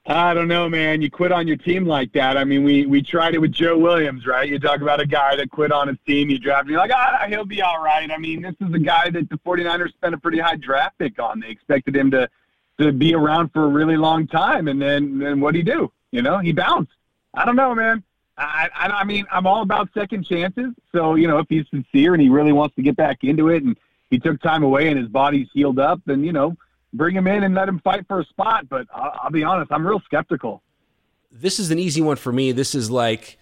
I 0.06 0.34
don't 0.34 0.48
know, 0.48 0.68
man. 0.68 1.00
You 1.00 1.10
quit 1.10 1.32
on 1.32 1.48
your 1.48 1.56
team 1.56 1.86
like 1.86 2.12
that. 2.12 2.36
I 2.36 2.44
mean, 2.44 2.62
we 2.62 2.84
we 2.84 3.00
tried 3.00 3.34
it 3.34 3.38
with 3.38 3.52
Joe 3.52 3.78
Williams, 3.78 4.26
right? 4.26 4.46
You 4.46 4.58
talk 4.58 4.82
about 4.82 5.00
a 5.00 5.06
guy 5.06 5.34
that 5.36 5.50
quit 5.50 5.72
on 5.72 5.88
his 5.88 5.96
team. 6.06 6.28
You 6.28 6.38
draft, 6.38 6.68
you're 6.68 6.78
like, 6.78 6.90
ah, 6.94 7.24
he'll 7.26 7.46
be 7.46 7.62
all 7.62 7.82
right. 7.82 8.10
I 8.10 8.18
mean, 8.18 8.42
this 8.42 8.54
is 8.60 8.74
a 8.74 8.78
guy 8.78 9.08
that 9.08 9.30
the 9.30 9.38
49ers 9.38 9.94
spent 9.94 10.14
a 10.14 10.18
pretty 10.18 10.38
high 10.38 10.56
draft 10.56 10.98
pick 10.98 11.18
on. 11.18 11.40
They 11.40 11.48
expected 11.48 11.96
him 11.96 12.10
to 12.10 12.28
to 12.80 12.92
be 12.92 13.14
around 13.14 13.50
for 13.52 13.64
a 13.64 13.68
really 13.68 13.96
long 13.96 14.26
time, 14.26 14.68
and 14.68 14.80
then 14.80 15.18
then 15.18 15.40
what 15.40 15.48
would 15.48 15.54
he 15.54 15.62
do? 15.62 15.90
You 16.10 16.20
know, 16.20 16.38
he 16.38 16.52
bounced. 16.52 16.92
I 17.32 17.46
don't 17.46 17.56
know, 17.56 17.74
man. 17.74 18.02
I, 18.36 18.68
I 18.74 18.88
I 18.88 19.04
mean, 19.04 19.24
I'm 19.32 19.46
all 19.46 19.62
about 19.62 19.88
second 19.94 20.24
chances. 20.24 20.74
So 20.92 21.14
you 21.14 21.28
know, 21.28 21.38
if 21.38 21.46
he's 21.48 21.64
sincere 21.70 22.12
and 22.12 22.22
he 22.22 22.28
really 22.28 22.52
wants 22.52 22.76
to 22.76 22.82
get 22.82 22.94
back 22.94 23.24
into 23.24 23.48
it, 23.48 23.62
and 23.62 23.74
he 24.10 24.18
took 24.18 24.38
time 24.42 24.64
away 24.64 24.88
and 24.88 24.98
his 24.98 25.08
body's 25.08 25.48
healed 25.54 25.78
up, 25.78 26.02
then 26.04 26.24
you 26.24 26.32
know 26.32 26.58
bring 26.94 27.14
him 27.14 27.26
in 27.26 27.42
and 27.42 27.54
let 27.54 27.68
him 27.68 27.80
fight 27.80 28.06
for 28.08 28.20
a 28.20 28.24
spot. 28.24 28.68
But 28.68 28.86
I'll, 28.94 29.12
I'll 29.24 29.30
be 29.30 29.44
honest, 29.44 29.70
I'm 29.70 29.86
real 29.86 30.00
skeptical. 30.06 30.62
This 31.30 31.58
is 31.58 31.70
an 31.70 31.78
easy 31.78 32.00
one 32.00 32.16
for 32.16 32.32
me. 32.32 32.52
This 32.52 32.74
is 32.74 32.90
like 32.90 33.38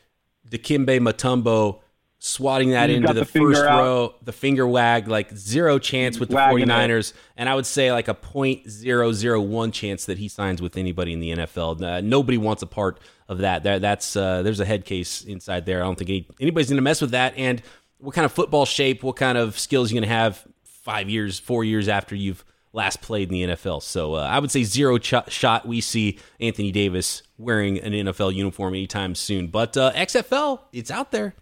Dikembe 0.48 0.98
Mutombo 0.98 1.80
swatting 2.18 2.70
that 2.70 2.88
He's 2.88 2.98
into 2.98 3.12
the, 3.12 3.20
the 3.20 3.26
first 3.26 3.62
out. 3.62 3.78
row, 3.78 4.14
the 4.22 4.32
finger 4.32 4.66
wag, 4.66 5.08
like 5.08 5.34
zero 5.36 5.78
chance 5.78 6.20
with 6.20 6.28
the 6.28 6.36
Wagging 6.36 6.68
49ers. 6.68 7.12
And 7.36 7.48
I 7.48 7.54
would 7.54 7.66
say 7.66 7.90
like 7.92 8.06
a 8.06 8.14
0.001 8.14 9.72
chance 9.72 10.06
that 10.06 10.18
he 10.18 10.28
signs 10.28 10.62
with 10.62 10.76
anybody 10.76 11.12
in 11.12 11.20
the 11.20 11.32
NFL. 11.32 11.82
Uh, 11.82 12.00
nobody 12.00 12.38
wants 12.38 12.62
a 12.62 12.66
part 12.66 13.00
of 13.28 13.38
that. 13.38 13.64
that 13.64 13.82
that's 13.82 14.14
uh, 14.14 14.42
There's 14.42 14.60
a 14.60 14.64
head 14.64 14.84
case 14.84 15.22
inside 15.22 15.66
there. 15.66 15.80
I 15.82 15.84
don't 15.84 15.98
think 15.98 16.10
any, 16.10 16.28
anybody's 16.40 16.68
going 16.68 16.76
to 16.76 16.82
mess 16.82 17.00
with 17.00 17.10
that. 17.10 17.34
And 17.36 17.60
what 17.98 18.14
kind 18.14 18.24
of 18.24 18.32
football 18.32 18.66
shape, 18.66 19.02
what 19.02 19.16
kind 19.16 19.36
of 19.36 19.58
skills 19.58 19.90
you 19.90 19.96
going 19.96 20.08
to 20.08 20.14
have 20.14 20.46
five 20.62 21.10
years, 21.10 21.38
four 21.40 21.64
years 21.64 21.88
after 21.88 22.14
you've 22.14 22.44
last 22.72 23.00
played 23.00 23.32
in 23.32 23.34
the 23.34 23.54
NFL. 23.54 23.82
So 23.82 24.14
uh, 24.14 24.20
I 24.20 24.38
would 24.38 24.50
say 24.50 24.64
zero 24.64 24.98
ch- 24.98 25.14
shot 25.28 25.66
we 25.66 25.80
see 25.80 26.18
Anthony 26.40 26.72
Davis 26.72 27.22
wearing 27.38 27.78
an 27.78 27.92
NFL 27.92 28.34
uniform 28.34 28.74
anytime 28.74 29.14
soon. 29.14 29.48
But 29.48 29.76
uh, 29.76 29.92
XFL, 29.92 30.60
it's 30.72 30.90
out 30.90 31.10
there. 31.12 31.34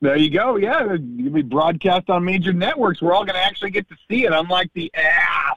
There 0.00 0.16
you 0.16 0.30
go. 0.30 0.56
Yeah, 0.56 0.84
it'll 0.84 0.98
be 0.98 1.42
broadcast 1.42 2.08
on 2.08 2.24
major 2.24 2.52
networks. 2.52 3.02
We're 3.02 3.12
all 3.12 3.24
going 3.24 3.34
to 3.34 3.44
actually 3.44 3.70
get 3.70 3.88
to 3.88 3.96
see 4.08 4.24
it, 4.24 4.32
unlike 4.32 4.70
the 4.74 4.90
ass. 4.94 5.56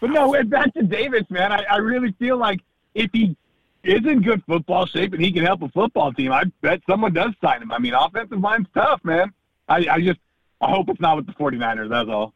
But 0.00 0.10
no, 0.10 0.42
back 0.44 0.72
to 0.74 0.82
Davis, 0.82 1.24
man. 1.28 1.52
I, 1.52 1.64
I 1.64 1.76
really 1.78 2.12
feel 2.20 2.36
like 2.36 2.60
if 2.94 3.10
he 3.12 3.36
is 3.82 4.04
in 4.06 4.22
good 4.22 4.44
football 4.46 4.86
shape 4.86 5.12
and 5.12 5.22
he 5.22 5.32
can 5.32 5.44
help 5.44 5.62
a 5.62 5.68
football 5.70 6.12
team, 6.12 6.32
I 6.32 6.44
bet 6.60 6.82
someone 6.88 7.14
does 7.14 7.32
sign 7.42 7.62
him. 7.62 7.72
I 7.72 7.78
mean, 7.78 7.94
offensive 7.94 8.38
line's 8.38 8.68
tough, 8.74 9.04
man. 9.04 9.32
I, 9.68 9.86
I 9.90 10.00
just 10.00 10.20
I 10.60 10.70
hope 10.70 10.88
it's 10.88 11.00
not 11.00 11.16
with 11.16 11.26
the 11.26 11.32
49ers. 11.32 11.88
That's 11.88 12.08
all. 12.08 12.32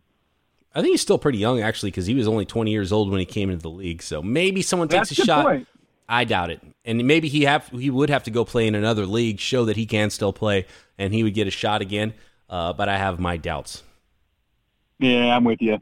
I 0.75 0.81
think 0.81 0.93
he's 0.93 1.01
still 1.01 1.19
pretty 1.19 1.39
young, 1.39 1.61
actually, 1.61 1.91
because 1.91 2.07
he 2.07 2.15
was 2.15 2.29
only 2.29 2.45
20 2.45 2.71
years 2.71 2.93
old 2.93 3.11
when 3.11 3.19
he 3.19 3.27
came 3.27 3.51
into 3.51 3.63
the 3.63 3.71
league. 3.71 4.03
So 4.03 4.23
maybe 4.23 4.63
someone 4.63 4.89
takes 4.89 5.09
That's 5.09 5.21
a 5.21 5.25
shot. 5.25 5.45
point. 5.45 5.69
I 6.09 6.25
doubt 6.25 6.51
it. 6.51 6.61
And 6.85 7.07
maybe 7.07 7.29
he 7.29 7.43
have 7.43 7.69
he 7.69 7.89
would 7.89 8.11
have 8.11 8.25
to 8.25 8.31
go 8.31 8.45
play 8.45 8.67
in 8.67 8.75
another 8.75 9.07
league, 9.07 9.39
show 9.39 9.65
that 9.67 9.77
he 9.77 9.87
can 9.87 10.11
still 10.11 10.33
play, 10.33 10.67
and 10.99 11.15
he 11.15 11.23
would 11.23 11.35
get 11.35 11.47
a 11.47 11.51
shot 11.53 11.83
again. 11.83 12.15
Uh, 12.49 12.73
but 12.73 12.89
I 12.89 12.99
have 12.99 13.21
my 13.21 13.37
doubts. 13.37 13.83
Yeah, 14.99 15.37
I'm 15.37 15.45
with 15.45 15.63
you. 15.63 15.79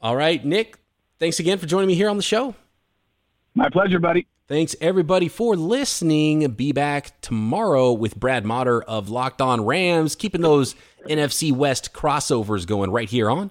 All 0.00 0.16
right, 0.16 0.44
Nick. 0.44 0.76
Thanks 1.18 1.40
again 1.40 1.58
for 1.58 1.66
joining 1.66 1.88
me 1.88 1.94
here 1.94 2.08
on 2.08 2.16
the 2.16 2.22
show. 2.22 2.54
My 3.54 3.68
pleasure, 3.68 3.98
buddy. 3.98 4.26
Thanks 4.48 4.74
everybody 4.80 5.28
for 5.28 5.56
listening. 5.56 6.48
Be 6.52 6.72
back 6.72 7.20
tomorrow 7.20 7.92
with 7.92 8.18
Brad 8.18 8.44
Motter 8.44 8.82
of 8.82 9.08
Locked 9.08 9.40
On 9.40 9.64
Rams, 9.64 10.14
keeping 10.14 10.42
those 10.42 10.74
NFC 11.08 11.52
West 11.52 11.92
crossovers 11.92 12.66
going 12.66 12.90
right 12.90 13.08
here 13.08 13.30
on 13.30 13.50